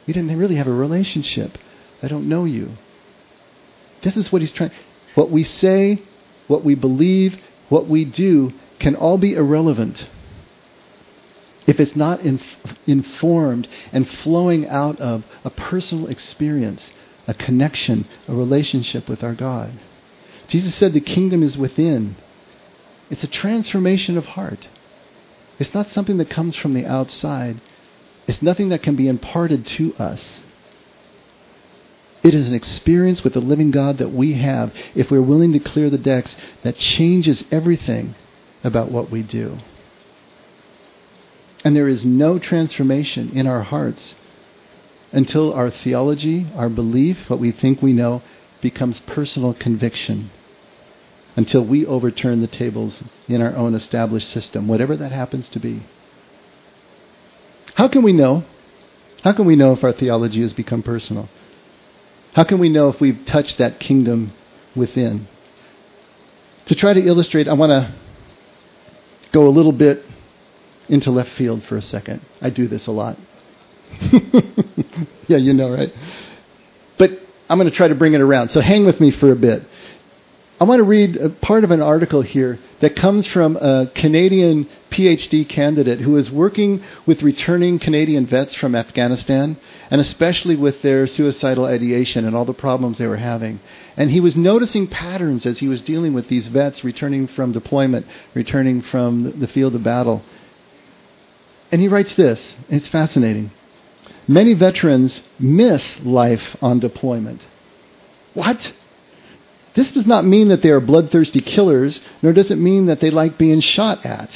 we 0.07 0.13
didn't 0.13 0.37
really 0.39 0.57
have 0.57 0.69
a 0.69 0.73
relationship. 0.73 1.59
I 2.03 2.09
don't 2.09 2.29
know 2.29 2.45
you. 2.45 2.73
This 4.03 4.17
is 4.17 4.33
what 4.33 4.43
he's 4.43 4.53
trying. 4.53 4.73
What 5.15 5.31
we 5.31 5.45
say, 5.45 6.03
what 6.49 6.65
we 6.65 6.75
believe, 6.75 7.39
what 7.69 7.89
we 7.89 8.05
do 8.05 8.53
can 8.79 8.97
all 8.97 9.19
be 9.19 9.35
irrelevant 9.35 10.07
if 11.67 11.79
it's 11.79 11.95
not 11.95 12.21
inf- 12.21 12.43
informed 12.87 13.69
and 13.93 14.09
flowing 14.09 14.67
out 14.69 15.01
of 15.01 15.25
a 15.45 15.51
personal 15.51 16.09
experience, 16.09 16.91
a 17.27 17.35
connection, 17.35 18.07
a 18.27 18.35
relationship 18.35 19.09
with 19.09 19.23
our 19.23 19.35
God. 19.35 19.73
Jesus 20.49 20.75
said 20.75 20.93
the 20.93 21.01
kingdom 21.01 21.43
is 21.43 21.57
within. 21.57 22.17
It's 23.11 23.23
a 23.23 23.29
transformation 23.29 24.19
of 24.19 24.25
heart. 24.25 24.69
It's 25.63 25.75
not 25.75 25.87
something 25.91 26.17
that 26.17 26.29
comes 26.29 26.57
from 26.57 26.75
the 26.75 26.87
outside. 26.87 27.61
It's 28.27 28.43
nothing 28.43 28.71
that 28.71 28.83
can 28.83 28.97
be 28.97 29.07
imparted 29.07 29.65
to 29.79 29.95
us. 29.95 30.41
It 32.25 32.35
is 32.35 32.49
an 32.49 32.55
experience 32.57 33.23
with 33.23 33.35
the 33.35 33.41
living 33.41 33.71
God 33.71 33.99
that 33.99 34.13
we 34.13 34.35
have, 34.35 34.75
if 34.97 35.09
we're 35.09 35.23
willing 35.23 35.53
to 35.53 35.61
clear 35.61 35.89
the 35.89 35.99
decks, 35.99 36.35
that 36.63 36.75
changes 36.75 37.45
everything 37.53 38.17
about 38.65 38.91
what 38.91 39.13
we 39.13 39.23
do. 39.23 39.59
And 41.65 41.77
there 41.77 41.87
is 41.87 42.05
no 42.05 42.41
transformation 42.41 43.31
in 43.31 43.47
our 43.47 43.63
hearts 43.63 44.17
until 45.13 45.53
our 45.53 45.71
theology, 45.71 46.49
our 46.57 46.71
belief, 46.71 47.31
what 47.31 47.39
we 47.39 47.53
think 47.53 47.81
we 47.81 47.93
know, 47.93 48.21
becomes 48.61 48.99
personal 48.99 49.55
conviction. 49.55 50.33
Until 51.35 51.65
we 51.65 51.87
overturn 51.87 52.43
the 52.43 52.47
tables 52.47 53.03
in 53.27 53.41
our 53.41 53.57
own 53.57 53.75
established 53.75 54.29
system, 54.29 54.69
whatever 54.69 54.97
that 54.97 55.13
happens 55.13 55.49
to 55.51 55.59
be. 55.59 55.87
How 57.75 57.89
can 57.89 58.03
we 58.03 58.13
know? 58.13 58.45
How 59.23 59.33
can 59.33 59.47
we 59.47 59.57
know 59.57 59.73
if 59.73 59.83
our 59.83 59.93
theology 59.93 60.43
has 60.43 60.53
become 60.53 60.83
personal? 60.83 61.29
How 62.35 62.45
can 62.45 62.59
we 62.59 62.69
know 62.69 62.89
if 62.89 63.01
we've 63.01 63.25
touched 63.27 63.59
that 63.59 63.81
kingdom 63.81 64.33
within? 64.77 65.29
To 66.67 66.75
try 66.75 66.93
to 66.93 67.01
illustrate, 67.01 67.49
I 67.49 67.55
want 67.55 67.71
to 67.71 67.95
go 69.33 69.47
a 69.47 69.51
little 69.51 69.73
bit 69.73 70.05
into 70.89 71.11
left 71.11 71.31
field 71.31 71.63
for 71.65 71.77
a 71.77 71.83
second. 71.83 72.21
I 72.41 72.51
do 72.51 72.69
this 72.69 72.87
a 72.87 72.91
lot. 72.91 73.17
yeah, 75.29 75.39
you 75.39 75.53
know, 75.53 75.71
right? 75.73 75.91
But 76.99 77.11
I'm 77.49 77.59
going 77.59 77.71
to 77.71 77.77
try 77.77 77.89
to 77.89 77.95
bring 77.95 78.15
it 78.15 78.21
around. 78.21 78.51
So 78.51 78.61
hang 78.61 78.85
with 78.85 79.01
me 79.01 79.11
for 79.11 79.31
a 79.31 79.37
bit. 79.37 79.63
I 80.63 80.65
want 80.65 80.79
to 80.79 80.85
read 80.85 81.17
a 81.17 81.29
part 81.29 81.65
of 81.65 81.73
an 81.73 81.83
article 81.83 82.23
here 82.23 82.57
that 82.79 82.95
comes 82.95 83.27
from 83.27 83.57
a 83.57 83.91
Canadian 83.97 84.69
PhD 84.93 85.49
candidate 85.49 85.99
who 85.99 86.17
is 86.17 86.31
working 86.31 86.85
with 87.05 87.21
returning 87.21 87.81
Canadian 87.81 88.27
vets 88.27 88.55
from 88.55 88.77
Afghanistan, 88.77 89.57
and 89.91 90.01
especially 90.01 90.55
with 90.55 90.81
their 90.81 91.09
suicidal 91.09 91.65
ideation 91.65 92.25
and 92.25 92.37
all 92.37 92.45
the 92.45 92.55
problems 92.55 92.97
they 92.97 93.09
were 93.09 93.17
having. 93.17 93.59
And 93.97 94.13
he 94.13 94.21
was 94.21 94.37
noticing 94.37 94.87
patterns 94.87 95.47
as 95.47 95.59
he 95.59 95.67
was 95.67 95.83
dealing 95.83 96.15
with 96.15 96.29
these 96.29 96.47
vets 96.47 96.85
returning 96.85 97.27
from 97.27 97.51
deployment, 97.51 98.07
returning 98.33 98.83
from 98.83 99.41
the 99.41 99.49
field 99.49 99.75
of 99.75 99.83
battle. 99.83 100.23
And 101.73 101.81
he 101.81 101.89
writes 101.89 102.15
this, 102.15 102.55
and 102.69 102.79
it's 102.79 102.87
fascinating. 102.87 103.51
Many 104.29 104.55
veterans 104.55 105.23
miss 105.41 105.99
life 106.05 106.57
on 106.63 106.79
deployment. 106.79 107.45
What? 108.35 108.73
This 109.75 109.93
does 109.93 110.07
not 110.07 110.27
mean 110.27 110.49
that 110.49 110.63
they 110.63 110.71
are 110.71 110.81
bloodthirsty 110.81 111.41
killers, 111.41 112.01
nor 112.23 112.33
does 112.33 112.51
it 112.51 112.59
mean 112.59 112.87
that 112.87 113.01
they 113.01 113.11
like 113.11 113.39
being 113.39 113.61
shot 113.61 114.05
at. 114.05 114.31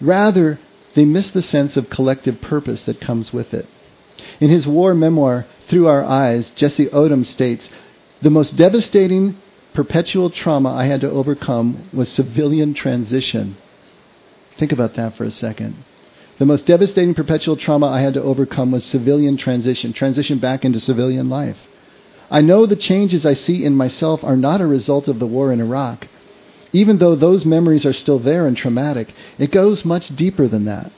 Rather, 0.00 0.58
they 0.94 1.04
miss 1.04 1.28
the 1.28 1.42
sense 1.42 1.76
of 1.76 1.90
collective 1.90 2.40
purpose 2.40 2.82
that 2.82 3.00
comes 3.00 3.32
with 3.32 3.54
it. 3.54 3.66
In 4.40 4.50
his 4.50 4.66
war 4.66 4.94
memoir, 4.94 5.46
Through 5.68 5.86
Our 5.86 6.04
Eyes, 6.04 6.50
Jesse 6.56 6.86
Odom 6.86 7.24
states, 7.24 7.68
The 8.22 8.30
most 8.30 8.56
devastating 8.56 9.36
perpetual 9.74 10.28
trauma 10.30 10.72
I 10.72 10.86
had 10.86 11.00
to 11.02 11.10
overcome 11.10 11.88
was 11.92 12.08
civilian 12.08 12.74
transition. 12.74 13.56
Think 14.58 14.72
about 14.72 14.94
that 14.94 15.16
for 15.16 15.24
a 15.24 15.30
second. 15.30 15.76
The 16.38 16.46
most 16.46 16.66
devastating 16.66 17.14
perpetual 17.14 17.56
trauma 17.56 17.86
I 17.86 18.00
had 18.00 18.14
to 18.14 18.22
overcome 18.22 18.72
was 18.72 18.84
civilian 18.84 19.36
transition, 19.36 19.92
transition 19.92 20.38
back 20.38 20.64
into 20.64 20.80
civilian 20.80 21.28
life. 21.28 21.58
I 22.30 22.40
know 22.42 22.66
the 22.66 22.76
changes 22.76 23.24
I 23.24 23.34
see 23.34 23.64
in 23.64 23.74
myself 23.74 24.22
are 24.22 24.36
not 24.36 24.60
a 24.60 24.66
result 24.66 25.08
of 25.08 25.18
the 25.18 25.26
war 25.26 25.52
in 25.52 25.60
Iraq. 25.60 26.06
Even 26.72 26.98
though 26.98 27.14
those 27.14 27.46
memories 27.46 27.86
are 27.86 27.92
still 27.92 28.18
there 28.18 28.46
and 28.46 28.56
traumatic, 28.56 29.08
it 29.38 29.50
goes 29.50 29.84
much 29.84 30.14
deeper 30.14 30.46
than 30.46 30.66
that. 30.66 30.92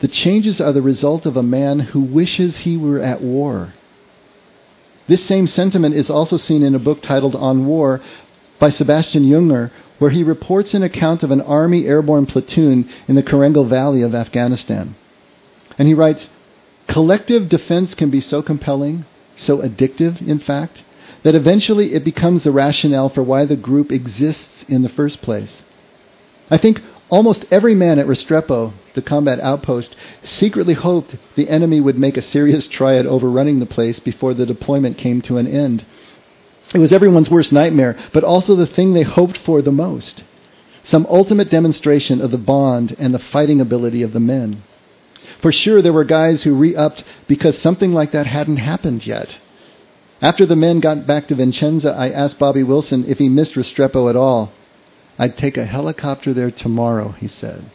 The 0.00 0.08
changes 0.08 0.60
are 0.60 0.72
the 0.72 0.82
result 0.82 1.26
of 1.26 1.36
a 1.36 1.42
man 1.42 1.80
who 1.80 2.00
wishes 2.00 2.58
he 2.58 2.76
were 2.76 3.00
at 3.00 3.22
war. 3.22 3.72
This 5.08 5.24
same 5.24 5.46
sentiment 5.46 5.94
is 5.94 6.10
also 6.10 6.36
seen 6.36 6.62
in 6.62 6.74
a 6.74 6.78
book 6.78 7.00
titled 7.00 7.34
On 7.34 7.66
War 7.66 8.00
by 8.58 8.68
Sebastian 8.68 9.24
Junger, 9.24 9.70
where 9.98 10.10
he 10.10 10.22
reports 10.22 10.74
an 10.74 10.82
account 10.82 11.22
of 11.22 11.30
an 11.30 11.40
Army 11.40 11.86
airborne 11.86 12.26
platoon 12.26 12.88
in 13.08 13.14
the 13.14 13.22
Korengal 13.22 13.66
Valley 13.66 14.02
of 14.02 14.14
Afghanistan. 14.14 14.94
And 15.78 15.88
he 15.88 15.94
writes, 15.94 16.28
Collective 16.86 17.48
defense 17.48 17.94
can 17.94 18.10
be 18.10 18.20
so 18.20 18.42
compelling, 18.42 19.06
so 19.38 19.58
addictive, 19.58 20.20
in 20.26 20.38
fact, 20.38 20.82
that 21.22 21.34
eventually 21.34 21.94
it 21.94 22.04
becomes 22.04 22.44
the 22.44 22.52
rationale 22.52 23.08
for 23.08 23.22
why 23.22 23.44
the 23.44 23.56
group 23.56 23.90
exists 23.90 24.64
in 24.68 24.82
the 24.82 24.88
first 24.88 25.22
place. 25.22 25.62
I 26.50 26.58
think 26.58 26.80
almost 27.08 27.44
every 27.50 27.74
man 27.74 27.98
at 27.98 28.06
Restrepo, 28.06 28.72
the 28.94 29.02
combat 29.02 29.40
outpost, 29.40 29.94
secretly 30.22 30.74
hoped 30.74 31.16
the 31.36 31.48
enemy 31.48 31.80
would 31.80 31.98
make 31.98 32.16
a 32.16 32.22
serious 32.22 32.66
try 32.66 32.96
at 32.96 33.06
overrunning 33.06 33.60
the 33.60 33.66
place 33.66 34.00
before 34.00 34.34
the 34.34 34.46
deployment 34.46 34.98
came 34.98 35.20
to 35.22 35.36
an 35.38 35.46
end. 35.46 35.84
It 36.74 36.78
was 36.78 36.92
everyone's 36.92 37.30
worst 37.30 37.52
nightmare, 37.52 37.96
but 38.12 38.24
also 38.24 38.54
the 38.54 38.66
thing 38.66 38.92
they 38.92 39.02
hoped 39.02 39.38
for 39.38 39.62
the 39.62 39.72
most. 39.72 40.22
Some 40.84 41.06
ultimate 41.10 41.50
demonstration 41.50 42.20
of 42.20 42.30
the 42.30 42.38
bond 42.38 42.94
and 42.98 43.14
the 43.14 43.18
fighting 43.18 43.60
ability 43.60 44.02
of 44.02 44.12
the 44.12 44.20
men. 44.20 44.62
For 45.40 45.52
sure, 45.52 45.82
there 45.82 45.92
were 45.92 46.04
guys 46.04 46.42
who 46.42 46.54
re 46.54 46.74
upped 46.74 47.04
because 47.26 47.58
something 47.58 47.92
like 47.92 48.12
that 48.12 48.26
hadn't 48.26 48.56
happened 48.56 49.06
yet. 49.06 49.28
After 50.20 50.44
the 50.44 50.56
men 50.56 50.80
got 50.80 51.06
back 51.06 51.28
to 51.28 51.36
Vicenza, 51.36 51.94
I 51.96 52.10
asked 52.10 52.40
Bobby 52.40 52.64
Wilson 52.64 53.04
if 53.06 53.18
he 53.18 53.28
missed 53.28 53.54
Restrepo 53.54 54.10
at 54.10 54.16
all. 54.16 54.50
I'd 55.16 55.36
take 55.36 55.56
a 55.56 55.64
helicopter 55.64 56.34
there 56.34 56.50
tomorrow, 56.50 57.10
he 57.10 57.28
said. 57.28 57.70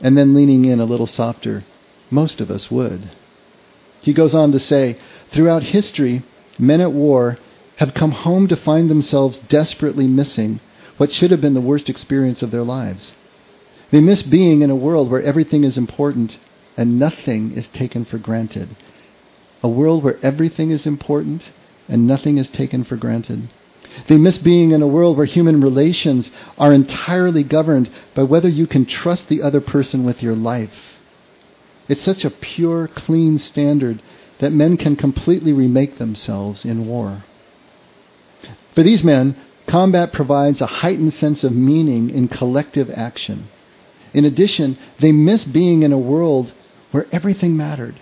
And 0.00 0.18
then 0.18 0.34
leaning 0.34 0.64
in 0.64 0.80
a 0.80 0.84
little 0.84 1.06
softer, 1.06 1.64
most 2.10 2.40
of 2.40 2.50
us 2.50 2.70
would. 2.70 3.10
He 4.00 4.12
goes 4.12 4.34
on 4.34 4.52
to 4.52 4.60
say, 4.60 4.98
throughout 5.32 5.62
history, 5.62 6.24
men 6.58 6.80
at 6.80 6.92
war 6.92 7.38
have 7.76 7.94
come 7.94 8.10
home 8.10 8.48
to 8.48 8.56
find 8.56 8.90
themselves 8.90 9.40
desperately 9.48 10.06
missing 10.08 10.60
what 10.96 11.12
should 11.12 11.30
have 11.30 11.40
been 11.40 11.54
the 11.54 11.60
worst 11.60 11.88
experience 11.88 12.42
of 12.42 12.50
their 12.50 12.64
lives. 12.64 13.12
They 13.92 14.00
miss 14.00 14.22
being 14.22 14.62
in 14.62 14.70
a 14.70 14.76
world 14.76 15.10
where 15.10 15.22
everything 15.22 15.62
is 15.62 15.78
important 15.78 16.36
and 16.78 16.96
nothing 16.96 17.50
is 17.50 17.66
taken 17.68 18.04
for 18.04 18.18
granted. 18.18 18.68
A 19.64 19.68
world 19.68 20.04
where 20.04 20.18
everything 20.22 20.70
is 20.70 20.86
important 20.86 21.42
and 21.88 22.06
nothing 22.06 22.38
is 22.38 22.48
taken 22.48 22.84
for 22.84 22.96
granted. 22.96 23.48
They 24.08 24.16
miss 24.16 24.38
being 24.38 24.70
in 24.70 24.80
a 24.80 24.86
world 24.86 25.16
where 25.16 25.26
human 25.26 25.60
relations 25.60 26.30
are 26.56 26.72
entirely 26.72 27.42
governed 27.42 27.90
by 28.14 28.22
whether 28.22 28.48
you 28.48 28.68
can 28.68 28.86
trust 28.86 29.28
the 29.28 29.42
other 29.42 29.60
person 29.60 30.04
with 30.04 30.22
your 30.22 30.36
life. 30.36 30.70
It's 31.88 32.02
such 32.02 32.24
a 32.24 32.30
pure, 32.30 32.86
clean 32.86 33.38
standard 33.38 34.00
that 34.38 34.52
men 34.52 34.76
can 34.76 34.94
completely 34.94 35.52
remake 35.52 35.98
themselves 35.98 36.64
in 36.64 36.86
war. 36.86 37.24
For 38.76 38.84
these 38.84 39.02
men, 39.02 39.36
combat 39.66 40.12
provides 40.12 40.60
a 40.60 40.66
heightened 40.66 41.14
sense 41.14 41.42
of 41.42 41.52
meaning 41.52 42.10
in 42.10 42.28
collective 42.28 42.88
action. 42.88 43.48
In 44.14 44.24
addition, 44.24 44.78
they 45.00 45.10
miss 45.10 45.44
being 45.44 45.82
in 45.82 45.92
a 45.92 45.98
world 45.98 46.52
where 46.90 47.06
everything 47.12 47.56
mattered. 47.56 47.96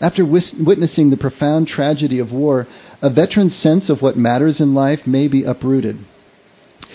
After 0.00 0.24
witnessing 0.24 1.10
the 1.10 1.16
profound 1.16 1.66
tragedy 1.66 2.18
of 2.20 2.30
war, 2.30 2.68
a 3.02 3.10
veteran's 3.10 3.56
sense 3.56 3.90
of 3.90 4.00
what 4.00 4.16
matters 4.16 4.60
in 4.60 4.74
life 4.74 5.06
may 5.06 5.26
be 5.26 5.42
uprooted. 5.42 5.98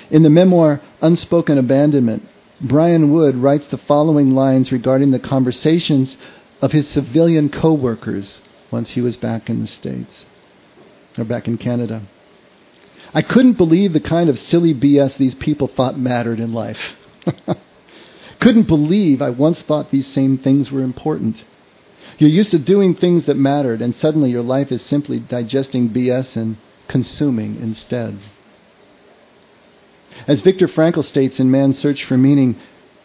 In 0.09 0.23
the 0.23 0.29
memoir 0.29 0.79
Unspoken 1.01 1.57
Abandonment, 1.57 2.23
Brian 2.61 3.11
Wood 3.11 3.35
writes 3.35 3.67
the 3.67 3.77
following 3.77 4.31
lines 4.31 4.71
regarding 4.71 5.11
the 5.11 5.19
conversations 5.19 6.15
of 6.61 6.71
his 6.71 6.87
civilian 6.87 7.49
co-workers 7.49 8.39
once 8.71 8.91
he 8.91 9.01
was 9.01 9.17
back 9.17 9.49
in 9.49 9.61
the 9.61 9.67
States, 9.67 10.25
or 11.17 11.25
back 11.25 11.47
in 11.47 11.57
Canada. 11.57 12.03
I 13.13 13.21
couldn't 13.21 13.57
believe 13.57 13.91
the 13.91 13.99
kind 13.99 14.29
of 14.29 14.39
silly 14.39 14.73
BS 14.73 15.17
these 15.17 15.35
people 15.35 15.67
thought 15.67 15.99
mattered 15.99 16.39
in 16.39 16.53
life. 16.53 16.95
couldn't 18.43 18.67
believe 18.67 19.21
I 19.21 19.29
once 19.29 19.61
thought 19.61 19.89
these 19.89 20.07
same 20.07 20.37
things 20.37 20.69
were 20.69 20.81
important. 20.81 21.43
You're 22.17 22.29
used 22.29 22.51
to 22.51 22.59
doing 22.59 22.93
things 22.93 23.25
that 23.25 23.37
mattered, 23.37 23.81
and 23.81 23.95
suddenly 23.95 24.31
your 24.31 24.43
life 24.43 24.71
is 24.71 24.81
simply 24.81 25.19
digesting 25.19 25.89
BS 25.89 26.35
and 26.35 26.57
consuming 26.87 27.55
instead. 27.55 28.19
As 30.27 30.41
Viktor 30.41 30.67
Frankl 30.67 31.03
states 31.03 31.39
in 31.39 31.49
Man's 31.49 31.79
Search 31.79 32.03
for 32.03 32.17
Meaning, 32.17 32.57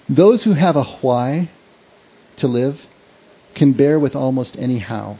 those 0.09 0.45
who 0.45 0.53
have 0.53 0.77
a 0.77 0.85
why 1.01 1.51
to 2.39 2.49
live 2.49 2.81
can 3.55 3.73
bear 3.73 3.99
with 3.99 4.15
almost 4.17 4.57
any 4.59 4.79
how. 4.79 5.19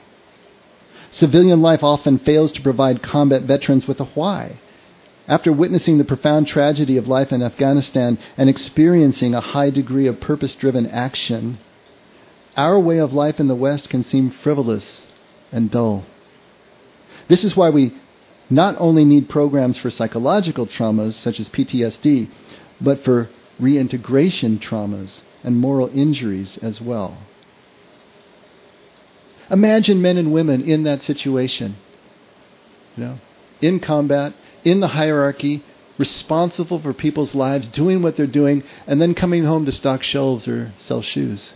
Civilian 1.11 1.63
life 1.63 1.83
often 1.83 2.19
fails 2.19 2.53
to 2.53 2.63
provide 2.63 3.03
combat 3.03 3.43
veterans 3.43 3.87
with 3.87 4.01
a 4.01 4.05
why. 4.05 4.61
After 5.29 5.53
witnessing 5.53 5.99
the 5.99 6.05
profound 6.05 6.47
tragedy 6.47 6.97
of 6.97 7.07
life 7.07 7.33
in 7.33 7.43
Afghanistan 7.43 8.19
and 8.39 8.49
experiencing 8.49 9.35
a 9.35 9.43
high 9.43 9.69
degree 9.69 10.07
of 10.07 10.21
purpose 10.21 10.55
driven 10.55 10.87
action, 10.87 11.59
our 12.57 12.81
way 12.81 12.99
of 12.99 13.13
life 13.13 13.39
in 13.39 13.47
the 13.47 13.55
West 13.55 13.91
can 13.91 14.03
seem 14.03 14.31
frivolous 14.31 15.03
and 15.53 15.71
dull. 15.71 16.07
This 17.29 17.45
is 17.45 17.55
why 17.55 17.69
we 17.69 17.93
not 18.49 18.77
only 18.79 19.05
need 19.05 19.29
programs 19.29 19.77
for 19.77 19.91
psychological 19.91 20.67
traumas 20.67 21.13
such 21.13 21.39
as 21.39 21.51
PTSD, 21.51 22.31
but 22.81 23.05
for 23.05 23.29
reintegration 23.61 24.59
traumas 24.59 25.21
and 25.45 25.59
moral 25.59 25.91
injuries 25.93 26.59
as 26.63 26.81
well. 26.81 27.19
Imagine 29.51 30.01
men 30.01 30.17
and 30.17 30.33
women 30.33 30.63
in 30.63 30.85
that 30.85 31.03
situation. 31.03 31.77
You 32.97 33.05
know, 33.05 33.19
in 33.61 33.81
combat, 33.81 34.33
in 34.71 34.81
the 34.81 34.89
hierarchy, 34.89 35.65
responsible 35.99 36.81
for 36.81 36.93
people's 36.93 37.35
lives, 37.35 37.69
doing 37.69 38.03
what 38.03 38.17
they're 38.17 38.27
doing, 38.27 38.63
and 38.87 39.03
then 39.03 39.15
coming 39.15 39.45
home 39.45 39.67
to 39.67 39.73
stock 39.73 40.03
shelves 40.03 40.47
or 40.47 40.73
sell 40.79 41.03
shoes. 41.03 41.53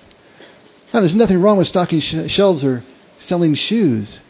Now, 0.92 1.00
there's 1.00 1.14
nothing 1.14 1.40
wrong 1.40 1.56
with 1.56 1.68
stocking 1.68 2.00
sh- 2.00 2.30
shelves 2.30 2.64
or 2.64 2.84
selling 3.20 3.54
shoes. 3.54 4.20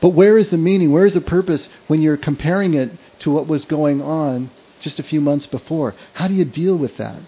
But 0.00 0.10
where 0.10 0.36
is 0.36 0.50
the 0.50 0.58
meaning? 0.58 0.92
Where 0.92 1.06
is 1.06 1.14
the 1.14 1.20
purpose 1.20 1.68
when 1.86 2.02
you're 2.02 2.16
comparing 2.16 2.74
it 2.74 2.92
to 3.20 3.30
what 3.30 3.48
was 3.48 3.64
going 3.64 4.02
on 4.02 4.50
just 4.80 5.00
a 5.00 5.04
few 5.04 5.20
months 5.20 5.46
before? 5.46 5.94
How 6.14 6.28
do 6.28 6.34
you 6.34 6.44
deal 6.44 6.76
with 6.76 6.96
that? 6.98 7.20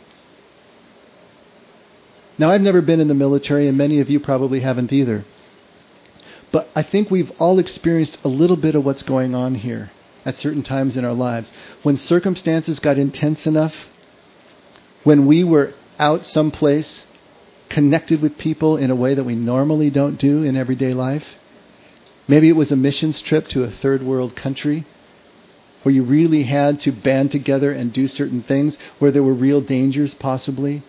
Now, 2.37 2.51
I've 2.51 2.61
never 2.61 2.83
been 2.83 3.01
in 3.01 3.09
the 3.09 3.15
military, 3.15 3.69
and 3.69 3.79
many 3.79 4.01
of 4.01 4.11
you 4.11 4.19
probably 4.19 4.61
haven't 4.61 4.93
either. 4.93 5.25
But 6.51 6.69
I 6.75 6.83
think 6.83 7.11
we've 7.11 7.31
all 7.39 7.59
experienced 7.59 8.19
a 8.25 8.29
little 8.29 8.57
bit 8.57 8.75
of 8.75 8.85
what's 8.85 9.03
going 9.03 9.35
on 9.35 9.55
here 9.55 9.91
at 10.25 10.37
certain 10.37 10.63
times 10.63 10.97
in 10.97 11.05
our 11.05 11.13
lives. 11.13 11.53
When 11.83 11.97
circumstances 11.97 12.81
got 12.81 12.99
intense 12.99 13.47
enough, 13.47 13.75
when 15.03 15.27
we 15.27 15.45
were 15.45 15.75
out 15.99 16.27
someplace 16.27 17.05
connected 17.69 18.23
with 18.23 18.39
people 18.39 18.77
in 18.77 18.91
a 18.91 18.95
way 18.95 19.15
that 19.15 19.25
we 19.25 19.35
normally 19.35 19.91
don't 19.91 20.19
do 20.19 20.43
in 20.43 20.57
everyday 20.57 20.95
life. 20.95 21.25
Maybe 22.29 22.49
it 22.49 22.57
was 22.57 22.73
a 22.73 22.77
missions 22.77 23.21
trip 23.21 23.49
to 23.49 23.65
a 23.65 23.71
third 23.71 24.03
world 24.03 24.37
country 24.37 24.87
where 25.83 25.95
you 25.95 26.03
really 26.03 26.45
had 26.45 26.81
to 26.81 26.93
band 26.93 27.31
together 27.31 27.71
and 27.71 27.93
do 27.93 28.09
certain 28.09 28.43
things, 28.43 28.79
where 28.99 29.11
there 29.11 29.23
were 29.23 29.35
real 29.35 29.61
dangers 29.61 30.15
possibly 30.15 30.83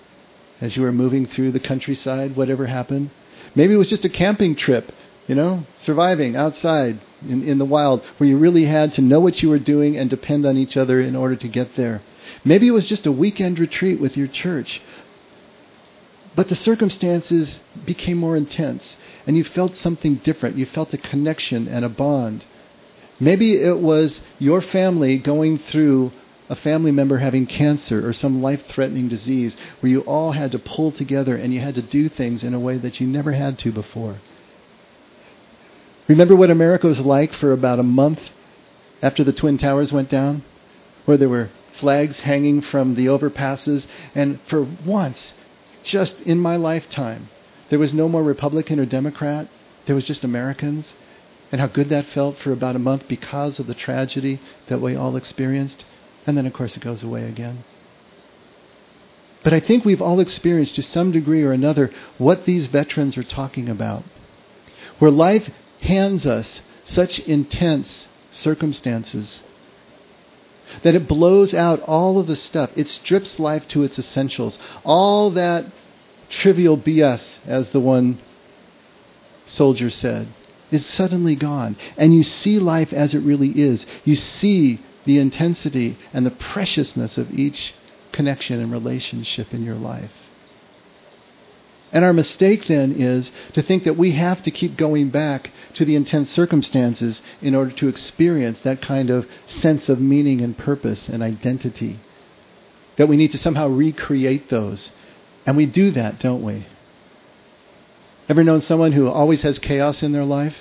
as 0.62 0.78
you 0.78 0.84
were 0.84 0.92
moving 0.92 1.26
through 1.26 1.52
the 1.52 1.60
countryside, 1.60 2.36
whatever 2.36 2.68
happened. 2.68 3.10
Maybe 3.56 3.74
it 3.74 3.78
was 3.78 3.90
just 3.90 4.06
a 4.06 4.10
camping 4.10 4.56
trip, 4.56 4.92
you 5.28 5.36
know, 5.36 5.64
surviving 5.82 6.36
outside 6.36 7.00
in, 7.22 7.44
in 7.44 7.58
the 7.58 7.66
wild, 7.66 8.04
where 8.18 8.30
you 8.30 8.38
really 8.38 8.66
had 8.66 8.94
to 8.94 9.02
know 9.02 9.20
what 9.20 9.42
you 9.42 9.50
were 9.50 9.60
doing 9.60 9.98
and 9.98 10.10
depend 10.10 10.46
on 10.46 10.58
each 10.58 10.78
other 10.78 11.00
in 11.00 11.16
order 11.16 11.36
to 11.36 11.48
get 11.48 11.76
there. 11.76 12.02
Maybe 12.44 12.68
it 12.68 12.72
was 12.72 12.88
just 12.88 13.06
a 13.06 13.12
weekend 13.12 13.60
retreat 13.60 14.00
with 14.00 14.16
your 14.16 14.28
church 14.28 14.82
but 16.36 16.50
the 16.50 16.56
circumstances 16.56 17.60
became 17.86 18.18
more 18.18 18.36
intense, 18.36 18.98
and 19.26 19.38
you 19.38 19.44
felt 19.44 19.76
something 19.76 20.16
different. 20.16 20.58
You 20.58 20.66
felt 20.66 20.94
a 20.94 20.98
connection 20.98 21.68
and 21.68 21.86
a 21.86 21.90
bond. 21.90 22.46
Maybe 23.20 23.54
it 23.54 23.80
was 23.80 24.20
your 24.38 24.62
family 24.62 25.18
going 25.18 25.58
through 25.58 26.12
a 26.50 26.56
family 26.56 26.92
member 26.92 27.18
having 27.18 27.48
cancer 27.48 28.08
or 28.08 28.14
some 28.14 28.42
life 28.42 28.64
threatening 28.68 29.08
disease 29.08 29.56
where 29.80 29.92
you 29.92 30.02
all 30.02 30.34
had 30.34 30.52
to 30.52 30.60
pull 30.60 30.92
together 30.92 31.36
and 31.36 31.54
you 31.54 31.60
had 31.60 31.76
to 31.76 31.82
do 31.82 32.10
things 32.10 32.44
in 32.44 32.54
a 32.54 32.60
way 32.60 32.78
that 32.78 33.00
you 33.00 33.08
never 33.08 33.32
had 33.32 33.58
to 33.60 33.72
before. 33.72 34.18
Remember 36.08 36.36
what 36.36 36.52
America 36.52 36.88
was 36.88 37.00
like 37.00 37.34
for 37.34 37.52
about 37.52 37.80
a 37.80 37.84
month 37.84 38.20
after 39.02 39.24
the 39.24 39.34
Twin 39.34 39.58
Towers 39.58 39.92
went 39.92 40.10
down? 40.10 40.44
Where 41.06 41.18
there 41.18 41.30
were 41.30 41.50
flags 41.80 42.20
hanging 42.20 42.62
from 42.62 42.96
the 42.96 43.08
overpasses, 43.08 43.86
and 44.14 44.40
for 44.48 44.68
once, 44.86 45.34
just 45.84 46.20
in 46.22 46.40
my 46.40 46.56
lifetime, 46.56 47.30
there 47.70 47.80
was 47.80 47.94
no 47.94 48.08
more 48.08 48.24
Republican 48.24 48.80
or 48.80 48.86
Democrat. 48.86 49.48
There 49.86 49.96
was 49.96 50.06
just 50.06 50.24
Americans. 50.24 50.94
And 51.52 51.62
how 51.62 51.68
good 51.68 51.90
that 51.90 52.08
felt 52.08 52.38
for 52.38 52.52
about 52.52 52.76
a 52.76 52.80
month 52.80 53.08
because 53.08 53.60
of 53.60 53.68
the 53.68 53.76
tragedy 53.76 54.42
that 54.68 54.82
we 54.82 54.96
all 54.96 55.16
experienced. 55.16 55.86
And 56.26 56.38
then, 56.38 56.46
of 56.46 56.54
course, 56.54 56.76
it 56.76 56.84
goes 56.84 57.04
away 57.04 57.24
again. 57.24 57.64
But 59.44 59.54
I 59.54 59.60
think 59.60 59.86
we've 59.86 60.02
all 60.02 60.20
experienced 60.20 60.76
to 60.76 60.82
some 60.82 61.12
degree 61.12 61.44
or 61.44 61.52
another 61.52 61.92
what 62.18 62.46
these 62.46 62.66
veterans 62.66 63.16
are 63.16 63.24
talking 63.24 63.70
about. 63.70 64.04
Where 64.98 65.12
life 65.12 65.50
hands 65.86 66.26
us 66.26 66.62
such 66.86 67.20
intense 67.20 68.08
circumstances 68.32 69.42
that 70.84 70.96
it 70.96 71.08
blows 71.08 71.54
out 71.54 71.80
all 71.82 72.20
of 72.20 72.28
the 72.28 72.36
stuff. 72.36 72.72
It 72.76 72.88
strips 72.88 73.40
life 73.40 73.68
to 73.70 73.84
its 73.84 73.98
essentials. 74.00 74.60
All 74.84 75.32
that 75.32 75.66
trivial 76.30 76.78
BS, 76.78 77.38
as 77.46 77.70
the 77.70 77.80
one 77.80 78.20
soldier 79.48 79.90
said, 79.90 80.28
is 80.72 80.86
suddenly 80.86 81.36
gone. 81.36 81.78
And 81.98 82.14
you 82.14 82.24
see 82.24 82.60
life 82.60 82.92
as 82.92 83.14
it 83.14 83.20
really 83.20 83.50
is. 83.50 83.86
You 84.04 84.16
see 84.16 84.82
the 85.06 85.20
intensity 85.20 85.98
and 86.14 86.26
the 86.26 86.32
preciousness 86.32 87.18
of 87.18 87.32
each 87.32 87.74
connection 88.12 88.60
and 88.60 88.72
relationship 88.72 89.54
in 89.54 89.64
your 89.64 89.76
life. 89.76 90.12
And 91.92 92.04
our 92.04 92.14
mistake 92.14 92.66
then 92.68 92.94
is 92.94 93.32
to 93.54 93.62
think 93.62 93.84
that 93.84 93.98
we 93.98 94.12
have 94.12 94.44
to 94.44 94.52
keep 94.52 94.76
going 94.76 95.10
back 95.10 95.52
to 95.76 95.86
the 95.86 95.96
intense 95.96 96.30
circumstances 96.32 97.22
in 97.42 97.56
order 97.56 97.72
to 97.72 97.88
experience 97.88 98.60
that 98.62 98.82
kind 98.82 99.10
of 99.10 99.28
sense 99.46 99.88
of 99.88 100.00
meaning 100.02 100.42
and 100.42 100.58
purpose 100.58 101.08
and 101.08 101.22
identity. 101.24 102.00
That 102.98 103.08
we 103.08 103.18
need 103.18 103.32
to 103.34 103.38
somehow 103.38 103.68
recreate 103.68 104.50
those. 104.50 104.92
And 105.46 105.56
we 105.56 105.66
do 105.66 105.92
that, 105.92 106.20
don't 106.20 106.44
we? 106.44 106.66
Ever 108.28 108.44
known 108.44 108.62
someone 108.62 108.94
who 108.94 109.08
always 109.08 109.44
has 109.44 109.60
chaos 109.60 110.02
in 110.02 110.12
their 110.12 110.24
life? 110.24 110.56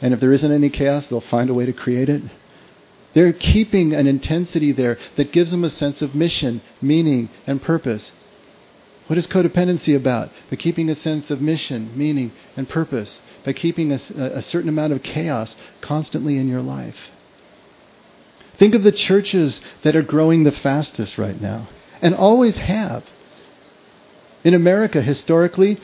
And 0.00 0.12
if 0.12 0.20
there 0.20 0.32
isn't 0.32 0.52
any 0.52 0.68
chaos, 0.68 1.06
they'll 1.06 1.20
find 1.20 1.48
a 1.48 1.54
way 1.54 1.66
to 1.66 1.72
create 1.72 2.08
it? 2.08 2.22
They're 3.14 3.32
keeping 3.32 3.94
an 3.94 4.06
intensity 4.06 4.72
there 4.72 4.98
that 5.16 5.32
gives 5.32 5.50
them 5.50 5.64
a 5.64 5.70
sense 5.70 6.02
of 6.02 6.14
mission, 6.14 6.60
meaning, 6.82 7.30
and 7.46 7.62
purpose. 7.62 8.12
What 9.06 9.18
is 9.18 9.26
codependency 9.26 9.94
about? 9.94 10.30
By 10.50 10.56
keeping 10.56 10.88
a 10.88 10.96
sense 10.96 11.30
of 11.30 11.40
mission, 11.40 11.90
meaning, 11.94 12.32
and 12.56 12.68
purpose. 12.68 13.20
By 13.44 13.52
keeping 13.52 13.92
a, 13.92 14.00
a, 14.16 14.42
certain 14.42 14.68
amount 14.68 14.92
of 14.92 15.02
chaos 15.02 15.54
constantly 15.80 16.38
in 16.38 16.48
your 16.48 16.62
life. 16.62 16.96
Think 18.56 18.74
of 18.74 18.82
the 18.82 18.92
churches 18.92 19.60
that 19.82 19.94
are 19.94 20.02
growing 20.02 20.42
the 20.42 20.50
fastest 20.50 21.18
right 21.18 21.40
now, 21.40 21.68
and 22.02 22.14
always 22.14 22.58
have. 22.58 23.04
In 24.42 24.54
America, 24.54 25.02
historically, 25.02 25.78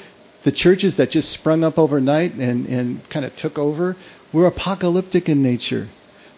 the 0.44 0.52
churches 0.52 0.96
that 0.96 1.10
just 1.10 1.30
sprung 1.30 1.62
up 1.62 1.78
overnight 1.78 2.34
and, 2.34 2.66
and 2.66 3.08
kind 3.08 3.24
of 3.24 3.36
took 3.36 3.58
over 3.58 3.96
were 4.32 4.46
apocalyptic 4.46 5.28
in 5.28 5.42
nature. 5.42 5.88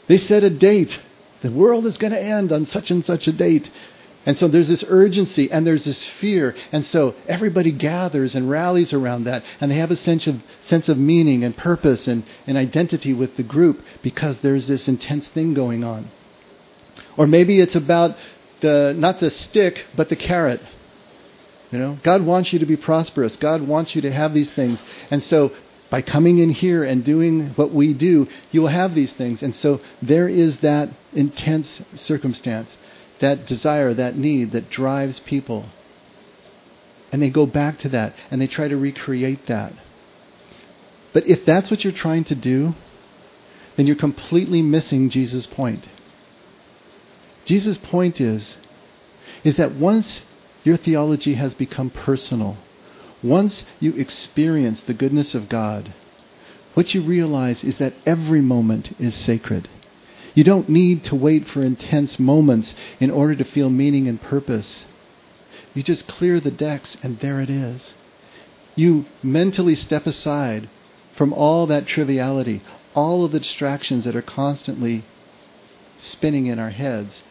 They 0.07 0.18
set 0.18 0.43
a 0.43 0.51
date. 0.51 0.99
The 1.43 1.51
world 1.51 1.87
is 1.87 1.97
going 1.97 2.12
to 2.12 2.22
end 2.22 2.53
on 2.53 2.66
such 2.66 2.91
and 2.91 3.05
such 3.05 3.26
a 3.28 3.32
date. 3.32 3.70
And 4.27 4.39
so 4.39 4.49
there's 4.49 4.68
this 4.68 4.85
urgency 4.89 5.51
and 5.51 5.66
there's 5.66 5.85
this 5.85 6.05
fear. 6.05 6.55
And 6.72 6.85
so 6.85 7.14
everybody 7.29 7.72
gathers 7.72 8.35
and 8.35 8.49
rallies 8.49 8.93
around 8.93 9.25
that. 9.25 9.45
And 9.61 9.70
they 9.70 9.77
have 9.77 9.91
a 9.91 9.97
sense 9.97 10.27
of, 10.27 10.43
sense 10.64 10.89
of 10.89 10.97
meaning 10.97 11.45
and 11.45 11.57
purpose 11.57 12.07
and, 12.07 12.25
and 12.47 12.57
identity 12.57 13.12
with 13.12 13.37
the 13.37 13.43
group 13.43 13.83
because 14.03 14.41
there's 14.41 14.66
this 14.66 14.89
intense 14.89 15.29
thing 15.29 15.53
going 15.53 15.85
on. 15.85 16.11
Or 17.18 17.27
maybe 17.27 17.61
it's 17.61 17.75
about 17.75 18.16
the, 18.61 18.95
not 18.97 19.20
the 19.20 19.31
stick, 19.31 19.85
but 19.97 20.09
the 20.09 20.16
carrot. 20.16 20.61
You 21.70 21.79
know, 21.79 21.99
God 22.03 22.25
wants 22.25 22.53
you 22.53 22.61
to 22.61 22.66
be 22.66 22.77
prosperous. 22.77 23.37
God 23.37 23.66
wants 23.66 23.95
you 23.95 24.03
to 24.03 24.11
have 24.11 24.33
these 24.33 24.51
things. 24.51 24.81
And 25.11 25.22
so 25.22 25.53
by 25.91 26.01
coming 26.01 26.39
in 26.39 26.51
here 26.51 26.83
and 26.83 27.05
doing 27.05 27.51
what 27.57 27.72
we 27.72 27.93
do, 27.93 28.27
you 28.53 28.62
will 28.62 28.68
have 28.68 28.95
these 28.95 29.12
things. 29.12 29.43
And 29.43 29.55
so 29.55 29.81
there 30.01 30.29
is 30.29 30.61
that 30.61 30.89
intense 31.12 31.83
circumstance 31.95 32.75
that 33.21 33.47
desire, 33.47 33.95
that 33.95 34.17
need 34.17 34.53
that 34.53 34.71
drives 34.71 35.21
people. 35.21 35.67
And 37.12 37.23
they 37.23 37.31
go 37.31 37.47
back 37.47 37.79
to 37.81 37.89
that 37.91 38.15
and 38.31 38.41
they 38.41 38.47
try 38.47 38.69
to 38.69 38.77
recreate 38.77 39.47
that. 39.47 39.73
But 41.12 41.27
if 41.29 41.45
that's 41.47 41.71
what 41.71 41.85
you're 41.85 41.93
trying 41.93 42.25
to 42.25 42.35
do, 42.35 42.75
then 43.77 43.87
you're 43.87 43.97
completely 43.97 44.62
missing 44.62 45.11
Jesus' 45.11 45.47
point. 45.47 45.89
Jesus' 47.45 47.79
point 47.79 48.21
is, 48.21 48.55
is 49.45 49.57
that 49.57 49.75
once 49.75 50.23
your 50.65 50.77
theology 50.77 51.35
has 51.35 51.55
become 51.55 51.91
personal, 51.91 52.57
once 53.23 53.65
you 53.81 53.93
experience 53.93 54.81
the 54.83 54.95
goodness 54.95 55.35
of 55.35 55.49
God, 55.49 55.95
what 56.75 56.95
you 56.95 57.03
realize 57.03 57.62
is 57.62 57.79
that 57.79 57.95
every 58.05 58.41
moment 58.41 58.93
is 58.99 59.15
sacred. 59.15 59.69
You 60.35 60.45
don't 60.45 60.68
need 60.68 61.05
to 61.05 61.14
wait 61.14 61.49
for 61.49 61.62
intense 61.62 62.18
moments 62.18 62.74
in 63.01 63.11
order 63.11 63.37
to 63.37 63.45
feel 63.45 63.70
meaning 63.70 64.09
and 64.09 64.20
purpose. 64.20 64.85
You 65.74 65.82
just 65.82 66.07
clear 66.09 66.41
the 66.41 66.51
decks, 66.51 66.97
and 67.03 67.18
there 67.20 67.41
it 67.41 67.51
is. 67.51 67.95
You 68.74 69.07
mentally 69.22 69.76
step 69.76 70.07
aside 70.07 70.68
from 71.16 71.32
all 71.32 71.66
that 71.66 71.87
triviality, 71.87 72.62
all 72.95 73.24
of 73.24 73.32
the 73.32 73.41
distractions 73.41 74.05
that 74.05 74.16
are 74.16 74.22
constantly 74.22 75.05
spinning 75.99 76.47
in 76.47 76.59
our 76.59 76.70
heads, 76.70 77.22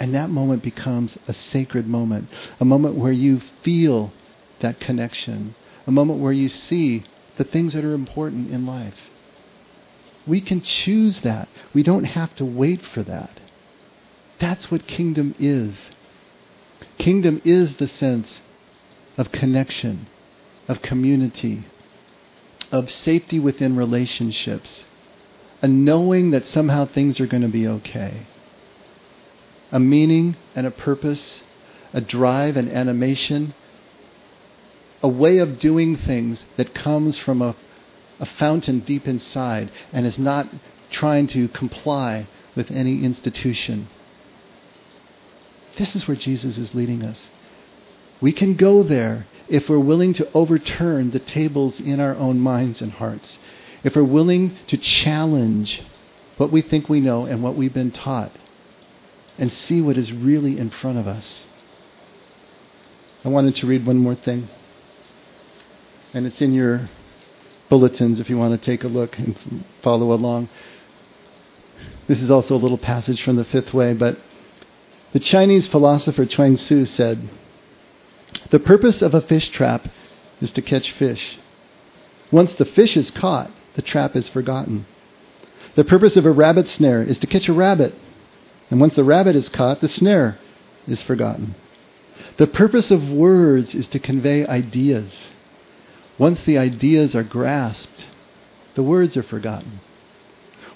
and 0.00 0.14
that 0.14 0.30
moment 0.30 0.62
becomes 0.62 1.16
a 1.28 1.32
sacred 1.32 1.86
moment, 1.86 2.28
a 2.58 2.64
moment 2.64 2.96
where 2.96 3.12
you 3.12 3.40
feel 3.62 4.12
that 4.60 4.80
connection, 4.80 5.54
a 5.86 5.92
moment 5.92 6.20
where 6.20 6.32
you 6.32 6.48
see 6.48 7.04
the 7.36 7.44
things 7.44 7.74
that 7.74 7.84
are 7.84 7.94
important 7.94 8.50
in 8.50 8.66
life. 8.66 8.96
We 10.30 10.40
can 10.40 10.60
choose 10.60 11.22
that. 11.22 11.48
We 11.74 11.82
don't 11.82 12.04
have 12.04 12.36
to 12.36 12.44
wait 12.44 12.82
for 12.82 13.02
that. 13.02 13.40
That's 14.38 14.70
what 14.70 14.86
kingdom 14.86 15.34
is. 15.40 15.74
Kingdom 16.98 17.42
is 17.44 17.76
the 17.76 17.88
sense 17.88 18.40
of 19.18 19.32
connection, 19.32 20.06
of 20.68 20.82
community, 20.82 21.64
of 22.70 22.92
safety 22.92 23.40
within 23.40 23.74
relationships, 23.74 24.84
a 25.62 25.66
knowing 25.66 26.30
that 26.30 26.46
somehow 26.46 26.86
things 26.86 27.18
are 27.18 27.26
going 27.26 27.42
to 27.42 27.48
be 27.48 27.66
okay, 27.66 28.28
a 29.72 29.80
meaning 29.80 30.36
and 30.54 30.64
a 30.64 30.70
purpose, 30.70 31.40
a 31.92 32.00
drive 32.00 32.56
and 32.56 32.70
animation, 32.70 33.52
a 35.02 35.08
way 35.08 35.38
of 35.38 35.58
doing 35.58 35.96
things 35.96 36.44
that 36.56 36.72
comes 36.72 37.18
from 37.18 37.42
a 37.42 37.56
a 38.20 38.26
fountain 38.26 38.80
deep 38.80 39.08
inside 39.08 39.72
and 39.92 40.06
is 40.06 40.18
not 40.18 40.46
trying 40.90 41.26
to 41.26 41.48
comply 41.48 42.28
with 42.54 42.70
any 42.70 43.04
institution. 43.04 43.88
This 45.78 45.96
is 45.96 46.06
where 46.06 46.16
Jesus 46.16 46.58
is 46.58 46.74
leading 46.74 47.02
us. 47.02 47.28
We 48.20 48.32
can 48.32 48.54
go 48.54 48.82
there 48.82 49.26
if 49.48 49.68
we're 49.68 49.78
willing 49.78 50.12
to 50.14 50.30
overturn 50.32 51.10
the 51.10 51.18
tables 51.18 51.80
in 51.80 51.98
our 52.00 52.14
own 52.14 52.38
minds 52.38 52.82
and 52.82 52.92
hearts. 52.92 53.38
If 53.82 53.96
we're 53.96 54.04
willing 54.04 54.56
to 54.66 54.76
challenge 54.76 55.82
what 56.36 56.52
we 56.52 56.60
think 56.60 56.88
we 56.88 57.00
know 57.00 57.24
and 57.24 57.42
what 57.42 57.56
we've 57.56 57.72
been 57.72 57.90
taught 57.90 58.32
and 59.38 59.52
see 59.52 59.80
what 59.80 59.96
is 59.96 60.12
really 60.12 60.58
in 60.58 60.70
front 60.70 60.98
of 60.98 61.06
us. 61.06 61.44
I 63.24 63.28
wanted 63.28 63.56
to 63.56 63.66
read 63.66 63.86
one 63.86 63.98
more 63.98 64.14
thing. 64.14 64.48
And 66.12 66.26
it's 66.26 66.42
in 66.42 66.52
your 66.52 66.90
bulletins 67.70 68.20
if 68.20 68.28
you 68.28 68.36
want 68.36 68.60
to 68.60 68.66
take 68.66 68.84
a 68.84 68.88
look 68.88 69.16
and 69.18 69.64
follow 69.82 70.12
along. 70.12 70.50
This 72.06 72.20
is 72.20 72.30
also 72.30 72.56
a 72.56 72.58
little 72.58 72.76
passage 72.76 73.22
from 73.22 73.36
the 73.36 73.44
fifth 73.44 73.72
way, 73.72 73.94
but 73.94 74.18
the 75.12 75.20
Chinese 75.20 75.66
philosopher 75.66 76.26
Chuang 76.26 76.56
Tzu 76.56 76.84
said, 76.84 77.28
The 78.50 78.58
purpose 78.58 79.00
of 79.00 79.14
a 79.14 79.22
fish 79.22 79.48
trap 79.48 79.88
is 80.40 80.50
to 80.52 80.62
catch 80.62 80.92
fish. 80.92 81.38
Once 82.30 82.52
the 82.52 82.64
fish 82.64 82.96
is 82.96 83.10
caught, 83.10 83.50
the 83.74 83.82
trap 83.82 84.14
is 84.14 84.28
forgotten. 84.28 84.86
The 85.74 85.84
purpose 85.84 86.16
of 86.16 86.26
a 86.26 86.30
rabbit 86.30 86.68
snare 86.68 87.02
is 87.02 87.18
to 87.20 87.26
catch 87.26 87.48
a 87.48 87.52
rabbit. 87.52 87.94
And 88.70 88.80
once 88.80 88.94
the 88.94 89.04
rabbit 89.04 89.36
is 89.36 89.48
caught, 89.48 89.80
the 89.80 89.88
snare 89.88 90.38
is 90.86 91.02
forgotten. 91.02 91.54
The 92.36 92.46
purpose 92.46 92.90
of 92.90 93.10
words 93.10 93.74
is 93.74 93.88
to 93.88 93.98
convey 93.98 94.46
ideas. 94.46 95.26
Once 96.20 96.40
the 96.44 96.58
ideas 96.58 97.14
are 97.16 97.24
grasped, 97.24 98.04
the 98.74 98.82
words 98.82 99.16
are 99.16 99.22
forgotten. 99.22 99.80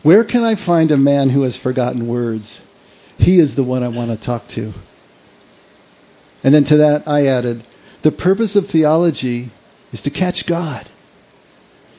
Where 0.03 0.25
can 0.25 0.43
I 0.43 0.55
find 0.55 0.91
a 0.91 0.97
man 0.97 1.31
who 1.31 1.43
has 1.43 1.57
forgotten 1.57 2.09
words? 2.09 2.61
He 3.19 3.39
is 3.39 3.55
the 3.55 3.63
one 3.63 3.83
I 3.83 3.89
want 3.89 4.11
to 4.11 4.17
talk 4.17 4.49
to. 4.49 4.73
And 6.43 6.55
then 6.55 6.65
to 6.65 6.79
that 6.79 7.07
I 7.07 7.27
added, 7.27 7.65
the 8.03 8.11
purpose 8.11 8.57
of 8.57 8.69
theology 8.69 9.53
is 9.93 10.01
to 10.01 10.11
catch 10.11 10.47
God. 10.47 10.89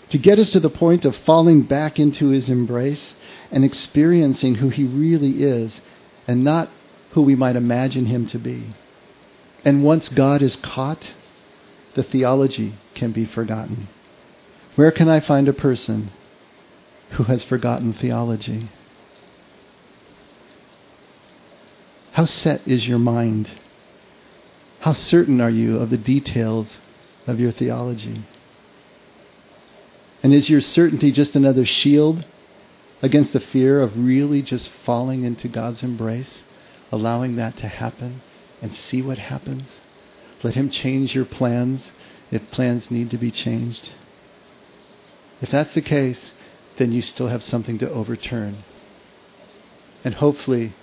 to 0.09 0.17
get 0.17 0.39
us 0.39 0.51
to 0.51 0.59
the 0.59 0.69
point 0.69 1.05
of 1.05 1.15
falling 1.17 1.63
back 1.63 1.99
into 1.99 2.29
his 2.29 2.49
embrace 2.49 3.13
and 3.51 3.63
experiencing 3.65 4.55
who 4.55 4.69
he 4.69 4.83
really 4.85 5.43
is 5.43 5.79
and 6.27 6.43
not 6.43 6.69
who 7.11 7.21
we 7.21 7.35
might 7.35 7.55
imagine 7.55 8.05
him 8.05 8.27
to 8.27 8.37
be. 8.37 8.73
And 9.63 9.83
once 9.83 10.09
God 10.09 10.41
is 10.41 10.55
caught, 10.57 11.09
the 11.95 12.03
theology 12.03 12.75
can 12.93 13.11
be 13.11 13.25
forgotten. 13.25 13.87
Where 14.75 14.91
can 14.91 15.09
I 15.09 15.19
find 15.21 15.47
a 15.47 15.53
person 15.53 16.11
who 17.11 17.23
has 17.23 17.43
forgotten 17.43 17.93
theology? 17.93 18.69
How 22.11 22.25
set 22.25 22.65
is 22.67 22.87
your 22.87 22.99
mind? 22.99 23.51
How 24.79 24.93
certain 24.93 25.41
are 25.41 25.49
you 25.49 25.77
of 25.77 25.89
the 25.89 25.97
details 25.97 26.67
of 27.25 27.39
your 27.39 27.51
theology? 27.51 28.25
And 30.21 30.33
is 30.33 30.49
your 30.49 30.61
certainty 30.61 31.11
just 31.11 31.35
another 31.35 31.65
shield 31.65 32.25
against 33.01 33.33
the 33.33 33.39
fear 33.39 33.81
of 33.81 33.97
really 33.97 34.41
just 34.41 34.69
falling 34.85 35.23
into 35.23 35.47
God's 35.47 35.83
embrace, 35.83 36.41
allowing 36.91 37.35
that 37.35 37.57
to 37.57 37.67
happen, 37.67 38.21
and 38.61 38.73
see 38.73 39.01
what 39.01 39.17
happens? 39.17 39.79
Let 40.45 40.53
Him 40.53 40.69
change 40.69 41.15
your 41.15 41.25
plans 41.25 41.81
if 42.29 42.51
plans 42.51 42.91
need 42.91 43.09
to 43.09 43.17
be 43.17 43.31
changed. 43.31 43.89
If 45.41 45.49
that's 45.49 45.73
the 45.73 45.81
case, 45.81 46.19
then 46.77 46.91
you 46.91 47.01
still 47.01 47.29
have 47.29 47.41
something 47.41 47.79
to 47.79 47.89
overturn. 47.89 48.57
And 50.03 50.13
hopefully, 50.13 50.75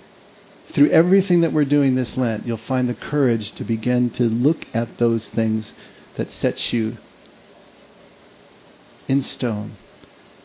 through 0.73 0.89
everything 0.89 1.39
that 1.39 1.53
we're 1.53 1.63
doing 1.63 1.95
this 1.95 2.17
Lent, 2.17 2.45
you'll 2.45 2.57
find 2.57 2.89
the 2.89 2.93
courage 2.93 3.53
to 3.53 3.63
begin 3.63 4.09
to 4.09 4.23
look 4.23 4.65
at 4.73 4.97
those 4.97 5.29
things 5.29 5.71
that 6.17 6.29
set 6.29 6.73
you 6.73 6.97
in 9.07 9.23
stone, 9.23 9.77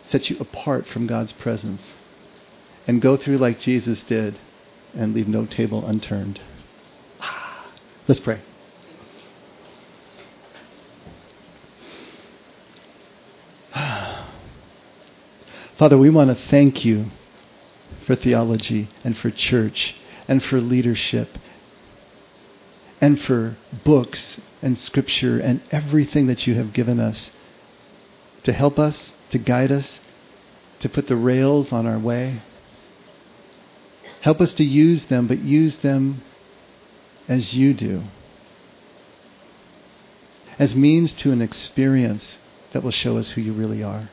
set 0.05 0.31
you 0.31 0.37
apart 0.39 0.87
from 0.87 1.09
God's 1.09 1.33
presence, 1.33 1.83
and 2.87 3.03
go 3.03 3.17
through 3.17 3.39
like 3.39 3.59
Jesus 3.59 4.01
did 4.05 4.39
and 4.95 5.13
leave 5.13 5.27
no 5.27 5.45
table 5.45 5.85
unturned. 5.85 6.41
Let's 8.07 8.21
pray. 8.21 8.43
Father, 15.79 15.97
we 15.97 16.11
want 16.11 16.37
to 16.37 16.49
thank 16.49 16.85
you 16.85 17.07
for 18.05 18.17
theology 18.17 18.91
and 19.05 19.17
for 19.17 19.31
church 19.31 19.95
and 20.27 20.43
for 20.43 20.61
leadership 20.61 21.29
and 23.01 23.21
for 23.21 23.57
books 23.85 24.41
and 24.61 24.77
scripture 24.77 25.39
and 25.39 25.63
everything 25.71 26.27
that 26.27 26.49
you 26.49 26.57
have 26.57 26.73
given 26.73 26.99
us 26.99 27.31
to 28.43 28.53
help 28.53 28.77
us, 28.77 29.13
to 29.31 29.39
guide 29.39 29.71
us, 29.71 30.01
to 30.81 30.89
put 30.89 31.07
the 31.07 31.15
rails 31.15 31.71
on 31.71 31.87
our 31.87 31.99
way. 31.99 32.43
Help 34.23 34.41
us 34.41 34.55
to 34.55 34.65
use 34.65 35.05
them, 35.05 35.29
but 35.29 35.39
use 35.39 35.77
them 35.77 36.23
as 37.29 37.55
you 37.55 37.73
do. 37.73 38.03
As 40.59 40.75
means 40.75 41.13
to 41.13 41.31
an 41.31 41.41
experience 41.41 42.37
that 42.73 42.83
will 42.83 42.91
show 42.91 43.17
us 43.17 43.31
who 43.31 43.41
you 43.41 43.53
really 43.53 43.85
are. 43.85 44.11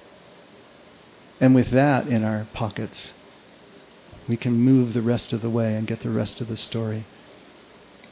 And 1.39 1.53
with 1.53 1.71
that 1.71 2.07
in 2.07 2.23
our 2.23 2.47
pockets, 2.53 3.11
we 4.27 4.37
can 4.37 4.53
move 4.53 4.93
the 4.93 5.01
rest 5.01 5.33
of 5.33 5.41
the 5.41 5.49
way 5.49 5.75
and 5.75 5.87
get 5.87 6.01
the 6.01 6.09
rest 6.09 6.41
of 6.41 6.47
the 6.47 6.57
story. 6.57 7.05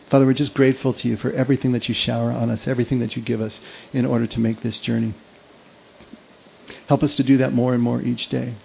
Father, 0.10 0.26
we're 0.26 0.34
just 0.34 0.54
grateful 0.54 0.94
to 0.94 1.08
you 1.08 1.18
for 1.18 1.32
everything 1.32 1.72
that 1.72 1.88
you 1.88 1.96
shower 1.96 2.32
on 2.32 2.50
us, 2.50 2.68
everything 2.68 3.00
that 3.00 3.16
you 3.16 3.22
give 3.22 3.42
us 3.42 3.60
in 3.94 4.06
order 4.06 4.28
to 4.28 4.40
make 4.40 4.62
this 4.62 4.80
journey. 4.80 5.16
Help 6.88 7.02
us 7.02 7.16
to 7.16 7.24
do 7.24 7.38
that 7.38 7.54
more 7.54 7.74
and 7.74 7.82
more 7.82 8.02
each 8.02 8.30
day. 8.30 8.56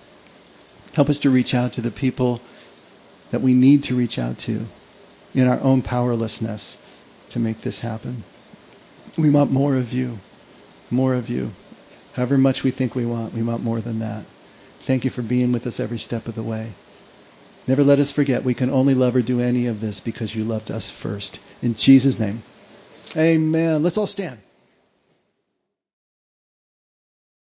Help 0.93 1.09
us 1.09 1.19
to 1.21 1.31
reach 1.31 1.55
out 1.55 1.73
to 1.75 1.81
the 1.81 1.91
people 1.91 2.41
that 3.31 3.43
we 3.43 3.55
need 3.55 3.83
to 3.85 3.95
reach 3.95 4.19
out 4.19 4.39
to 4.41 4.67
in 5.35 5.47
our 5.47 5.61
own 5.61 5.83
powerlessness 5.83 6.77
to 7.31 7.39
make 7.39 7.63
this 7.63 7.79
happen. 7.79 8.25
We 9.17 9.31
want 9.31 9.53
more 9.53 9.77
of 9.77 9.93
you, 9.93 10.19
more 10.91 11.15
of 11.15 11.29
you. 11.29 11.53
However 12.15 12.37
much 12.37 12.63
we 12.63 12.71
think 12.73 12.95
we 12.95 13.07
want, 13.07 13.35
we 13.35 13.43
want 13.43 13.63
more 13.63 13.81
than 13.81 14.01
that. 14.01 14.27
Thank 14.87 15.05
you 15.05 15.11
for 15.11 15.23
being 15.23 15.53
with 15.53 15.67
us 15.67 15.81
every 15.81 15.99
step 15.99 16.27
of 16.27 16.35
the 16.35 16.43
way. 16.43 16.75
Never 17.67 17.85
let 17.85 17.99
us 17.99 18.11
forget 18.11 18.45
we 18.45 18.55
can 18.55 18.71
only 18.71 18.95
love 18.95 19.15
or 19.15 19.23
do 19.23 19.41
any 19.41 19.67
of 19.67 19.81
this 19.81 20.01
because 20.01 20.35
you 20.35 20.45
loved 20.45 20.71
us 20.71 20.91
first. 20.91 21.39
In 21.61 21.75
Jesus' 21.75 22.19
name, 22.19 22.43
amen. 23.17 23.83
Let's 23.83 23.99
all 23.99 24.07
stand. 24.07 24.39